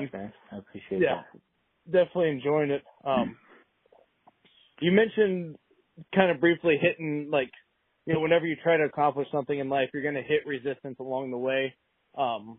I 0.51 0.57
appreciate 0.57 1.01
yeah, 1.01 1.23
that. 1.33 1.91
definitely 1.91 2.29
enjoying 2.29 2.71
it. 2.71 2.83
Um, 3.05 3.37
you 4.79 4.91
mentioned 4.91 5.57
kind 6.15 6.31
of 6.31 6.39
briefly 6.39 6.77
hitting 6.81 7.29
like, 7.31 7.51
you 8.05 8.13
know, 8.13 8.19
whenever 8.19 8.45
you 8.45 8.55
try 8.61 8.77
to 8.77 8.83
accomplish 8.83 9.27
something 9.31 9.57
in 9.57 9.69
life, 9.69 9.89
you're 9.93 10.03
going 10.03 10.15
to 10.15 10.21
hit 10.21 10.45
resistance 10.45 10.97
along 10.99 11.31
the 11.31 11.37
way. 11.37 11.73
Um, 12.17 12.57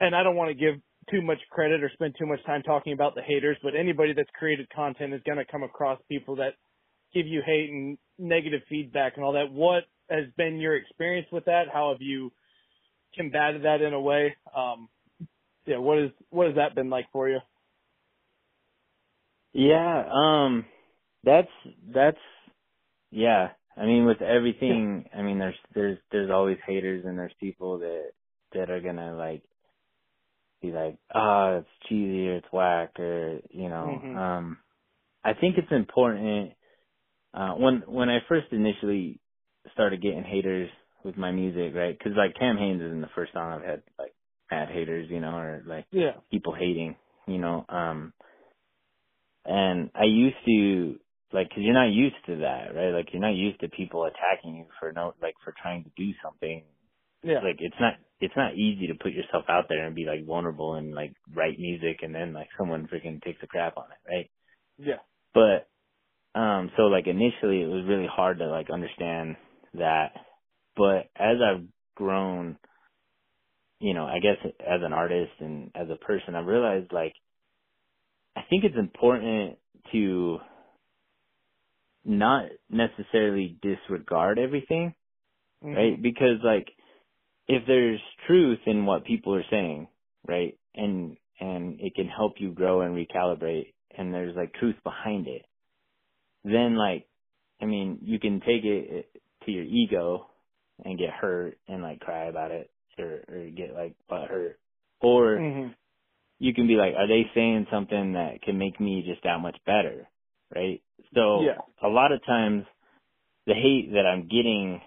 and 0.00 0.14
I 0.14 0.22
don't 0.22 0.36
want 0.36 0.50
to 0.50 0.54
give 0.54 0.80
too 1.10 1.22
much 1.22 1.38
credit 1.50 1.82
or 1.82 1.90
spend 1.94 2.14
too 2.18 2.26
much 2.26 2.44
time 2.44 2.62
talking 2.62 2.92
about 2.92 3.14
the 3.14 3.22
haters, 3.22 3.56
but 3.62 3.74
anybody 3.74 4.12
that's 4.14 4.30
created 4.38 4.68
content 4.70 5.14
is 5.14 5.20
going 5.24 5.38
to 5.38 5.44
come 5.44 5.62
across 5.62 6.00
people 6.08 6.36
that 6.36 6.54
give 7.14 7.26
you 7.26 7.42
hate 7.44 7.70
and 7.70 7.98
negative 8.18 8.60
feedback 8.68 9.14
and 9.16 9.24
all 9.24 9.32
that. 9.32 9.50
What 9.50 9.84
has 10.10 10.24
been 10.36 10.58
your 10.58 10.76
experience 10.76 11.28
with 11.32 11.46
that? 11.46 11.64
How 11.72 11.92
have 11.92 12.02
you 12.02 12.32
combated 13.16 13.64
that 13.64 13.80
in 13.80 13.92
a 13.92 14.00
way? 14.00 14.36
Um, 14.54 14.88
yeah, 15.66 15.78
what 15.78 15.98
is 15.98 16.10
what 16.30 16.46
has 16.46 16.56
that 16.56 16.74
been 16.74 16.90
like 16.90 17.06
for 17.12 17.28
you? 17.28 17.40
Yeah, 19.52 20.04
um 20.12 20.64
that's 21.24 21.48
that's 21.92 22.18
yeah. 23.10 23.48
I 23.76 23.86
mean 23.86 24.06
with 24.06 24.22
everything 24.22 25.06
I 25.16 25.22
mean 25.22 25.38
there's 25.38 25.56
there's 25.74 25.98
there's 26.12 26.30
always 26.30 26.58
haters 26.66 27.04
and 27.06 27.18
there's 27.18 27.34
people 27.40 27.80
that 27.80 28.12
that 28.54 28.70
are 28.70 28.80
gonna 28.80 29.16
like 29.16 29.42
be 30.62 30.72
like, 30.72 30.98
ah, 31.14 31.56
it's 31.58 31.68
cheesy 31.88 32.28
or 32.28 32.36
it's 32.36 32.52
whack 32.52 32.98
or 33.00 33.40
you 33.50 33.68
know. 33.68 34.02
Mhm. 34.04 34.16
Um 34.16 34.58
I 35.24 35.34
think 35.34 35.58
it's 35.58 35.72
important 35.72 36.54
uh 37.34 37.54
when 37.54 37.82
when 37.86 38.10
I 38.10 38.20
first 38.28 38.48
initially 38.52 39.20
started 39.74 40.02
getting 40.02 40.24
haters 40.24 40.70
with 41.04 41.16
my 41.16 41.32
music, 41.32 41.74
right? 41.74 41.98
Cuz 42.00 42.12
like 42.16 42.36
Cam 42.38 42.58
Hanes 42.58 42.82
isn't 42.82 43.02
the 43.02 43.10
first 43.14 43.32
song 43.32 43.52
I've 43.52 43.64
had 43.64 43.82
like 43.98 44.14
had 44.48 44.68
haters, 44.70 45.08
you 45.10 45.20
know, 45.20 45.36
or 45.36 45.62
like 45.66 45.86
Yeah. 45.92 46.20
people 46.30 46.54
hating, 46.54 46.96
you 47.28 47.38
know. 47.38 47.64
Um, 47.68 48.12
and 49.44 49.90
I 49.94 50.04
used 50.04 50.36
to 50.46 51.00
like, 51.36 51.50
cause 51.50 51.58
you're 51.60 51.74
not 51.74 51.92
used 51.92 52.16
to 52.26 52.36
that, 52.38 52.74
right? 52.74 52.90
Like 52.92 53.08
you're 53.12 53.22
not 53.22 53.36
used 53.36 53.60
to 53.60 53.68
people 53.68 54.04
attacking 54.06 54.56
you 54.56 54.66
for 54.80 54.92
no, 54.92 55.14
like 55.22 55.34
for 55.44 55.54
trying 55.60 55.84
to 55.84 55.90
do 55.96 56.12
something. 56.24 56.64
Yeah. 57.22 57.40
Like 57.40 57.56
it's 57.60 57.76
not, 57.80 57.94
it's 58.20 58.36
not 58.36 58.54
easy 58.54 58.86
to 58.88 58.94
put 58.94 59.12
yourself 59.12 59.44
out 59.48 59.66
there 59.68 59.84
and 59.86 59.94
be 59.94 60.06
like 60.06 60.26
vulnerable 60.26 60.74
and 60.74 60.94
like 60.94 61.12
write 61.34 61.58
music 61.58 61.98
and 62.02 62.14
then 62.14 62.32
like 62.32 62.48
someone 62.58 62.88
freaking 62.88 63.22
takes 63.22 63.42
a 63.42 63.46
crap 63.46 63.76
on 63.76 63.84
it, 63.84 64.10
right? 64.10 64.30
yeah. 64.78 65.02
But, 65.34 65.68
um, 66.40 66.70
so 66.76 66.84
like 66.84 67.06
initially 67.06 67.62
it 67.62 67.68
was 67.68 67.84
really 67.86 68.08
hard 68.10 68.38
to 68.38 68.46
like 68.46 68.70
understand 68.70 69.36
that, 69.74 70.12
but 70.76 71.10
as 71.16 71.36
I've 71.44 71.66
grown, 71.96 72.56
you 73.80 73.94
know, 73.94 74.06
I 74.06 74.20
guess 74.20 74.38
as 74.60 74.80
an 74.82 74.94
artist 74.94 75.32
and 75.40 75.70
as 75.74 75.88
a 75.90 75.96
person, 76.02 76.34
I've 76.34 76.46
realized 76.46 76.92
like, 76.92 77.14
I 78.36 78.42
think 78.48 78.64
it's 78.64 78.78
important 78.78 79.58
to 79.92 80.38
not 82.06 82.46
necessarily 82.70 83.58
disregard 83.62 84.38
everything, 84.38 84.94
Mhm. 85.62 85.74
right? 85.76 86.02
Because 86.02 86.40
like, 86.44 86.68
if 87.48 87.66
there's 87.66 88.00
truth 88.26 88.60
in 88.66 88.86
what 88.86 89.04
people 89.04 89.34
are 89.34 89.44
saying, 89.50 89.88
right, 90.26 90.58
and 90.74 91.18
and 91.40 91.80
it 91.80 91.94
can 91.94 92.08
help 92.08 92.34
you 92.40 92.52
grow 92.52 92.82
and 92.82 92.96
recalibrate, 92.96 93.74
and 93.96 94.14
there's 94.14 94.36
like 94.36 94.54
truth 94.54 94.76
behind 94.84 95.28
it, 95.28 95.46
then 96.44 96.76
like, 96.76 97.08
I 97.60 97.66
mean, 97.66 98.00
you 98.02 98.18
can 98.20 98.40
take 98.40 98.64
it 98.64 99.10
to 99.46 99.52
your 99.52 99.64
ego 99.64 100.30
and 100.84 100.98
get 100.98 101.10
hurt 101.10 101.58
and 101.68 101.82
like 101.82 102.00
cry 102.00 102.26
about 102.26 102.52
it 102.52 102.70
or 102.98 103.24
or 103.28 103.50
get 103.50 103.74
like 103.74 103.96
butt 104.08 104.28
hurt, 104.28 104.60
or 105.00 105.36
Mhm. 105.40 105.74
you 106.38 106.54
can 106.54 106.66
be 106.66 106.76
like, 106.76 106.94
are 106.96 107.08
they 107.08 107.30
saying 107.34 107.66
something 107.70 108.14
that 108.14 108.42
can 108.42 108.58
make 108.58 108.80
me 108.80 109.04
just 109.06 109.22
that 109.24 109.40
much 109.40 109.56
better? 109.66 110.08
Right? 110.56 110.82
So 111.14 111.54
Yeah. 111.54 111.58
a 111.82 111.88
lot 111.88 112.12
of 112.12 112.24
times 112.26 112.64
the 113.46 113.54
hate 113.54 113.92
that 113.94 114.06
I'm 114.06 114.24
getting, 114.28 114.80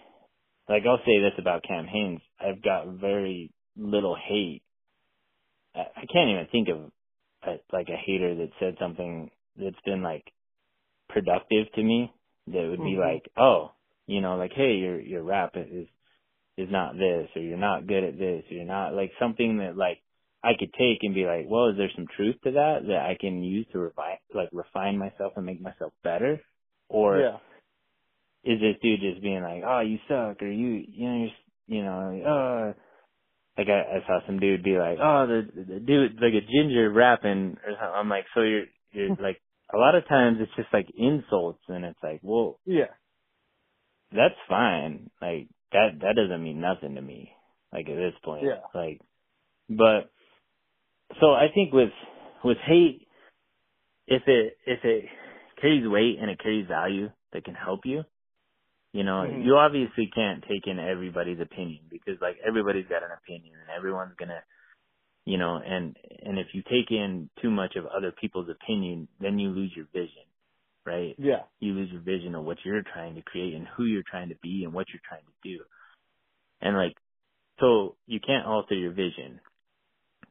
like 0.70 0.84
I'll 0.88 0.99
say 1.05 1.20
this 1.22 1.34
about 1.39 1.63
Cam 1.63 1.88
Hanes, 1.88 2.22
I've 2.39 2.63
got 2.63 2.88
very 2.99 3.51
little 3.78 4.15
hate. 4.15 4.63
I, 5.76 5.82
I 5.97 6.05
can't 6.11 6.32
even 6.32 6.47
think 6.51 6.70
of 6.70 6.91
a, 7.43 7.57
like 7.74 7.89
a 7.89 7.97
hater 7.97 8.36
that 8.36 8.51
said 8.59 8.76
something 8.80 9.32
that's 9.57 9.82
been 9.86 10.03
like 10.03 10.26
productive 11.09 11.72
to 11.76 11.84
me 11.84 12.13
that 12.47 12.70
would 12.70 12.84
be 12.84 12.97
Mhm. 12.97 12.99
like, 12.99 13.32
oh, 13.38 13.72
you 14.07 14.22
know, 14.22 14.38
like, 14.38 14.53
hey, 14.55 14.76
your 14.78 14.99
your 15.01 15.24
rap 15.24 15.53
is 15.55 15.88
is 16.57 16.70
not 16.72 16.95
this, 16.95 17.30
or 17.36 17.41
you're 17.43 17.57
not 17.57 17.88
good 17.88 18.03
at 18.03 18.20
this, 18.20 18.43
or 18.51 18.55
you're 18.55 18.65
not 18.65 18.93
like 18.95 19.11
something 19.20 19.59
that 19.59 19.78
like 19.78 19.99
I 20.44 20.52
could 20.58 20.72
take 20.74 21.00
and 21.04 21.14
be 21.14 21.26
like, 21.26 21.46
well, 21.48 21.68
is 21.70 21.78
there 21.78 21.92
some 21.96 22.08
truth 22.16 22.36
to 22.44 22.52
that 22.52 22.80
that 22.88 23.06
I 23.10 23.18
can 23.20 23.44
use 23.44 23.68
to 23.74 23.80
refine, 23.80 24.18
like 24.34 24.50
refine 24.54 24.98
myself 24.98 25.34
and 25.36 25.46
make 25.46 25.62
myself 25.62 25.92
better, 26.04 26.42
or 26.88 27.20
yeah. 27.20 27.38
is 28.46 28.60
this 28.62 28.76
dude 28.82 29.02
just 29.02 29.22
being 29.22 29.42
like, 29.44 29.64
oh, 29.68 29.82
you 29.82 29.98
suck, 30.08 30.42
or 30.42 30.48
you, 30.50 30.84
you 30.88 31.10
know, 31.10 31.18
you're, 31.18 31.78
you 31.78 31.84
know, 31.84 32.12
like, 32.14 32.26
oh, 32.26 32.74
like 33.58 33.68
I, 33.68 33.98
I 33.98 34.08
saw 34.08 34.26
some 34.26 34.40
dude 34.40 34.64
be 34.64 34.78
like, 34.78 34.98
oh, 35.02 35.28
the, 35.28 35.64
the 35.74 35.80
dude, 35.82 36.16
like 36.22 36.34
a 36.34 36.48
ginger 36.50 36.90
rapping 36.90 37.58
or 37.66 37.72
something. 37.74 37.94
I'm 37.94 38.08
like, 38.10 38.26
so 38.34 38.42
you're, 38.42 38.66
you're 38.94 39.10
like, 39.22 39.42
a 39.74 39.78
lot 39.78 39.96
of 39.96 40.08
times 40.08 40.38
it's 40.40 40.56
just 40.56 40.74
like 40.74 40.88
insults 40.98 41.62
and 41.68 41.84
it's 41.84 42.00
like, 42.02 42.22
well, 42.24 42.60
Yeah. 42.66 42.88
that's 44.12 44.40
fine. 44.48 45.10
Like 45.22 45.50
that, 45.74 46.00
that 46.02 46.16
doesn't 46.16 46.42
mean 46.42 46.62
nothing 46.62 46.96
to 46.96 47.02
me. 47.02 47.34
Like 47.74 47.90
at 47.90 47.96
this 47.98 48.14
point, 48.24 48.46
Yeah. 48.46 48.62
like, 48.74 49.02
but, 49.70 50.10
so 51.22 51.34
I 51.34 51.47
think 51.53 51.74
with, 51.74 51.91
with 52.43 52.57
hate, 52.66 53.07
if 54.07 54.24
it, 54.28 54.57
if 54.68 54.80
it 54.86 55.05
carries 55.62 55.88
weight 55.88 56.18
and 56.22 56.30
it 56.32 56.39
carries 56.39 56.68
value 56.68 57.10
that 57.34 57.45
can 57.45 57.55
help 57.55 57.82
you, 57.86 58.03
you 58.93 59.03
know, 59.03 59.26
Mhm. 59.26 59.43
you 59.43 59.55
obviously 59.57 60.10
can't 60.16 60.43
take 60.49 60.68
in 60.68 60.80
everybody's 60.80 61.41
opinion 61.41 61.86
because 61.91 62.16
like 62.22 62.38
everybody's 62.47 62.88
got 62.88 63.03
an 63.03 63.12
opinion 63.12 63.55
and 63.60 63.70
everyone's 63.78 64.16
gonna, 64.20 64.43
you 65.26 65.38
know, 65.38 65.57
and, 65.57 65.97
and 66.26 66.39
if 66.39 66.47
you 66.53 66.64
take 66.64 66.91
in 66.91 67.30
too 67.41 67.51
much 67.51 67.76
of 67.78 67.86
other 67.88 68.14
people's 68.20 68.49
opinion, 68.49 69.07
then 69.22 69.39
you 69.39 69.49
lose 69.49 69.72
your 69.76 69.88
vision, 69.93 70.26
right? 70.86 71.18
Yeah. 71.18 71.43
You 71.60 71.74
lose 71.74 71.91
your 71.91 72.01
vision 72.01 72.36
of 72.36 72.45
what 72.45 72.57
you're 72.66 72.84
trying 72.84 73.16
to 73.16 73.24
create 73.24 73.55
and 73.55 73.68
who 73.78 73.86
you're 73.86 74.03
trying 74.10 74.30
to 74.30 74.38
be 74.43 74.64
and 74.66 74.74
what 74.74 74.88
you're 74.93 75.01
trying 75.07 75.26
to 75.26 75.49
do. 75.49 75.64
And 76.62 76.78
like, 76.78 76.95
so 77.60 77.97
you 78.07 78.20
can't 78.20 78.47
alter 78.47 78.76
your 78.76 78.93
vision, 78.93 79.41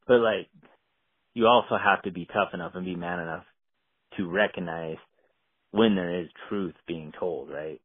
but 0.09 0.19
like, 0.21 0.49
you 1.35 1.47
also 1.47 1.77
have 1.81 2.01
to 2.03 2.11
be 2.11 2.25
tough 2.25 2.49
enough 2.53 2.73
and 2.75 2.85
be 2.85 2.97
man 2.97 3.19
enough 3.19 3.45
to 4.17 4.27
recognize 4.29 4.97
when 5.71 5.95
there 5.95 6.21
is 6.21 6.27
truth 6.49 6.75
being 6.87 7.13
told, 7.17 7.49
right? 7.51 7.79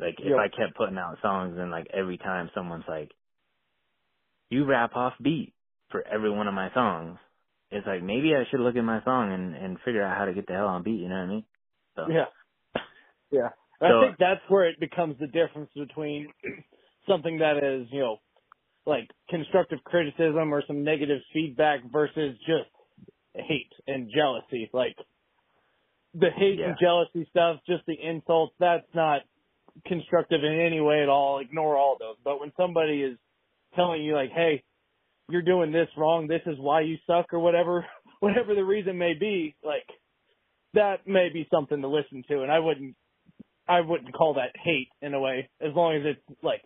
Like 0.00 0.16
if 0.18 0.26
Yep. 0.30 0.38
I 0.38 0.48
kept 0.48 0.76
putting 0.76 0.98
out 0.98 1.18
songs 1.22 1.56
and 1.58 1.70
like 1.70 1.88
every 1.92 2.18
time 2.18 2.50
someone's 2.54 2.84
like, 2.88 3.10
you 4.50 4.64
rap 4.64 4.96
off 4.96 5.12
beat 5.22 5.52
for 5.90 6.02
every 6.06 6.30
one 6.30 6.48
of 6.48 6.54
my 6.54 6.72
songs, 6.74 7.18
it's 7.70 7.86
like 7.86 8.02
maybe 8.02 8.32
I 8.34 8.44
should 8.50 8.60
look 8.60 8.76
at 8.76 8.84
my 8.84 9.04
song 9.04 9.32
and 9.32 9.54
and 9.54 9.78
figure 9.84 10.02
out 10.02 10.16
how 10.16 10.24
to 10.24 10.34
get 10.34 10.46
the 10.46 10.54
hell 10.54 10.68
on 10.68 10.82
beat. 10.82 11.00
You 11.00 11.08
know 11.08 11.16
what 11.16 11.22
I 11.22 11.26
mean? 11.26 11.44
So 11.96 12.02
Yeah. 12.10 12.24
Yeah. 13.30 13.48
So- 13.80 13.86
I 14.00 14.00
think 14.06 14.18
that's 14.18 14.40
where 14.48 14.68
it 14.68 14.80
becomes 14.80 15.16
the 15.20 15.26
difference 15.26 15.70
between 15.76 16.28
something 17.08 17.38
that 17.38 17.58
is, 17.62 17.88
you 17.92 18.00
know, 18.00 18.18
like 18.86 19.08
constructive 19.28 19.82
criticism 19.84 20.54
or 20.54 20.62
some 20.66 20.84
negative 20.84 21.20
feedback 21.32 21.80
versus 21.90 22.36
just 22.46 22.70
hate 23.34 23.72
and 23.86 24.10
jealousy. 24.14 24.70
Like 24.72 24.96
the 26.14 26.30
hate 26.34 26.60
and 26.60 26.76
jealousy 26.80 27.26
stuff, 27.30 27.60
just 27.66 27.84
the 27.86 27.96
insults, 28.00 28.54
that's 28.58 28.86
not 28.94 29.22
constructive 29.86 30.40
in 30.42 30.60
any 30.60 30.80
way 30.80 31.02
at 31.02 31.08
all. 31.08 31.40
Ignore 31.40 31.76
all 31.76 31.96
those. 31.98 32.16
But 32.24 32.40
when 32.40 32.52
somebody 32.56 33.02
is 33.02 33.18
telling 33.74 34.02
you 34.02 34.14
like, 34.14 34.30
hey, 34.30 34.62
you're 35.28 35.42
doing 35.42 35.72
this 35.72 35.88
wrong, 35.96 36.28
this 36.28 36.42
is 36.46 36.56
why 36.58 36.82
you 36.82 36.96
suck 37.06 37.32
or 37.32 37.40
whatever, 37.40 37.84
whatever 38.20 38.54
the 38.54 38.64
reason 38.64 38.96
may 38.96 39.14
be, 39.14 39.56
like 39.64 39.86
that 40.74 41.06
may 41.06 41.28
be 41.32 41.46
something 41.50 41.80
to 41.80 41.88
listen 41.88 42.22
to. 42.28 42.42
And 42.42 42.50
I 42.50 42.60
wouldn't, 42.60 42.94
I 43.68 43.80
wouldn't 43.80 44.14
call 44.14 44.34
that 44.34 44.52
hate 44.62 44.88
in 45.02 45.12
a 45.12 45.20
way, 45.20 45.50
as 45.60 45.74
long 45.74 45.96
as 45.96 46.02
it's 46.04 46.38
like 46.42 46.62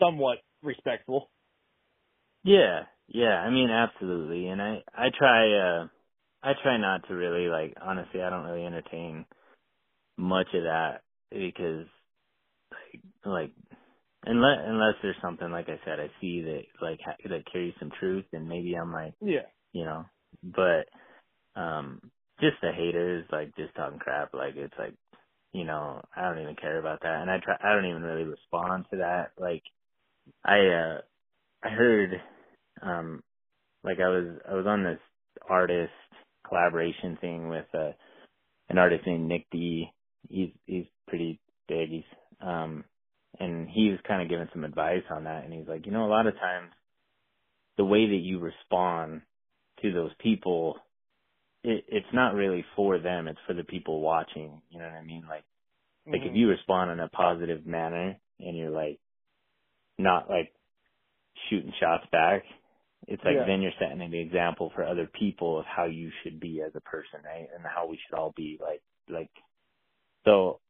somewhat 0.00 0.38
respectful. 0.62 1.28
Yeah, 2.44 2.84
yeah. 3.08 3.40
I 3.40 3.50
mean, 3.50 3.70
absolutely. 3.70 4.48
And 4.48 4.62
I 4.62 4.82
I 4.94 5.08
try 5.16 5.52
uh 5.52 5.88
I 6.42 6.52
try 6.62 6.78
not 6.78 7.08
to 7.08 7.14
really 7.14 7.48
like 7.48 7.74
honestly. 7.82 8.22
I 8.22 8.30
don't 8.30 8.46
really 8.46 8.66
entertain 8.66 9.26
much 10.18 10.48
of 10.54 10.64
that 10.64 11.02
because 11.30 11.86
like 12.72 13.02
like 13.24 13.52
unless 14.24 14.58
unless 14.66 14.94
there's 15.02 15.16
something 15.22 15.50
like 15.50 15.68
I 15.68 15.80
said 15.84 16.00
I 16.00 16.10
see 16.20 16.42
that 16.42 16.62
like 16.82 17.00
ha- 17.04 17.16
that 17.28 17.50
carries 17.52 17.74
some 17.80 17.92
truth 18.00 18.24
and 18.32 18.48
maybe 18.48 18.74
I'm 18.74 18.92
like 18.92 19.14
Yeah. 19.20 19.46
you 19.72 19.84
know 19.84 20.06
but 20.42 20.88
um 21.60 22.00
just 22.40 22.56
the 22.62 22.72
haters 22.72 23.26
like 23.32 23.56
just 23.56 23.74
talking 23.76 23.98
crap 23.98 24.34
like 24.34 24.54
it's 24.56 24.74
like 24.78 24.94
you 25.52 25.64
know 25.64 26.02
I 26.16 26.22
don't 26.22 26.42
even 26.42 26.56
care 26.56 26.78
about 26.78 27.02
that 27.02 27.22
and 27.22 27.30
I 27.30 27.38
try 27.40 27.56
I 27.62 27.74
don't 27.74 27.90
even 27.90 28.02
really 28.02 28.24
respond 28.24 28.86
to 28.92 28.98
that 28.98 29.32
like 29.38 29.62
I 30.44 30.58
uh 30.58 30.98
I 31.62 31.70
heard 31.70 32.10
um 32.82 33.22
like 33.84 33.98
I 34.00 34.08
was 34.08 34.40
I 34.48 34.54
was 34.54 34.66
on 34.66 34.84
this 34.84 35.00
artist 35.48 35.92
collaboration 36.48 37.18
thing 37.20 37.48
with 37.48 37.66
uh 37.74 37.92
an 38.70 38.78
artist 38.78 39.06
named 39.06 39.28
Nick 39.28 39.48
D. 39.52 39.86
He's 40.28 40.50
he's 40.66 40.86
pretty 41.08 41.40
big. 41.68 41.90
He's 41.90 42.04
um 42.40 42.84
and 43.38 43.68
he 43.70 43.90
was 43.90 44.00
kind 44.08 44.22
of 44.22 44.30
giving 44.30 44.48
some 44.52 44.64
advice 44.64 45.04
on 45.10 45.24
that 45.24 45.44
and 45.44 45.54
he's 45.54 45.68
like, 45.68 45.86
you 45.86 45.92
know, 45.92 46.06
a 46.06 46.10
lot 46.10 46.26
of 46.26 46.34
times 46.34 46.72
the 47.78 47.84
way 47.84 48.06
that 48.06 48.22
you 48.22 48.40
respond 48.40 49.22
to 49.82 49.92
those 49.92 50.12
people 50.20 50.76
it 51.64 51.84
it's 51.88 52.06
not 52.14 52.34
really 52.34 52.64
for 52.76 52.98
them, 53.00 53.28
it's 53.28 53.40
for 53.46 53.54
the 53.54 53.64
people 53.64 54.00
watching. 54.00 54.62
You 54.70 54.78
know 54.80 54.86
what 54.86 54.94
I 54.94 55.04
mean? 55.04 55.24
Like 55.28 55.44
like 56.12 56.22
if 56.24 56.34
Mhm. 56.34 56.36
you 56.36 56.48
respond 56.48 56.92
in 56.92 57.00
a 57.00 57.08
positive 57.10 57.66
manner 57.66 58.18
and 58.40 58.56
you're 58.58 58.70
like 58.70 59.00
not 59.98 60.28
like 60.30 60.52
shooting 61.48 61.72
shots 61.80 62.06
back, 62.12 62.44
it's 63.06 63.22
like 63.24 63.36
Yeah. 63.36 63.46
then 63.46 63.62
you're 63.62 63.72
setting 63.78 64.00
an 64.00 64.14
example 64.14 64.70
for 64.74 64.84
other 64.84 65.06
people 65.06 65.58
of 65.58 65.66
how 65.66 65.86
you 65.86 66.10
should 66.22 66.38
be 66.40 66.62
as 66.62 66.74
a 66.74 66.80
person, 66.80 67.20
right? 67.24 67.48
And 67.54 67.64
how 67.64 67.86
we 67.86 67.98
should 67.98 68.16
all 68.16 68.32
be 68.36 68.58
like 68.60 68.82
like 69.08 69.30
so 70.24 70.60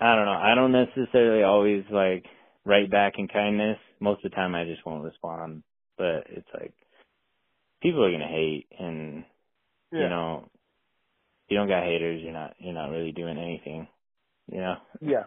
I 0.00 0.14
don't 0.14 0.26
know. 0.26 0.32
I 0.32 0.54
don't 0.54 0.72
necessarily 0.72 1.42
always 1.42 1.84
like 1.90 2.24
write 2.64 2.90
back 2.90 3.14
in 3.18 3.28
kindness. 3.28 3.78
Most 4.00 4.24
of 4.24 4.30
the 4.30 4.36
time 4.36 4.54
I 4.54 4.64
just 4.64 4.84
won't 4.86 5.04
respond. 5.04 5.62
But 5.98 6.26
it's 6.28 6.48
like 6.54 6.74
people 7.82 8.04
are 8.04 8.12
gonna 8.12 8.26
hate 8.26 8.66
and 8.78 9.24
yeah. 9.92 10.04
you 10.04 10.08
know 10.08 10.48
if 11.46 11.50
you 11.50 11.56
don't 11.56 11.68
got 11.68 11.84
haters 11.84 12.22
you're 12.22 12.32
not 12.32 12.54
you're 12.58 12.74
not 12.74 12.90
really 12.90 13.12
doing 13.12 13.38
anything. 13.38 13.88
You 14.50 14.60
know? 14.60 14.76
Yeah, 15.00 15.24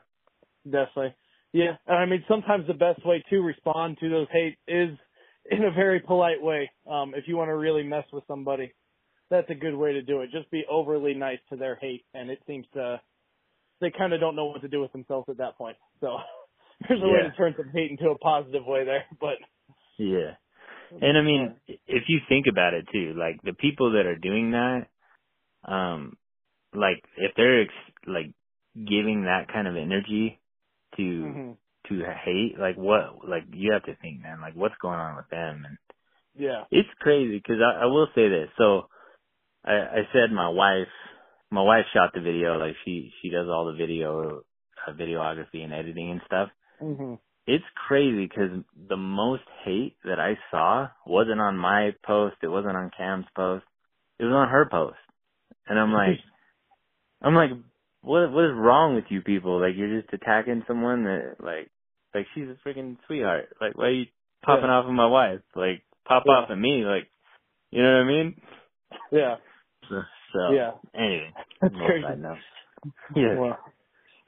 definitely. 0.65 1.15
Yeah, 1.53 1.77
and 1.87 1.97
I 1.97 2.05
mean 2.05 2.23
sometimes 2.27 2.67
the 2.67 2.73
best 2.73 3.05
way 3.05 3.23
to 3.29 3.39
respond 3.41 3.97
to 3.99 4.09
those 4.09 4.27
hate 4.31 4.57
is 4.67 4.97
in 5.49 5.63
a 5.63 5.71
very 5.71 5.99
polite 5.99 6.41
way. 6.41 6.71
Um, 6.89 7.13
if 7.15 7.25
you 7.27 7.37
want 7.37 7.49
to 7.49 7.55
really 7.55 7.83
mess 7.83 8.05
with 8.11 8.23
somebody, 8.27 8.73
that's 9.29 9.49
a 9.49 9.55
good 9.55 9.75
way 9.75 9.93
to 9.93 10.01
do 10.01 10.21
it. 10.21 10.31
Just 10.31 10.49
be 10.51 10.63
overly 10.69 11.13
nice 11.13 11.39
to 11.49 11.55
their 11.55 11.75
hate, 11.75 12.05
and 12.13 12.29
it 12.29 12.39
seems 12.47 12.65
to 12.73 12.99
they 13.81 13.91
kind 13.91 14.13
of 14.13 14.19
don't 14.19 14.35
know 14.35 14.45
what 14.45 14.61
to 14.61 14.67
do 14.67 14.81
with 14.81 14.91
themselves 14.93 15.27
at 15.29 15.37
that 15.37 15.57
point. 15.57 15.77
So 16.01 16.17
there's 16.87 17.01
a 17.01 17.07
way 17.07 17.21
to 17.21 17.31
turn 17.35 17.53
some 17.57 17.69
hate 17.73 17.91
into 17.91 18.09
a 18.09 18.17
positive 18.17 18.65
way 18.65 18.83
there. 18.85 19.05
But 19.19 19.37
Yeah. 19.97 20.35
And 21.01 21.17
I 21.17 21.21
mean, 21.21 21.55
if 21.67 22.03
you 22.07 22.19
think 22.29 22.45
about 22.49 22.73
it 22.73 22.87
too, 22.91 23.15
like 23.17 23.41
the 23.43 23.53
people 23.53 23.93
that 23.93 24.05
are 24.05 24.15
doing 24.15 24.51
that, 24.51 24.87
um, 25.65 26.17
like 26.73 27.03
if 27.17 27.31
they're 27.35 27.63
ex- 27.63 28.07
like 28.07 28.31
giving 28.75 29.23
that 29.23 29.51
kind 29.51 29.67
of 29.67 29.75
energy 29.75 30.39
to 30.97 31.23
Mhm. 31.23 31.57
to 31.89 32.05
hate, 32.25 32.57
like 32.59 32.77
what, 32.77 33.27
like 33.27 33.43
you 33.53 33.73
have 33.73 33.83
to 33.83 33.95
think, 34.01 34.21
man, 34.21 34.41
like 34.41 34.55
what's 34.55 34.75
going 34.81 34.99
on 34.99 35.17
with 35.17 35.29
them? 35.29 35.65
And 35.67 35.77
yeah, 36.35 36.63
it's 36.71 36.89
crazy 36.99 37.37
because 37.37 37.61
I, 37.61 37.83
I 37.83 37.85
will 37.87 38.07
say 38.15 38.29
this. 38.29 38.49
So 38.57 38.89
I, 39.65 39.73
I 39.73 40.07
said 40.13 40.31
my 40.31 40.49
wife, 40.49 40.87
my 41.51 41.61
wife 41.61 41.85
shot 41.93 42.11
the 42.13 42.21
video, 42.21 42.57
like 42.57 42.75
she 42.85 43.11
she 43.21 43.29
does 43.29 43.47
all 43.49 43.65
the 43.65 43.77
video, 43.77 44.43
uh, 44.87 44.93
videography 44.93 45.63
and 45.63 45.73
editing 45.73 46.11
and 46.11 46.21
stuff 46.25 46.49
hmm 46.79 47.15
it's 47.45 47.65
crazy 47.87 48.25
because 48.25 48.51
the 48.89 48.97
most 48.97 49.43
hate 49.65 49.97
that 50.05 50.19
I 50.19 50.37
saw 50.49 50.87
wasn't 51.05 51.41
on 51.41 51.57
my 51.57 51.91
post. 52.05 52.37
It 52.41 52.47
wasn't 52.47 52.77
on 52.77 52.91
Cam's 52.97 53.25
post. 53.35 53.65
It 54.19 54.23
was 54.25 54.33
on 54.33 54.49
her 54.49 54.67
post. 54.69 54.97
And 55.67 55.77
I'm 55.79 55.91
like, 55.91 56.19
I'm 57.21 57.35
like, 57.35 57.51
what, 58.03 58.31
what 58.31 58.45
is 58.45 58.51
wrong 58.55 58.95
with 58.95 59.05
you 59.09 59.21
people? 59.21 59.59
Like 59.59 59.73
you're 59.75 60.01
just 60.01 60.13
attacking 60.13 60.63
someone 60.67 61.03
that 61.05 61.35
like, 61.39 61.69
like 62.13 62.27
she's 62.35 62.45
a 62.45 62.57
freaking 62.67 62.97
sweetheart. 63.07 63.49
Like 63.59 63.77
why 63.77 63.85
are 63.85 63.91
you 63.91 64.05
popping 64.45 64.65
Yeah. 64.65 64.71
off 64.71 64.85
at 64.87 64.91
my 64.91 65.07
wife? 65.07 65.41
Like 65.55 65.83
pop 66.07 66.23
Yeah. 66.27 66.33
off 66.33 66.51
at 66.51 66.57
me. 66.57 66.83
Like, 66.85 67.07
you 67.71 67.81
know 67.81 67.89
what 67.91 68.03
I 68.03 68.07
mean? 68.07 68.41
yeah, 69.11 69.35
So, 69.89 70.01
so 70.33 70.53
yeah. 70.53 70.71
anyway, 70.95 71.33
That's 71.61 71.75
crazy. 71.75 72.03
Yeah. 73.15 73.35
Well, 73.39 73.57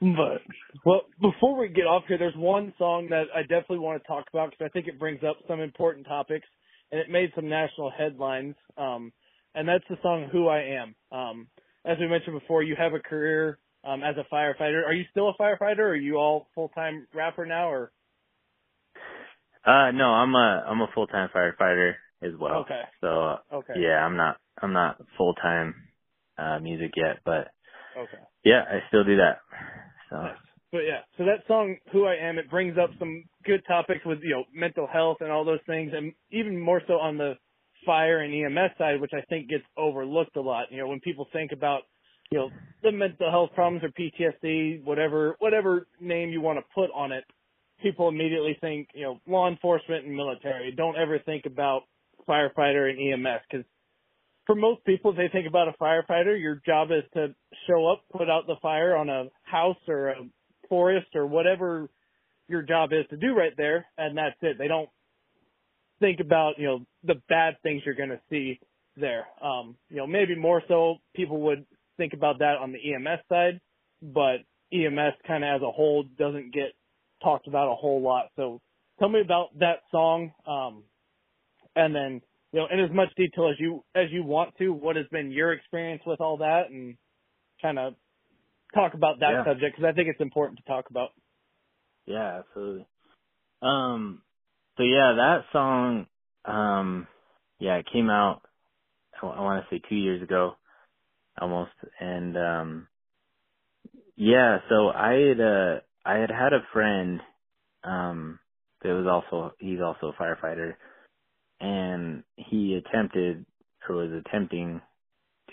But 0.00 0.42
well, 0.84 1.02
before 1.20 1.58
we 1.58 1.68
get 1.68 1.86
off 1.86 2.04
here, 2.06 2.18
there's 2.18 2.36
one 2.36 2.72
song 2.78 3.08
that 3.10 3.24
I 3.34 3.42
definitely 3.42 3.78
want 3.78 4.02
to 4.02 4.06
talk 4.06 4.26
about 4.32 4.50
because 4.50 4.64
I 4.66 4.68
think 4.68 4.88
it 4.88 4.98
brings 4.98 5.22
up 5.24 5.36
some 5.48 5.60
important 5.60 6.06
topics, 6.06 6.46
and 6.92 7.00
it 7.00 7.08
made 7.10 7.32
some 7.34 7.48
national 7.48 7.90
headlines. 7.90 8.54
Um, 8.76 9.12
and 9.54 9.66
that's 9.68 9.84
the 9.88 9.96
song 10.02 10.28
"Who 10.30 10.48
I 10.48 10.60
Am." 10.60 10.94
Um, 11.10 11.48
as 11.84 11.96
we 11.98 12.06
mentioned 12.08 12.38
before, 12.38 12.62
you 12.62 12.76
have 12.78 12.92
a 12.92 12.98
career 12.98 13.58
um, 13.86 14.02
as 14.02 14.16
a 14.16 14.34
firefighter. 14.34 14.84
Are 14.86 14.92
you 14.94 15.04
still 15.10 15.28
a 15.30 15.34
firefighter? 15.42 15.80
Or 15.80 15.90
are 15.90 15.96
you 15.96 16.16
all 16.16 16.48
full 16.54 16.68
time 16.70 17.06
rapper 17.14 17.46
now, 17.46 17.70
or? 17.70 17.92
Uh, 19.64 19.90
no, 19.92 20.06
I'm 20.06 20.34
a 20.34 20.64
I'm 20.68 20.80
a 20.80 20.88
full 20.94 21.06
time 21.06 21.28
firefighter 21.34 21.94
as 22.22 22.32
well. 22.40 22.62
Okay. 22.62 22.82
So 23.00 23.36
Okay. 23.52 23.74
yeah, 23.80 24.04
I'm 24.04 24.16
not 24.16 24.38
I'm 24.62 24.72
not 24.72 25.00
full 25.16 25.34
time 25.34 25.74
uh 26.38 26.58
music 26.60 26.92
yet, 26.96 27.18
but 27.24 27.48
Okay. 27.96 28.18
yeah, 28.44 28.62
I 28.68 28.80
still 28.88 29.04
do 29.04 29.16
that. 29.16 29.38
So 30.10 30.16
Nice. 30.16 30.36
But 30.72 30.80
yeah, 30.80 31.00
so 31.18 31.24
that 31.24 31.46
song 31.48 31.76
"Who 31.92 32.06
I 32.06 32.16
Am" 32.16 32.38
it 32.38 32.50
brings 32.50 32.76
up 32.78 32.90
some 32.98 33.24
good 33.44 33.62
topics 33.66 34.04
with 34.04 34.18
you 34.22 34.30
know 34.30 34.44
mental 34.54 34.86
health 34.86 35.18
and 35.20 35.30
all 35.30 35.44
those 35.44 35.60
things, 35.66 35.92
and 35.94 36.12
even 36.30 36.58
more 36.60 36.82
so 36.86 36.94
on 36.94 37.18
the 37.18 37.34
fire 37.84 38.18
and 38.20 38.34
EMS 38.34 38.72
side, 38.78 39.00
which 39.00 39.12
I 39.14 39.22
think 39.28 39.48
gets 39.48 39.64
overlooked 39.76 40.36
a 40.36 40.40
lot. 40.40 40.66
You 40.70 40.78
know, 40.78 40.88
when 40.88 41.00
people 41.00 41.28
think 41.32 41.52
about 41.52 41.82
you 42.30 42.38
know 42.38 42.50
the 42.82 42.92
mental 42.92 43.30
health 43.30 43.50
problems 43.54 43.82
or 43.84 43.90
PTSD, 43.90 44.84
whatever 44.84 45.36
whatever 45.38 45.86
name 46.00 46.30
you 46.30 46.40
want 46.40 46.58
to 46.58 46.64
put 46.74 46.90
on 46.94 47.12
it, 47.12 47.24
people 47.82 48.08
immediately 48.08 48.56
think 48.60 48.88
you 48.94 49.02
know 49.02 49.20
law 49.26 49.48
enforcement 49.48 50.04
and 50.04 50.14
military. 50.14 50.72
Don't 50.72 50.96
ever 50.96 51.18
think 51.18 51.46
about 51.46 51.82
firefighter 52.28 52.90
and 52.90 53.26
EMS 53.26 53.40
because 53.50 53.64
for 54.46 54.54
most 54.54 54.84
people, 54.84 55.12
they 55.12 55.28
think 55.30 55.48
about 55.48 55.68
a 55.68 55.72
firefighter, 55.72 56.40
your 56.40 56.62
job 56.64 56.90
is 56.92 57.02
to 57.14 57.34
show 57.66 57.88
up, 57.88 58.04
put 58.16 58.30
out 58.30 58.46
the 58.46 58.54
fire 58.62 58.96
on 58.96 59.08
a 59.08 59.24
house 59.42 59.76
or 59.88 60.10
a 60.10 60.14
forest 60.68 61.08
or 61.14 61.26
whatever 61.26 61.90
your 62.48 62.62
job 62.62 62.92
is 62.92 63.04
to 63.10 63.16
do 63.16 63.34
right 63.34 63.52
there, 63.56 63.86
and 63.98 64.16
that's 64.16 64.36
it. 64.42 64.56
They 64.56 64.68
don't 64.68 64.88
think 65.98 66.20
about, 66.20 66.58
you 66.58 66.66
know, 66.66 66.86
the 67.02 67.20
bad 67.28 67.56
things 67.64 67.82
you're 67.84 67.96
going 67.96 68.10
to 68.10 68.20
see 68.30 68.60
there. 68.96 69.26
Um, 69.42 69.76
you 69.90 69.96
know, 69.96 70.06
maybe 70.06 70.36
more 70.36 70.62
so 70.68 70.96
people 71.14 71.40
would 71.42 71.66
think 71.96 72.14
about 72.14 72.40
that 72.40 72.56
on 72.60 72.72
the 72.72 72.78
EMS 72.78 73.20
side, 73.28 73.60
but 74.02 74.38
EMS 74.72 75.14
kind 75.26 75.44
of 75.44 75.56
as 75.56 75.62
a 75.62 75.72
whole 75.72 76.04
doesn't 76.18 76.52
get 76.54 76.72
talked 77.22 77.48
about 77.48 77.72
a 77.72 77.76
whole 77.76 78.02
lot. 78.02 78.26
So 78.36 78.60
tell 78.98 79.08
me 79.08 79.20
about 79.20 79.58
that 79.60 79.80
song, 79.90 80.32
um, 80.46 80.84
and 81.76 81.94
then 81.94 82.22
you 82.52 82.60
know, 82.60 82.66
in 82.72 82.80
as 82.80 82.90
much 82.92 83.10
detail 83.16 83.48
as 83.50 83.56
you 83.60 83.84
as 83.94 84.06
you 84.12 84.24
want 84.24 84.56
to, 84.58 84.70
what 84.72 84.96
has 84.96 85.06
been 85.12 85.32
your 85.32 85.52
experience 85.52 86.02
with 86.06 86.20
all 86.20 86.38
that, 86.38 86.70
and 86.70 86.96
kind 87.62 87.78
of 87.78 87.94
talk 88.74 88.94
about 88.94 89.20
that 89.20 89.38
Yeah. 89.38 89.44
subject 89.44 89.76
because 89.76 89.88
I 89.88 89.94
think 89.94 90.08
it's 90.08 90.20
important 90.20 90.58
to 90.58 90.64
talk 90.64 90.86
about. 90.90 91.10
yeah, 92.06 92.40
absolutely. 92.40 92.86
Um 93.62 94.22
so 94.76 94.84
yeah, 94.84 95.14
that 95.16 95.44
song 95.52 96.06
um 96.44 97.08
yeah, 97.60 97.76
it 97.76 97.86
came 97.92 98.10
out 98.10 98.42
I, 99.22 99.26
want 99.26 99.64
to 99.70 99.76
say 99.76 99.82
2 99.88 99.94
years 99.96 100.22
ago 100.22 100.56
almost. 101.40 101.72
And 102.00 102.36
um 102.36 102.88
yeah, 104.16 104.58
so 104.68 104.88
I 104.90 105.12
had 105.14 105.40
uh 105.40 105.80
I 106.04 106.18
had 106.18 106.30
had 106.30 106.52
a 106.52 106.66
friend 106.72 107.20
um 107.84 108.38
that 108.82 108.90
was 108.90 109.06
also 109.06 109.54
he's 109.58 109.80
also 109.80 110.12
a 110.18 110.22
firefighter. 110.22 110.74
And 111.60 112.24
he 112.36 112.74
attempted 112.76 113.46
or 113.88 113.96
was 113.96 114.22
attempting 114.26 114.80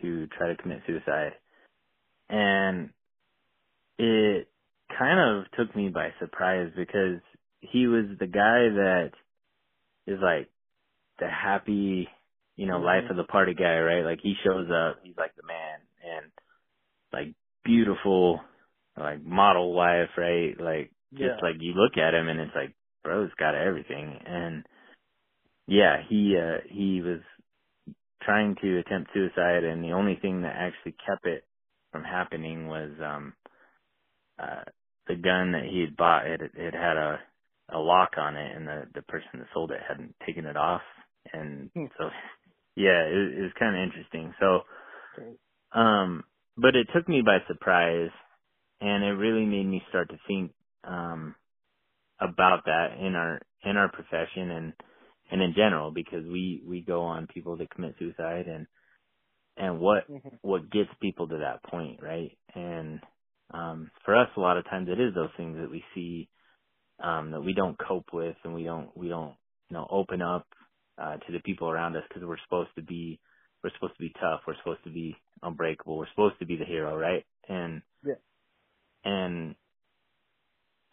to 0.01 0.27
try 0.37 0.49
to 0.49 0.61
commit 0.61 0.81
suicide. 0.87 1.33
And 2.29 2.89
it 3.99 4.47
kind 4.97 5.19
of 5.19 5.45
took 5.57 5.75
me 5.75 5.89
by 5.89 6.09
surprise 6.19 6.71
because 6.75 7.19
he 7.61 7.87
was 7.87 8.05
the 8.19 8.27
guy 8.27 8.69
that 8.69 9.11
is 10.07 10.19
like 10.21 10.49
the 11.19 11.27
happy 11.29 12.07
you 12.57 12.67
know 12.67 12.79
Mhm. 12.79 12.85
life 12.85 13.09
of 13.09 13.17
the 13.17 13.23
party 13.25 13.53
guy 13.55 13.79
right 13.79 14.05
like 14.05 14.19
he 14.21 14.35
shows 14.43 14.69
up 14.71 14.99
he's 15.03 15.17
like 15.17 15.35
the 15.35 15.43
man 15.47 15.79
and 16.03 16.31
like 17.13 17.35
beautiful 17.65 18.41
like 18.97 19.23
model 19.23 19.73
wife 19.73 20.09
right 20.17 20.59
like 20.59 20.91
just 21.13 21.35
Yeah. 21.35 21.41
like 21.41 21.55
you 21.61 21.73
look 21.73 21.97
at 21.97 22.13
him 22.13 22.27
and 22.29 22.39
it's 22.39 22.55
like 22.55 22.75
bro's 23.03 23.31
got 23.39 23.55
everything 23.55 24.19
and 24.25 24.65
yeah 25.67 25.97
he 26.09 26.37
uh 26.37 26.59
he 26.69 27.01
was 27.01 27.21
trying 28.23 28.55
to 28.61 28.79
attempt 28.79 29.11
suicide 29.13 29.63
and 29.63 29.83
the 29.83 29.93
only 29.93 30.17
thing 30.21 30.43
that 30.43 30.55
actually 30.57 30.95
kept 31.05 31.25
it 31.25 31.45
from 31.91 32.03
happening 32.03 32.67
was 32.67 32.91
um 33.03 33.33
uh 34.39 34.63
the 35.07 35.15
gun 35.15 35.51
that 35.53 35.65
he 35.69 35.81
had 35.81 35.97
bought 35.97 36.27
it 36.27 36.41
it 36.55 36.73
had 36.73 36.97
a 36.97 37.19
a 37.73 37.79
lock 37.79 38.11
on 38.17 38.35
it 38.37 38.55
and 38.55 38.67
the 38.67 38.83
the 38.95 39.01
person 39.03 39.29
that 39.39 39.47
sold 39.53 39.71
it 39.71 39.81
hadn't 39.87 40.15
taken 40.25 40.45
it 40.45 40.57
off 40.57 40.81
and 41.33 41.69
Hmm. 41.75 41.85
so 41.97 42.09
yeah 42.75 43.03
it, 43.05 43.39
it 43.39 43.41
was 43.43 43.53
kind 43.59 43.75
of 43.77 43.83
interesting. 43.83 44.33
So 44.39 44.61
um 45.79 46.23
but 46.57 46.75
it 46.75 46.87
took 46.95 47.07
me 47.09 47.21
by 47.25 47.39
surprise 47.47 48.11
and 48.81 49.03
it 49.03 49.13
really 49.13 49.45
made 49.45 49.65
me 49.67 49.81
start 49.89 50.09
to 50.09 50.17
think 50.27 50.53
um 50.83 51.35
about 52.21 52.65
that 52.65 52.97
in 52.99 53.15
our 53.15 53.41
in 53.63 53.77
our 53.77 53.91
profession 53.91 54.51
and 54.51 54.73
and 55.31 55.43
in 55.43 55.53
general 55.55 55.91
because 55.91 56.25
we 56.25 56.63
we 56.67 56.81
go 56.81 57.03
on 57.03 57.27
people 57.27 57.57
that 57.57 57.71
commit 57.71 57.95
suicide 57.99 58.47
and 58.47 58.67
and 59.57 59.79
what 59.79 60.05
Mhm. 60.09 60.39
what 60.41 60.71
gets 60.71 60.89
people 61.01 61.27
to 61.27 61.39
that 61.39 61.63
point 61.71 62.01
right? 62.03 62.37
And 62.55 63.01
um 63.53 63.91
for 64.05 64.15
us 64.15 64.29
a 64.37 64.41
lot 64.41 64.57
of 64.57 64.65
times 64.65 64.89
it 64.89 64.99
is 65.01 65.15
those 65.15 65.31
things 65.37 65.57
that 65.59 65.71
we 65.71 65.83
see 65.95 66.29
um 67.03 67.31
that 67.31 67.41
we 67.41 67.53
don't 67.53 67.77
cope 67.79 68.07
with 68.13 68.35
and 68.43 68.53
we 68.55 68.63
don't 68.65 68.95
we 68.97 69.09
don't 69.09 69.35
you 69.69 69.75
know 69.77 69.87
open 69.89 70.21
up 70.21 70.47
uh 71.01 71.17
to 71.17 71.31
the 71.31 71.41
people 71.45 71.69
around 71.69 71.95
us 71.95 72.03
because 72.09 72.23
we're 72.25 72.37
supposed 72.45 72.69
to 72.75 72.83
be 72.83 73.19
we're 73.63 73.71
supposed 73.75 73.95
to 73.95 74.03
be 74.03 74.13
tough 74.21 74.41
we're 74.47 74.57
supposed 74.57 74.83
to 74.83 74.91
be 74.91 75.15
unbreakable 75.43 75.97
we're 75.97 76.09
supposed 76.11 76.39
to 76.39 76.45
be 76.45 76.57
the 76.57 76.65
hero 76.65 76.97
right 76.97 77.25
and 77.49 77.81
Yeah. 78.03 78.15
and 79.05 79.55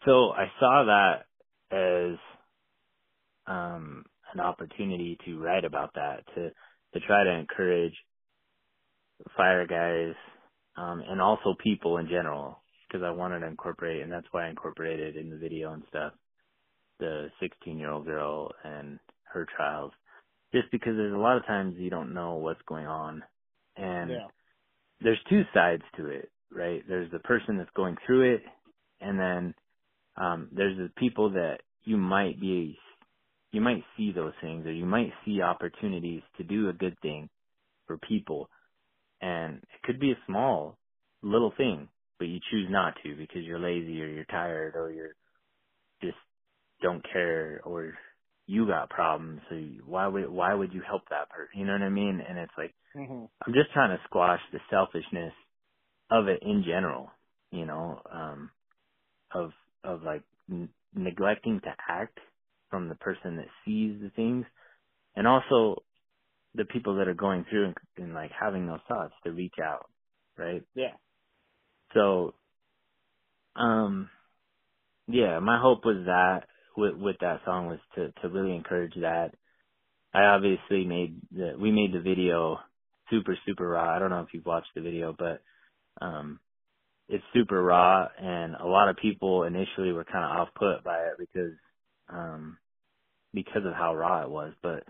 so 0.05 0.31
I 0.31 0.47
saw 0.59 0.85
that 0.87 1.25
as 1.75 2.17
um 3.47 4.05
an 4.33 4.39
opportunity 4.41 5.17
to 5.25 5.39
write 5.39 5.65
about 5.65 5.95
that 5.95 6.25
to 6.35 6.51
to 6.93 7.07
try 7.07 7.23
to 7.23 7.31
encourage 7.31 7.95
fire 9.37 9.67
guys 9.67 10.15
um 10.77 11.01
and 11.07 11.21
also 11.21 11.55
people 11.63 11.97
in 11.97 12.07
general 12.07 12.63
because 12.87 13.03
I 13.05 13.11
wanted 13.11 13.39
to 13.41 13.47
incorporate 13.47 14.01
and 14.03 14.11
that's 14.11 14.27
why 14.31 14.47
I 14.47 14.49
incorporated 14.49 15.15
in 15.17 15.29
the 15.29 15.37
video 15.37 15.73
and 15.73 15.83
stuff 15.89 16.13
the 16.99 17.29
16 17.41 17.79
year 17.79 17.91
old 17.91 18.05
girl 18.05 18.51
and 18.65 18.99
her 19.33 19.47
trials 19.55 19.93
just 20.53 20.71
because 20.71 20.93
there's 20.97 21.13
a 21.13 21.17
lot 21.17 21.37
of 21.37 21.45
times 21.47 21.75
you 21.77 21.89
don't 21.89 22.13
know 22.13 22.35
what's 22.35 22.61
going 22.67 22.87
on 22.87 23.23
and 23.77 24.11
yeah. 24.11 24.27
there's 25.01 25.19
two 25.29 25.43
sides 25.53 25.83
to 25.97 26.07
it, 26.07 26.31
right? 26.51 26.83
There's 26.87 27.11
the 27.11 27.19
person 27.19 27.57
that's 27.57 27.69
going 27.75 27.97
through 28.05 28.35
it, 28.35 28.43
and 29.01 29.19
then 29.19 29.55
um, 30.17 30.49
there's 30.53 30.77
the 30.77 30.91
people 30.97 31.31
that 31.31 31.59
you 31.83 31.97
might 31.97 32.39
be, 32.41 32.77
you 33.51 33.61
might 33.61 33.83
see 33.97 34.11
those 34.13 34.33
things, 34.41 34.65
or 34.65 34.73
you 34.73 34.85
might 34.85 35.11
see 35.25 35.41
opportunities 35.41 36.23
to 36.37 36.43
do 36.43 36.69
a 36.69 36.73
good 36.73 36.97
thing 37.01 37.29
for 37.87 37.97
people, 37.97 38.49
and 39.21 39.57
it 39.57 39.83
could 39.85 39.99
be 39.99 40.11
a 40.11 40.19
small, 40.27 40.77
little 41.23 41.53
thing, 41.57 41.89
but 42.19 42.25
you 42.27 42.39
choose 42.51 42.67
not 42.69 42.95
to 43.03 43.15
because 43.15 43.43
you're 43.43 43.59
lazy 43.59 44.01
or 44.01 44.07
you're 44.07 44.25
tired 44.25 44.75
or 44.75 44.91
you're 44.91 45.15
just 46.01 46.17
don't 46.81 47.03
care 47.13 47.61
or 47.65 47.93
you 48.51 48.67
got 48.67 48.89
problems. 48.91 49.41
So 49.49 49.55
why 49.85 50.07
would 50.07 50.29
why 50.29 50.53
would 50.53 50.73
you 50.73 50.83
help 50.87 51.03
that 51.11 51.29
person? 51.31 51.59
You 51.59 51.67
know 51.67 51.73
what 51.73 51.83
I 51.83 51.89
mean? 51.89 52.21
And 52.27 52.39
it's 52.39 52.53
like 52.57 52.75
Mhm. 52.95 53.29
I'm 53.45 53.53
just 53.53 53.71
trying 53.73 53.97
to 53.97 54.03
squash 54.05 54.41
the 54.53 54.59
selfishness 54.69 55.33
of 56.11 56.27
it 56.27 56.41
in 56.43 56.63
general, 56.65 57.09
you 57.51 57.65
know, 57.65 58.01
um, 58.11 58.51
of 59.33 59.51
of 59.83 60.03
like 60.03 60.23
n- 60.49 60.69
neglecting 60.95 61.61
to 61.63 61.75
act 61.89 62.19
from 62.69 62.89
the 62.89 62.95
person 62.95 63.37
that 63.37 63.47
sees 63.65 64.01
the 64.01 64.11
things, 64.15 64.45
and 65.15 65.27
also 65.27 65.83
the 66.55 66.65
people 66.65 66.97
that 66.97 67.07
are 67.07 67.13
going 67.13 67.45
through 67.49 67.67
and, 67.67 67.75
and 67.97 68.13
like 68.13 68.31
having 68.39 68.67
those 68.67 68.79
thoughts 68.87 69.13
to 69.23 69.31
reach 69.31 69.55
out, 69.63 69.89
right? 70.37 70.63
Yeah. 70.75 70.97
So, 71.93 72.35
um, 73.55 74.09
yeah, 75.07 75.39
my 75.39 75.59
hope 75.61 75.85
was 75.85 76.05
that 76.07 76.47
with 76.77 76.95
with 76.95 77.17
that 77.21 77.41
song 77.45 77.67
was 77.67 77.79
to 77.95 78.11
to 78.21 78.29
really 78.29 78.55
encourage 78.55 78.95
that. 78.95 79.31
I 80.13 80.25
obviously 80.25 80.85
made 80.85 81.21
the 81.31 81.55
we 81.59 81.71
made 81.71 81.93
the 81.93 82.01
video 82.01 82.59
super 83.11 83.37
super 83.47 83.67
raw. 83.69 83.95
I 83.95 83.99
don't 83.99 84.11
know 84.11 84.21
if 84.21 84.29
you've 84.33 84.45
watched 84.45 84.71
the 84.75 84.81
video, 84.81 85.15
but 85.17 85.43
um 86.01 86.39
it's 87.09 87.23
super 87.33 87.61
raw 87.61 88.07
and 88.19 88.55
a 88.55 88.67
lot 88.67 88.89
of 88.89 88.97
people 88.97 89.43
initially 89.43 89.93
were 89.93 90.05
kind 90.05 90.25
of 90.25 90.31
off 90.47 90.49
put 90.55 90.83
by 90.83 90.99
it 90.99 91.17
because 91.19 91.53
um 92.09 92.59
because 93.33 93.63
of 93.65 93.73
how 93.73 93.95
raw 93.95 94.23
it 94.23 94.29
was, 94.31 94.53
but 94.63 94.83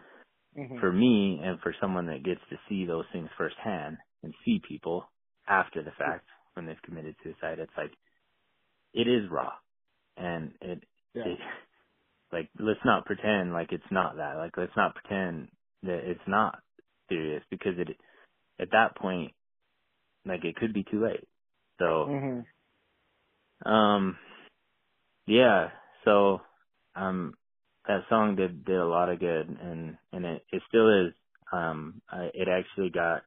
Mhm. 0.58 0.82
for 0.82 0.92
me 0.92 1.40
and 1.44 1.60
for 1.62 1.76
someone 1.82 2.08
that 2.08 2.24
gets 2.26 2.42
to 2.50 2.58
see 2.70 2.86
those 2.86 3.06
things 3.14 3.30
firsthand 3.38 3.98
and 4.24 4.34
see 4.46 4.62
people 4.68 5.06
after 5.48 5.84
the 5.84 5.92
fact 5.98 6.28
when 6.54 6.68
they've 6.68 6.82
committed 6.86 7.16
suicide, 7.24 7.60
it's 7.60 7.72
like 7.78 7.92
it 8.94 9.08
is 9.08 9.30
raw, 9.32 9.52
and 10.18 10.54
it, 10.62 10.84
Yeah. 11.16 11.26
it 11.26 11.40
like 12.34 12.50
let's 12.60 12.80
not 12.86 13.06
pretend 13.06 13.54
like 13.54 13.72
it's 13.72 13.84
not 13.92 14.18
that. 14.18 14.36
Like 14.38 14.58
let's 14.58 14.76
not 14.78 14.96
pretend 14.96 15.50
that 15.84 16.02
it's 16.10 16.28
not 16.28 16.60
serious 17.10 17.44
because 17.52 17.74
it 17.78 17.90
at 18.60 18.70
that 18.72 18.98
point 18.98 19.34
like 20.26 20.46
it 20.46 20.58
could 20.58 20.74
be 20.74 20.86
too 20.86 21.04
late. 21.06 21.28
So 21.80 22.10
Mhm. 22.10 22.46
um 23.66 24.18
yeah, 25.28 25.70
so 26.06 26.42
um 26.96 27.36
that 27.88 28.04
song 28.10 28.36
did 28.38 28.66
did 28.66 28.78
a 28.78 28.88
lot 28.88 29.10
of 29.10 29.20
good 29.20 29.50
and 29.50 29.98
and 30.12 30.26
it 30.26 30.44
it 30.52 30.64
still 30.70 31.08
is 31.08 31.14
um 31.54 32.02
I, 32.10 32.30
it 32.34 32.48
actually 32.50 32.92
got 32.92 33.24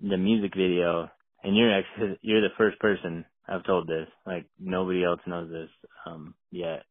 the 0.00 0.18
music 0.18 0.52
video 0.56 1.10
and 1.44 1.56
you're 1.56 1.72
actually 1.72 2.18
you're 2.22 2.42
the 2.42 2.54
first 2.58 2.80
person 2.80 3.26
I've 3.48 3.64
told 3.66 3.88
this 3.88 4.08
like 4.26 4.48
nobody 4.60 5.04
else 5.04 5.20
knows 5.26 5.50
this 5.50 5.70
um 6.06 6.34
yet 6.52 6.84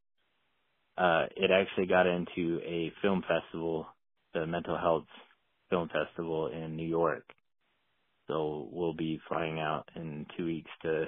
uh 1.01 1.25
it 1.35 1.51
actually 1.51 1.87
got 1.87 2.07
into 2.07 2.59
a 2.65 2.91
film 3.01 3.23
festival 3.27 3.87
the 4.35 4.45
mental 4.47 4.77
health 4.77 5.07
film 5.69 5.89
festival 5.89 6.47
in 6.47 6.75
New 6.75 6.87
York 6.87 7.25
so 8.27 8.69
we'll 8.71 8.93
be 8.93 9.19
flying 9.27 9.59
out 9.59 9.85
in 9.95 10.25
2 10.37 10.45
weeks 10.45 10.71
to 10.83 11.05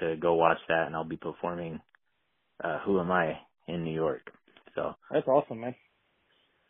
to 0.00 0.16
go 0.16 0.34
watch 0.34 0.58
that 0.68 0.86
and 0.86 0.96
I'll 0.96 1.04
be 1.04 1.16
performing 1.16 1.80
uh 2.64 2.80
Who 2.86 3.00
Am 3.00 3.12
I 3.12 3.38
in 3.68 3.84
New 3.84 3.94
York 3.94 4.32
so 4.74 4.94
That's 5.10 5.28
awesome, 5.28 5.60
man. 5.60 5.74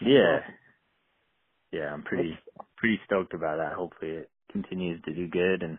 yeah. 0.01 0.41
Yeah, 1.73 1.93
I'm 1.93 2.03
pretty 2.03 2.39
pretty 2.79 2.99
stoked 3.07 3.35
about 3.35 3.59
that. 3.59 3.75
Hopefully 3.75 4.13
it 4.13 4.31
continues 4.53 5.03
to 5.05 5.15
do 5.15 5.29
good 5.29 5.63
and 5.63 5.79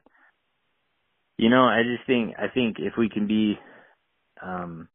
you 1.37 1.49
know, 1.49 1.63
I 1.63 1.83
just 1.83 2.05
think 2.05 2.35
I 2.37 2.49
think 2.53 2.77
if 2.79 2.93
we 2.97 3.09
can 3.09 3.27
be 3.27 3.57
um 4.43 4.89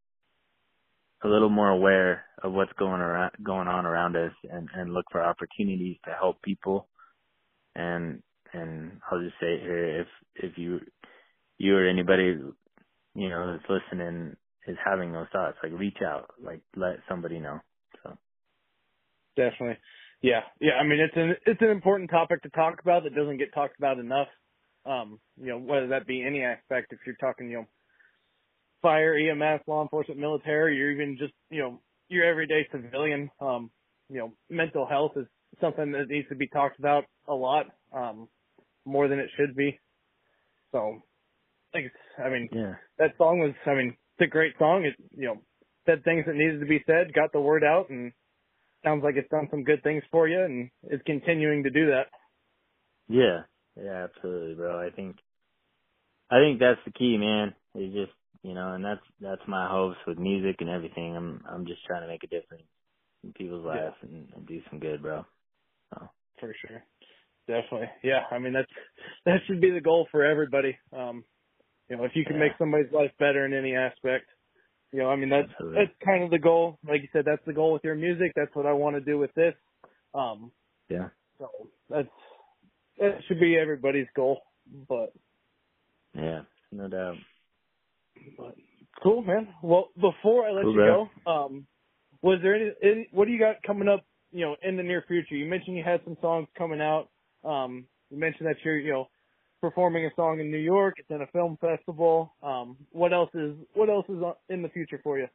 a 1.24 1.28
little 1.28 1.50
more 1.50 1.70
aware 1.70 2.24
of 2.42 2.52
what's 2.52 2.72
going 2.78 3.00
around 3.00 3.32
going 3.42 3.68
on 3.68 3.86
around 3.86 4.16
us 4.16 4.32
and 4.50 4.68
and 4.74 4.92
look 4.92 5.06
for 5.10 5.22
opportunities 5.22 5.96
to 6.04 6.12
help 6.12 6.40
people 6.42 6.88
and 7.74 8.22
and 8.52 9.00
I'll 9.10 9.20
just 9.20 9.36
say 9.40 9.58
here 9.60 10.00
if 10.02 10.06
if 10.36 10.58
you 10.58 10.80
you 11.58 11.76
or 11.76 11.86
anybody 11.86 12.36
you 13.14 13.28
know 13.28 13.52
that's 13.52 13.70
listening 13.70 14.36
is 14.66 14.76
having 14.84 15.12
those 15.12 15.26
thoughts 15.32 15.56
like 15.62 15.72
reach 15.72 15.98
out 16.06 16.34
like 16.42 16.60
let 16.76 16.98
somebody 17.08 17.38
know 17.38 17.60
so 18.02 18.16
Definitely. 19.36 19.78
Yeah. 20.22 20.40
Yeah. 20.60 20.74
I 20.80 20.84
mean, 20.84 21.00
it's 21.00 21.16
an 21.16 21.34
it's 21.46 21.60
an 21.60 21.70
important 21.70 22.10
topic 22.10 22.42
to 22.42 22.48
talk 22.50 22.80
about 22.80 23.04
that 23.04 23.14
doesn't 23.14 23.38
get 23.38 23.52
talked 23.52 23.78
about 23.78 23.98
enough. 23.98 24.28
Um, 24.86 25.18
you 25.40 25.48
know, 25.48 25.58
whether 25.58 25.88
that 25.88 26.06
be 26.06 26.22
any 26.22 26.42
aspect, 26.42 26.92
if 26.92 26.98
you're 27.06 27.16
talking, 27.16 27.50
you 27.50 27.58
know, 27.58 27.66
fire, 28.84 29.16
EMS, 29.16 29.62
law 29.66 29.82
enforcement, 29.82 30.20
military, 30.20 30.80
or 30.80 30.90
even 30.92 31.16
just, 31.18 31.32
you 31.50 31.60
know, 31.60 31.80
your 32.08 32.24
everyday 32.24 32.68
civilian, 32.70 33.30
um, 33.40 33.70
you 34.08 34.18
know, 34.18 34.32
mental 34.50 34.86
health 34.86 35.12
is 35.16 35.26
something 35.60 35.92
that 35.92 36.08
needs 36.08 36.28
to 36.28 36.36
be 36.36 36.46
talked 36.48 36.78
about 36.78 37.04
a 37.26 37.34
lot, 37.34 37.66
um, 37.92 38.28
more 38.84 39.08
than 39.08 39.18
it 39.18 39.30
should 39.36 39.56
be. 39.56 39.80
So, 40.72 41.02
like, 41.72 41.90
I 42.24 42.28
mean, 42.28 42.48
yeah 42.52 42.74
that 42.98 43.16
song 43.18 43.40
was, 43.40 43.54
I 43.66 43.74
mean, 43.74 43.96
it's 44.18 44.28
a 44.28 44.30
great 44.30 44.54
song. 44.58 44.84
It, 44.84 44.94
you 45.16 45.26
know, 45.26 45.38
said 45.86 46.04
things 46.04 46.24
that 46.26 46.34
needed 46.34 46.60
to 46.60 46.66
be 46.66 46.82
said, 46.86 47.12
got 47.14 47.32
the 47.32 47.40
word 47.40 47.64
out, 47.64 47.90
and 47.90 48.12
sounds 48.84 49.02
like 49.02 49.16
it's 49.16 49.30
done 49.30 49.48
some 49.50 49.64
good 49.64 49.82
things 49.82 50.02
for 50.10 50.28
you, 50.28 50.40
and 50.40 50.70
is 50.90 51.00
continuing 51.06 51.64
to 51.64 51.70
do 51.70 51.86
that. 51.86 52.06
Yeah, 53.08 53.42
yeah, 53.82 54.04
absolutely, 54.04 54.54
bro. 54.54 54.78
I 54.78 54.90
think, 54.90 55.16
I 56.30 56.36
think 56.38 56.60
that's 56.60 56.80
the 56.84 56.92
key, 56.92 57.16
man. 57.18 57.54
Is 57.74 57.92
just 57.92 58.12
you 58.44 58.54
know, 58.54 58.74
and 58.74 58.84
that's 58.84 59.02
that's 59.20 59.42
my 59.48 59.66
hopes 59.68 59.96
with 60.06 60.18
music 60.18 60.56
and 60.60 60.68
everything. 60.70 61.16
I'm 61.16 61.42
I'm 61.50 61.66
just 61.66 61.84
trying 61.86 62.02
to 62.02 62.08
make 62.08 62.22
a 62.22 62.28
difference 62.28 62.62
in 63.24 63.32
people's 63.32 63.64
Yeah. 63.64 63.86
lives 63.86 63.96
and, 64.02 64.28
and 64.36 64.46
do 64.46 64.60
some 64.70 64.78
good, 64.78 65.02
bro. 65.02 65.24
So 65.90 66.08
For 66.38 66.54
sure. 66.60 66.84
Definitely. 67.48 67.88
Yeah. 68.02 68.22
I 68.30 68.38
mean, 68.38 68.52
that's, 68.52 68.70
that 69.26 69.38
should 69.46 69.60
be 69.60 69.70
the 69.70 69.80
goal 69.80 70.06
for 70.10 70.24
everybody. 70.24 70.76
Um, 70.92 71.24
you 71.88 71.96
know, 71.96 72.04
if 72.04 72.12
you 72.14 72.24
can 72.24 72.36
Yeah. 72.36 72.40
make 72.40 72.52
somebody's 72.58 72.92
life 72.92 73.12
better 73.18 73.44
in 73.44 73.52
any 73.52 73.74
aspect, 73.74 74.26
you 74.92 75.00
know, 75.00 75.10
I 75.10 75.16
mean, 75.16 75.28
that's, 75.28 75.50
Absolutely. 75.50 75.78
that's 75.78 75.96
kind 76.04 76.24
of 76.24 76.30
the 76.30 76.38
goal. 76.38 76.78
Like 76.86 77.02
you 77.02 77.08
said, 77.12 77.24
that's 77.26 77.44
the 77.46 77.52
goal 77.52 77.72
with 77.72 77.84
your 77.84 77.96
music. 77.96 78.32
That's 78.36 78.54
what 78.54 78.66
I 78.66 78.72
want 78.72 78.96
to 78.96 79.00
do 79.00 79.18
with 79.18 79.32
this. 79.34 79.54
Um, 80.14 80.52
yeah, 80.88 81.08
so 81.38 81.48
that's, 81.90 82.08
that 82.98 83.18
should 83.26 83.40
be 83.40 83.58
everybody's 83.58 84.06
goal, 84.14 84.42
but, 84.88 85.12
yeah, 86.14 86.42
no 86.70 86.88
doubt. 86.88 87.16
But 88.38 88.54
cool, 89.02 89.22
man. 89.22 89.48
Well, 89.62 89.90
before 89.96 90.46
I 90.46 90.52
let 90.52 90.64
Cool, 90.64 90.74
you 90.74 90.78
bro. 90.78 91.08
go, 91.26 91.30
um, 91.30 91.66
was 92.22 92.38
there 92.42 92.54
any, 92.54 92.72
any, 92.82 93.08
what 93.12 93.26
do 93.26 93.32
you 93.32 93.38
got 93.38 93.62
coming 93.66 93.88
up, 93.88 94.04
you 94.32 94.42
know, 94.42 94.56
in 94.62 94.76
the 94.76 94.82
near 94.82 95.04
future? 95.08 95.36
You 95.36 95.46
mentioned 95.46 95.76
you 95.76 95.84
had 95.84 96.00
some 96.04 96.16
songs 96.20 96.48
coming 96.56 96.80
out. 96.80 97.08
Um, 97.44 97.86
you 98.10 98.18
mentioned 98.18 98.48
that 98.48 98.56
you're, 98.64 98.78
you 98.78 98.92
know, 98.92 99.08
performing 99.60 100.06
a 100.06 100.10
song 100.16 100.40
in 100.40 100.50
New 100.50 100.58
York. 100.58 100.94
It's 100.98 101.10
in 101.10 101.22
a 101.22 101.26
film 101.28 101.58
festival. 101.60 102.34
Um, 102.42 102.76
what 102.92 103.12
else 103.12 103.30
is 103.34 103.56
what 103.74 103.88
else 103.90 104.06
is 104.08 104.16
in 104.48 104.62
the 104.62 104.68
future 104.70 105.00
for 105.02 105.18
you? 105.18 105.28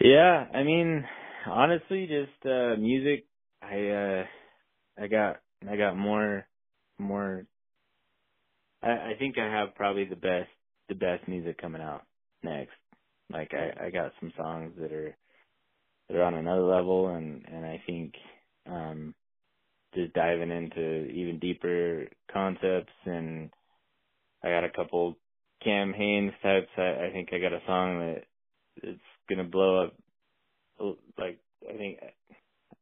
Yeah, 0.00 0.46
I 0.54 0.64
mean, 0.64 1.04
honestly, 1.46 2.06
just 2.08 2.46
uh 2.46 2.76
music. 2.78 3.26
I 3.62 3.88
uh 3.88 4.24
I 5.02 5.06
got 5.08 5.36
I 5.70 5.76
got 5.76 5.96
more 5.96 6.46
more. 6.98 7.46
I 8.82 8.90
I 8.90 9.12
think 9.18 9.38
I 9.38 9.46
have 9.46 9.74
probably 9.76 10.06
the 10.06 10.16
best 10.16 10.50
the 10.88 10.94
best 10.94 11.26
music 11.28 11.60
coming 11.60 11.82
out 11.82 12.02
next. 12.42 12.72
Like 13.30 13.52
I 13.54 13.86
I 13.86 13.90
got 13.90 14.12
some 14.20 14.32
songs 14.36 14.74
that 14.78 14.92
are 14.92 15.16
that 16.08 16.16
are 16.16 16.24
on 16.24 16.34
another 16.34 16.62
level, 16.62 17.08
and 17.08 17.44
and 17.46 17.64
I 17.64 17.82
think 17.86 18.14
um 18.66 19.14
just 19.94 20.12
diving 20.14 20.50
into 20.50 21.06
even 21.06 21.38
deeper 21.38 22.06
concepts, 22.32 22.92
and 23.06 23.50
I 24.42 24.50
got 24.50 24.64
a 24.64 24.70
couple 24.70 25.16
Cam 25.62 25.92
Hanes 25.92 26.32
types. 26.42 26.68
I, 26.76 27.06
I 27.08 27.10
think 27.12 27.30
I 27.32 27.38
got 27.38 27.52
a 27.52 27.60
song 27.66 28.00
that 28.00 28.24
it's 28.82 29.00
gonna 29.28 29.44
blow 29.44 29.84
up. 29.84 29.94
Like 31.18 31.38
I 31.68 31.76
think 31.76 31.98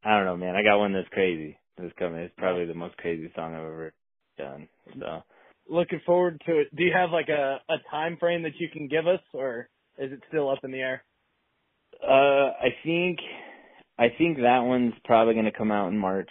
I 0.05 0.17
don't 0.17 0.27
know, 0.27 0.37
man. 0.37 0.57
I 0.57 0.63
got 0.63 0.79
one 0.79 0.93
that's 0.93 1.09
crazy. 1.09 1.59
That's 1.77 1.93
coming. 1.99 2.21
It's 2.23 2.35
probably 2.39 2.67
the 2.67 2.75
most 2.75 2.97
crazy 2.99 3.31
song 3.35 3.55
I've 3.55 3.61
ever 3.63 3.93
done. 4.39 4.69
So 4.99 5.23
Looking 5.71 6.03
forward 6.07 6.43
to 6.47 6.61
it. 6.61 6.77
Do 6.77 6.85
you 6.85 6.93
have 6.95 7.13
like 7.13 7.31
a 7.31 7.61
a 7.71 7.79
time 7.91 8.19
frame 8.19 8.45
that 8.45 8.57
you 8.61 8.69
can 8.71 8.89
give 8.89 9.09
us, 9.09 9.21
or 9.35 9.71
is 9.99 10.13
it 10.13 10.21
still 10.31 10.51
up 10.51 10.65
in 10.65 10.73
the 10.73 10.81
air? 10.81 11.05
uh 12.03 12.07
I 12.61 12.71
think 12.85 13.21
I 13.99 14.09
think 14.19 14.39
that 14.39 14.61
one's 14.61 14.95
probably 15.05 15.35
gonna 15.35 15.53
come 15.57 15.73
out 15.73 15.91
in 15.93 15.99
March. 15.99 16.31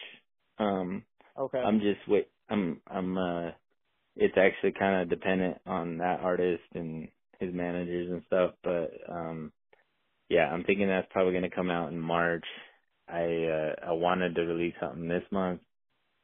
Um 0.59 1.05
Okay. 1.39 1.65
I'm 1.65 1.79
just 1.81 2.07
wait 2.07 2.29
I'm 2.49 2.81
I'm 2.87 3.17
uh 3.17 3.51
it's 4.15 4.37
actually 4.37 4.73
kind 4.79 5.01
of 5.03 5.09
dependent 5.09 5.59
on 5.65 5.99
that 5.99 6.21
artist 6.21 6.63
and 6.75 7.09
his 7.39 7.53
managers 7.53 8.11
and 8.11 8.23
stuff, 8.27 8.55
but 8.63 8.91
um 9.11 9.51
yeah, 10.29 10.47
I'm 10.47 10.63
thinking 10.65 10.87
that's 10.87 11.07
probably 11.11 11.33
going 11.33 11.49
to 11.49 11.55
come 11.55 11.69
out 11.71 11.91
in 11.91 11.99
March. 11.99 12.45
I 13.07 13.23
uh 13.23 13.75
I 13.89 13.91
wanted 13.93 14.35
to 14.35 14.43
release 14.43 14.75
something 14.81 15.07
this 15.07 15.23
month. 15.31 15.61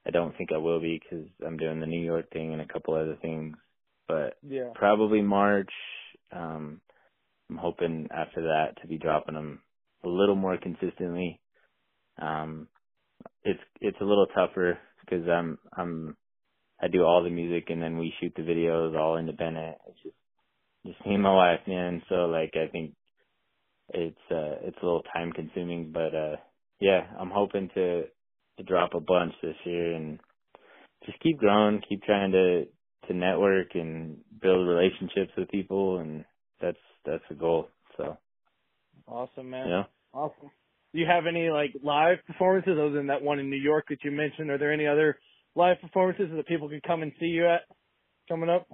I 0.06 0.12
don't 0.12 0.38
think 0.38 0.52
I 0.54 0.58
will 0.58 0.82
be 0.82 1.02
cuz 1.10 1.28
I'm 1.46 1.58
doing 1.58 1.80
the 1.80 1.88
New 1.88 2.04
York 2.04 2.32
thing 2.32 2.54
and 2.54 2.62
a 2.62 2.68
couple 2.68 2.96
other 2.96 3.18
things, 3.22 3.58
but 4.08 4.38
yeah. 4.44 4.74
probably 4.74 5.22
March 5.22 5.72
um 6.32 6.82
I'm 7.50 7.58
hoping 7.58 8.10
after 8.12 8.44
that 8.44 8.82
to 8.82 8.88
be 8.88 8.98
dropping 8.98 9.36
them 9.36 9.62
a 10.04 10.10
little 10.10 10.36
more 10.36 10.58
consistently. 10.58 11.42
Um 12.20 12.70
it's 13.44 13.62
it's 13.82 14.02
a 14.02 14.06
little 14.06 14.28
tougher 14.28 14.80
cuz 15.10 15.28
I'm 15.28 15.60
I'm 15.74 16.18
I 16.82 16.90
do 16.90 17.04
all 17.04 17.24
the 17.24 17.30
music 17.30 17.70
and 17.70 17.82
then 17.82 17.98
we 18.00 18.14
shoot 18.20 18.34
the 18.36 18.44
videos 18.44 18.98
all 18.98 19.18
independent. 19.18 19.78
It's 19.88 20.04
just 20.04 20.18
just 20.86 21.06
me 21.06 21.16
and 21.16 21.24
my 21.24 21.34
wife, 21.36 21.62
man. 21.68 22.04
So 22.10 22.28
like 22.28 22.56
I 22.56 22.68
think 22.70 22.96
it's 23.90 24.32
uh 24.32 24.56
it's 24.68 24.78
a 24.82 24.86
little 24.86 25.04
time 25.14 25.32
consuming, 25.34 25.92
but 25.92 26.16
uh 26.16 26.38
yeah, 26.80 27.02
I'm 27.20 27.32
hoping 27.32 27.70
to 27.76 28.06
to 28.58 28.64
drop 28.64 28.94
a 28.94 29.00
bunch 29.00 29.34
this 29.42 29.56
year 29.66 29.94
and 29.94 30.20
just 31.06 31.20
keep 31.22 31.38
growing, 31.38 31.82
keep 31.88 32.04
trying 32.04 32.32
to 32.32 32.66
to 33.08 33.14
network 33.14 33.68
and 33.76 34.18
build 34.42 34.68
relationships 34.68 35.32
with 35.38 35.50
people 35.50 36.00
and 36.00 36.26
that's 36.62 36.78
that's 37.06 37.24
the 37.30 37.36
goal. 37.36 37.70
So, 37.98 38.18
Awesome, 39.08 39.50
man. 39.50 39.68
Yeah. 39.70 39.84
Awesome. 40.14 40.52
Do 40.94 41.00
you 41.00 41.06
have 41.08 41.26
any 41.28 41.50
like 41.50 41.72
live 41.84 42.18
performances 42.26 42.74
other 42.80 42.92
than 42.92 43.08
that 43.08 43.22
one 43.22 43.40
in 43.40 43.50
New 43.50 43.62
York 43.62 43.86
that 43.90 44.00
you 44.04 44.12
mentioned? 44.12 44.50
Are 44.50 44.58
there 44.58 44.74
any 44.74 44.88
other 44.88 45.20
live 45.56 45.78
performances 45.82 46.30
that 46.36 46.48
people 46.48 46.70
can 46.70 46.82
come 46.86 47.02
and 47.04 47.12
see 47.20 47.28
you 47.28 47.48
at 47.48 47.62
coming 48.30 48.50
up? 48.50 48.68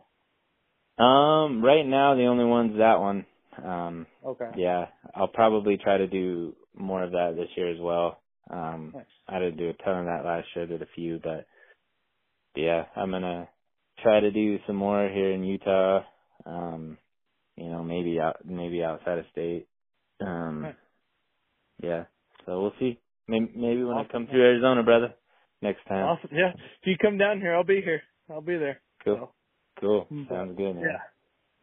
Um 1.04 1.64
right 1.64 1.86
now 1.86 2.16
the 2.16 2.26
only 2.28 2.46
one's 2.46 2.78
that 2.78 3.00
one. 3.00 3.26
Um 3.64 4.08
Okay. 4.26 4.52
yeah, 4.56 4.86
I'll 5.16 5.28
probably 5.28 5.78
try 5.78 5.98
to 5.98 6.08
do 6.08 6.56
more 6.76 7.04
of 7.04 7.12
that 7.12 7.34
this 7.36 7.50
year 7.58 7.72
as 7.74 7.80
well. 7.80 8.22
Um 8.52 8.92
Nice. 8.96 9.06
I 9.28 9.40
didn't 9.40 9.58
do 9.58 9.70
a 9.70 9.84
ton 9.84 10.00
of 10.00 10.06
that 10.06 10.26
last 10.26 10.48
year, 10.56 10.68
did 10.68 10.82
a 10.82 10.88
few, 10.96 11.20
but 11.24 11.46
yeah, 12.56 12.86
I'm 12.96 13.12
gonna 13.12 13.48
try 14.04 14.20
to 14.20 14.32
do 14.32 14.60
some 14.68 14.76
more 14.76 15.08
here 15.08 15.32
in 15.32 15.44
Utah. 15.44 16.04
Um, 16.46 16.98
you 17.56 17.70
know, 17.70 17.84
maybe 17.84 18.20
out, 18.20 18.38
maybe 18.44 18.84
outside 18.84 19.20
of 19.20 19.26
state. 19.32 19.68
Um, 20.20 20.64
Right. 20.64 20.76
yeah. 21.82 22.06
So 22.46 22.62
we'll 22.62 22.74
see. 22.80 23.00
Maybe, 23.28 23.52
maybe 23.56 23.84
when 23.84 23.98
I 23.98 24.04
come 24.06 24.28
through 24.28 24.42
Arizona, 24.44 24.84
brother, 24.84 25.14
next 25.62 25.86
time. 25.88 26.04
Awesome. 26.06 26.30
Yeah. 26.34 26.54
If 26.56 26.88
you 26.88 26.98
come 26.98 27.18
down 27.18 27.40
here, 27.40 27.56
I'll 27.56 27.64
be 27.64 27.82
here. 27.82 28.02
I'll 28.30 28.42
be 28.42 28.58
there. 28.58 28.82
Cool. 29.04 29.16
So, 29.16 29.34
Cool. 29.80 30.08
But, 30.10 30.36
Sounds 30.36 30.58
good, 30.58 30.76
man. 30.76 30.84
yeah. 30.84 31.00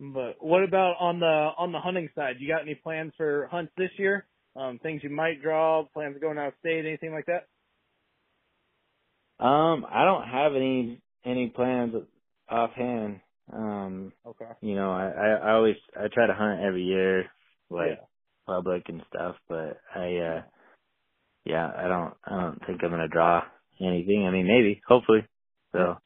But 0.00 0.36
what 0.40 0.62
about 0.62 0.96
on 1.00 1.18
the 1.18 1.26
on 1.26 1.72
the 1.72 1.80
hunting 1.80 2.08
side? 2.14 2.36
You 2.38 2.48
got 2.48 2.62
any 2.62 2.76
plans 2.76 3.12
for 3.16 3.48
hunts 3.50 3.72
this 3.76 3.90
year? 3.98 4.26
Um, 4.58 4.80
things 4.80 5.02
you 5.04 5.10
might 5.10 5.42
draw, 5.42 5.84
plans 5.94 6.16
of 6.16 6.22
going 6.22 6.38
out 6.38 6.48
of 6.48 6.54
state, 6.60 6.86
anything 6.86 7.12
like 7.12 7.26
that? 7.26 7.46
Um, 9.40 9.86
I 9.90 10.04
don't 10.04 10.28
have 10.28 10.54
any 10.56 11.00
any 11.24 11.48
plans 11.48 11.94
offhand. 12.48 13.20
Um, 13.52 14.12
Okay. 14.26 14.52
you 14.60 14.74
know, 14.76 14.92
I, 14.92 15.08
I, 15.10 15.28
I 15.50 15.52
always 15.54 15.76
I 15.96 16.08
try 16.12 16.26
to 16.26 16.34
hunt 16.34 16.60
every 16.62 16.84
year, 16.84 17.26
like 17.70 17.98
Yeah. 17.98 18.06
public 18.46 18.84
and 18.88 19.02
stuff, 19.08 19.36
but 19.48 19.80
I 19.94 20.16
uh 20.18 20.42
yeah, 21.44 21.70
I 21.76 21.88
don't 21.88 22.14
I 22.24 22.30
don't 22.42 22.66
think 22.66 22.82
I'm 22.84 22.90
gonna 22.90 23.08
draw 23.08 23.42
anything. 23.80 24.26
I 24.26 24.30
mean 24.30 24.46
maybe, 24.48 24.80
hopefully. 24.88 25.26
So 25.72 25.96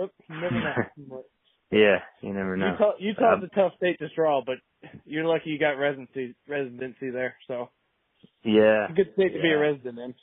Oop, 0.00 0.12
you 0.28 0.40
never 0.40 0.60
know. 0.60 0.74
Yeah, 1.72 1.98
you 2.22 2.32
never 2.32 2.56
know. 2.56 2.72
Utah, 2.72 2.92
Utah's 2.98 3.24
Um, 3.34 3.50
a 3.50 3.56
tough 3.56 3.72
state 3.76 3.98
to 4.00 4.08
draw, 4.14 4.42
but 4.44 4.56
you're 5.04 5.24
lucky 5.26 5.50
you 5.50 5.58
got 5.58 5.72
residency 5.78 6.34
residency 6.48 7.10
there. 7.10 7.36
So 7.48 7.70
Yeah. 8.46 8.84
it's 8.84 8.92
a 8.92 8.94
good 8.94 9.12
state 9.14 9.34
to 9.34 9.42
be 9.42 9.50
a 9.50 9.58
resident 9.58 9.98
in. 9.98 10.14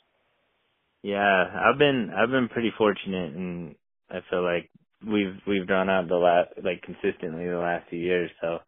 Yeah, 1.02 1.20
I've 1.20 1.78
been 1.78 2.10
I've 2.16 2.30
been 2.30 2.48
pretty 2.48 2.72
fortunate, 2.78 3.34
and 3.34 3.74
I 4.10 4.20
feel 4.30 4.42
like 4.42 4.70
we've 5.06 5.36
we've 5.46 5.66
drawn 5.66 5.90
out 5.90 6.08
the 6.08 6.14
last 6.14 6.48
like 6.64 6.82
consistently 6.82 7.46
the 7.46 7.58
last 7.58 7.88
few 7.90 7.98
years. 7.98 8.30
So, 8.40 8.58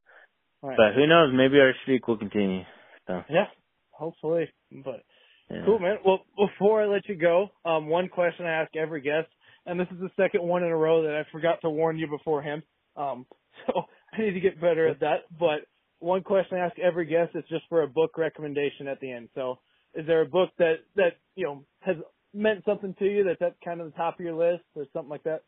right. 0.62 0.76
but 0.76 0.94
who 0.94 1.06
knows? 1.06 1.32
Maybe 1.34 1.58
our 1.58 1.72
streak 1.82 2.06
will 2.06 2.18
continue. 2.18 2.62
So, 3.06 3.22
Yeah, 3.30 3.46
hopefully. 3.90 4.50
But 4.70 5.02
yeah. 5.50 5.62
cool, 5.64 5.78
man. 5.78 5.96
Well, 6.04 6.20
before 6.36 6.82
I 6.82 6.86
let 6.86 7.08
you 7.08 7.16
go, 7.16 7.48
um, 7.64 7.88
one 7.88 8.08
question 8.08 8.44
I 8.44 8.62
ask 8.62 8.76
every 8.76 9.00
guest, 9.00 9.28
and 9.64 9.80
this 9.80 9.88
is 9.90 9.98
the 9.98 10.10
second 10.16 10.42
one 10.42 10.62
in 10.62 10.70
a 10.70 10.76
row 10.76 11.04
that 11.04 11.14
I 11.14 11.24
forgot 11.32 11.60
to 11.62 11.70
warn 11.70 11.98
you 11.98 12.06
beforehand. 12.06 12.62
Um, 12.96 13.24
so 13.66 13.82
I 14.12 14.20
need 14.20 14.32
to 14.32 14.40
get 14.40 14.60
better 14.60 14.88
at 14.88 15.00
that. 15.00 15.24
But 15.38 15.66
one 16.00 16.22
question 16.22 16.58
I 16.58 16.66
ask 16.66 16.78
every 16.78 17.06
guest 17.06 17.32
is 17.34 17.44
just 17.48 17.64
for 17.68 17.82
a 17.82 17.88
book 17.88 18.18
recommendation 18.18 18.88
at 18.88 19.00
the 19.00 19.12
end. 19.12 19.28
So, 19.34 19.58
is 19.94 20.06
there 20.06 20.22
a 20.22 20.26
book 20.26 20.50
that 20.58 20.76
that 20.96 21.18
you 21.34 21.44
know 21.44 21.64
has 21.80 21.96
meant 22.34 22.64
something 22.64 22.94
to 22.98 23.04
you 23.04 23.24
that's 23.24 23.42
at 23.42 23.60
kind 23.64 23.80
of 23.80 23.90
the 23.90 23.96
top 23.96 24.18
of 24.18 24.24
your 24.24 24.34
list 24.34 24.64
or 24.74 24.84
something 24.92 25.10
like 25.10 25.24
that? 25.24 25.42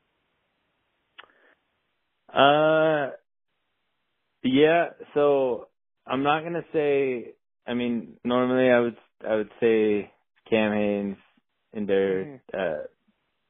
Uh, 2.32 3.12
yeah. 4.42 4.90
So 5.14 5.68
I'm 6.06 6.22
not 6.22 6.42
gonna 6.42 6.64
say. 6.72 7.34
I 7.66 7.74
mean, 7.74 8.14
normally 8.24 8.70
I 8.70 8.80
would 8.80 8.96
I 9.28 9.34
would 9.36 9.50
say 9.60 10.10
Cam 10.48 10.72
Hanes, 10.72 11.16
Endure, 11.74 12.40
uh, 12.54 12.84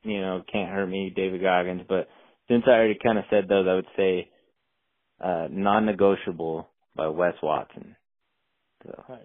you 0.03 0.21
know, 0.21 0.43
Can't 0.51 0.71
Hurt 0.71 0.89
Me, 0.89 1.13
David 1.15 1.41
Goggins, 1.41 1.83
but 1.89 2.09
since 2.49 2.65
I 2.67 2.71
already 2.71 2.99
kind 3.01 3.19
of 3.19 3.25
said 3.31 3.47
those, 3.49 3.67
I 3.69 3.75
would 3.75 3.87
say 3.97 4.31
uh, 5.21 5.49
Non-Negotiable 5.51 6.69
by 6.99 7.09
Wes 7.09 7.35
Watson. 7.43 7.97
So 8.83 9.05
Nice. 9.09 9.21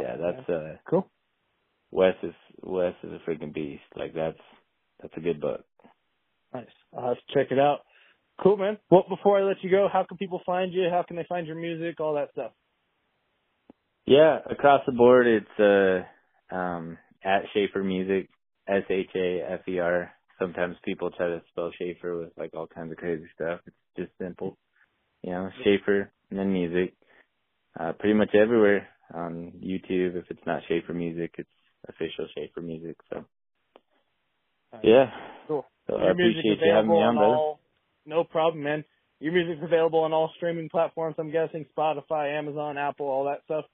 yeah, 0.00 0.16
that's 0.16 0.48
man. 0.48 0.58
uh, 0.58 0.76
cool. 0.88 1.10
Wes 1.90 2.14
is 2.22 2.34
Wes 2.62 2.94
is 3.02 3.12
a 3.12 3.30
freaking 3.30 3.52
beast. 3.52 3.82
Like 3.94 4.14
that's 4.14 4.38
that's 5.02 5.12
a 5.16 5.20
good 5.20 5.40
book. 5.40 5.64
Nice. 6.54 6.66
I'll 6.96 7.08
have 7.08 7.16
to 7.16 7.34
check 7.34 7.50
it 7.50 7.58
out. 7.58 7.80
Cool, 8.42 8.56
man. 8.56 8.78
Well, 8.90 9.04
before 9.08 9.38
I 9.38 9.42
let 9.42 9.62
you 9.62 9.70
go, 9.70 9.88
how 9.92 10.04
can 10.04 10.16
people 10.16 10.40
find 10.46 10.72
you? 10.72 10.88
How 10.90 11.02
can 11.02 11.16
they 11.16 11.26
find 11.28 11.46
your 11.46 11.56
music? 11.56 12.00
All 12.00 12.14
that 12.14 12.30
stuff. 12.32 12.52
Yeah, 14.06 14.38
across 14.48 14.82
the 14.86 14.92
board, 14.92 15.26
it's 15.26 15.60
uh 15.60 16.54
um 16.54 16.96
at 17.24 17.42
Shafer 17.52 17.82
Music, 17.82 18.28
S 18.68 18.84
H 18.88 19.10
A 19.16 19.52
F 19.52 19.60
E 19.68 19.78
R. 19.80 20.12
Sometimes 20.38 20.76
people 20.84 21.10
try 21.10 21.28
to 21.28 21.42
spell 21.50 21.72
Shafer 21.78 22.18
with 22.18 22.32
like 22.36 22.50
all 22.54 22.66
kinds 22.66 22.92
of 22.92 22.98
crazy 22.98 23.26
stuff. 23.34 23.60
It's 23.66 23.76
just 23.96 24.10
simple, 24.18 24.56
you 25.22 25.30
know, 25.32 25.50
Shafer 25.64 26.12
and 26.30 26.38
then 26.38 26.52
music. 26.52 26.94
Uh, 27.78 27.92
pretty 27.98 28.14
much 28.14 28.34
everywhere 28.34 28.88
on 29.14 29.52
YouTube. 29.62 30.16
If 30.16 30.24
it's 30.30 30.46
not 30.46 30.62
Shafer 30.68 30.94
Music, 30.94 31.32
it's 31.38 31.48
official 31.88 32.26
Shafer 32.34 32.62
Music. 32.62 32.96
So 33.10 33.24
yeah, 34.82 35.06
Cool. 35.48 35.64
so 35.86 35.96
I 35.96 36.04
Your 36.06 36.14
music 36.14 36.44
appreciate 36.44 36.66
you 36.66 36.72
having 36.72 36.90
me 36.90 36.96
on, 36.96 37.16
brother. 37.16 37.34
all. 37.34 37.60
No 38.06 38.24
problem, 38.24 38.62
man. 38.64 38.84
Your 39.20 39.32
music's 39.32 39.64
available 39.64 40.00
on 40.00 40.12
all 40.12 40.30
streaming 40.36 40.68
platforms. 40.68 41.16
I'm 41.18 41.30
guessing 41.30 41.66
Spotify, 41.76 42.38
Amazon, 42.38 42.76
Apple, 42.78 43.06
all 43.06 43.24
that 43.24 43.42
stuff. 43.44 43.64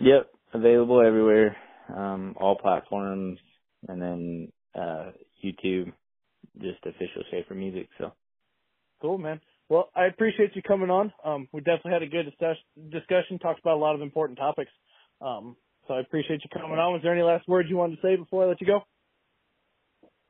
Yep, 0.00 0.30
available 0.54 1.00
everywhere, 1.04 1.56
um, 1.94 2.34
all 2.40 2.56
platforms, 2.56 3.38
and 3.88 4.00
then 4.00 4.52
uh 4.74 5.10
YouTube, 5.44 5.92
just 6.60 6.84
official 6.84 7.22
Shafer 7.30 7.54
Music. 7.54 7.88
So 7.98 8.12
Cool, 9.00 9.18
man. 9.18 9.40
Well, 9.68 9.90
I 9.94 10.06
appreciate 10.06 10.56
you 10.56 10.62
coming 10.62 10.90
on. 10.90 11.12
Um, 11.24 11.48
we 11.52 11.60
definitely 11.60 11.92
had 11.92 12.02
a 12.02 12.06
good 12.06 12.24
discuss- 12.24 12.56
discussion. 12.90 13.38
Talked 13.38 13.60
about 13.60 13.76
a 13.76 13.80
lot 13.80 13.94
of 13.94 14.00
important 14.00 14.38
topics. 14.38 14.70
Um, 15.20 15.56
so 15.86 15.94
I 15.94 16.00
appreciate 16.00 16.40
you 16.42 16.50
coming 16.52 16.78
on. 16.78 16.92
Was 16.94 17.02
there 17.02 17.12
any 17.12 17.22
last 17.22 17.46
words 17.48 17.68
you 17.68 17.76
wanted 17.76 17.96
to 17.96 18.02
say 18.02 18.16
before 18.16 18.44
I 18.44 18.48
let 18.48 18.60
you 18.60 18.66
go? 18.66 18.80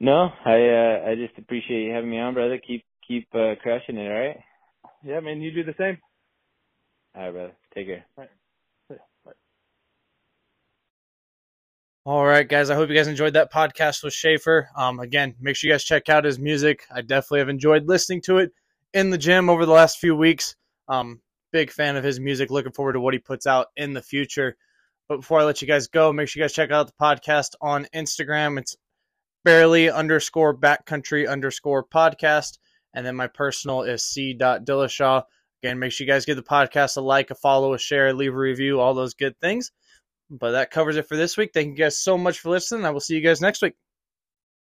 no, 0.01 0.29
I 0.45 0.51
uh, 0.51 1.11
I 1.11 1.15
just 1.15 1.39
appreciate 1.39 1.85
you 1.85 1.93
having 1.93 2.11
me 2.11 2.19
on, 2.19 2.35
brother. 2.35 2.59
Keep 2.65 2.85
keep 3.07 3.29
uh, 3.35 3.55
crushing 3.63 3.97
it, 3.97 4.11
all 4.11 4.19
right? 4.19 4.37
Yeah, 5.05 5.21
man. 5.21 5.41
You 5.41 5.53
do 5.53 5.65
the 5.65 5.75
same. 5.79 5.99
All 7.15 7.23
right, 7.23 7.33
brother. 7.33 7.53
Take 7.75 7.87
care. 7.87 8.07
Yeah, 8.91 8.97
bye. 9.25 9.33
All 12.05 12.25
right, 12.25 12.49
guys. 12.49 12.71
I 12.71 12.75
hope 12.75 12.89
you 12.89 12.95
guys 12.97 13.09
enjoyed 13.09 13.35
that 13.35 13.53
podcast 13.53 14.03
with 14.03 14.15
Shafer. 14.15 14.69
Um, 14.77 14.99
again, 15.01 15.35
make 15.41 15.57
sure 15.57 15.69
you 15.69 15.75
guys 15.75 15.85
check 15.85 16.09
out 16.09 16.25
his 16.25 16.39
music. 16.39 16.83
I 16.95 17.03
definitely 17.03 17.41
have 17.41 17.49
enjoyed 17.49 17.87
listening 17.87 18.23
to 18.23 18.39
it 18.39 18.53
in 18.93 19.11
the 19.11 19.19
gym 19.19 19.49
over 19.51 19.67
the 19.67 19.73
last 19.73 19.99
few 19.99 20.15
weeks. 20.17 20.57
Um, 20.89 21.21
big 21.53 21.71
fan 21.71 21.97
of 21.97 22.05
his 22.05 22.21
music. 22.21 22.51
Looking 22.51 22.73
forward 22.73 22.95
to 22.95 23.01
what 23.01 23.15
he 23.15 23.21
puts 23.21 23.47
out 23.47 23.69
in 23.77 23.93
the 23.93 24.03
future. 24.03 24.57
But 25.09 25.19
before 25.19 25.41
I 25.41 25.45
let 25.45 25.63
you 25.63 25.69
guys 25.69 25.89
go, 25.89 26.13
make 26.13 26.29
sure 26.29 26.41
you 26.41 26.45
guys 26.45 26.53
check 26.53 26.71
out 26.71 26.87
the 26.87 26.93
podcast 27.01 27.55
on 27.61 27.87
Instagram. 27.95 28.59
It's 28.59 28.77
barely 29.45 29.91
underscore 29.91 30.57
backcountry 30.57 31.29
underscore 31.29 31.85
podcast. 31.85 32.59
And 32.95 33.07
then 33.07 33.17
my 33.17 33.27
personal 33.27 33.83
is 33.83 34.05
c 34.05 34.37
dillashaw. 34.39 35.23
Again, 35.63 35.79
make 35.79 35.93
sure 35.93 36.07
you 36.07 36.13
guys 36.13 36.25
give 36.25 36.37
the 36.37 36.43
podcast 36.43 36.97
a 36.97 37.01
like, 37.01 37.31
a 37.31 37.35
follow, 37.35 37.75
a 37.75 37.79
share, 37.79 38.13
leave 38.13 38.35
a 38.35 38.37
review, 38.37 38.81
all 38.81 38.95
those 38.95 39.15
good 39.15 39.39
things. 39.41 39.73
But 40.31 40.53
that 40.53 40.71
covers 40.71 40.97
it 40.97 41.09
for 41.09 41.17
this 41.17 41.37
week. 41.37 41.51
Thank 41.55 41.69
you 41.69 41.85
guys 41.85 41.99
so 41.99 42.19
much 42.19 42.41
for 42.41 42.51
listening. 42.51 42.85
I 42.85 42.91
will 42.91 43.01
see 43.01 43.15
you 43.15 43.23
guys 43.23 43.41
next 43.41 43.63
week. 43.63 43.75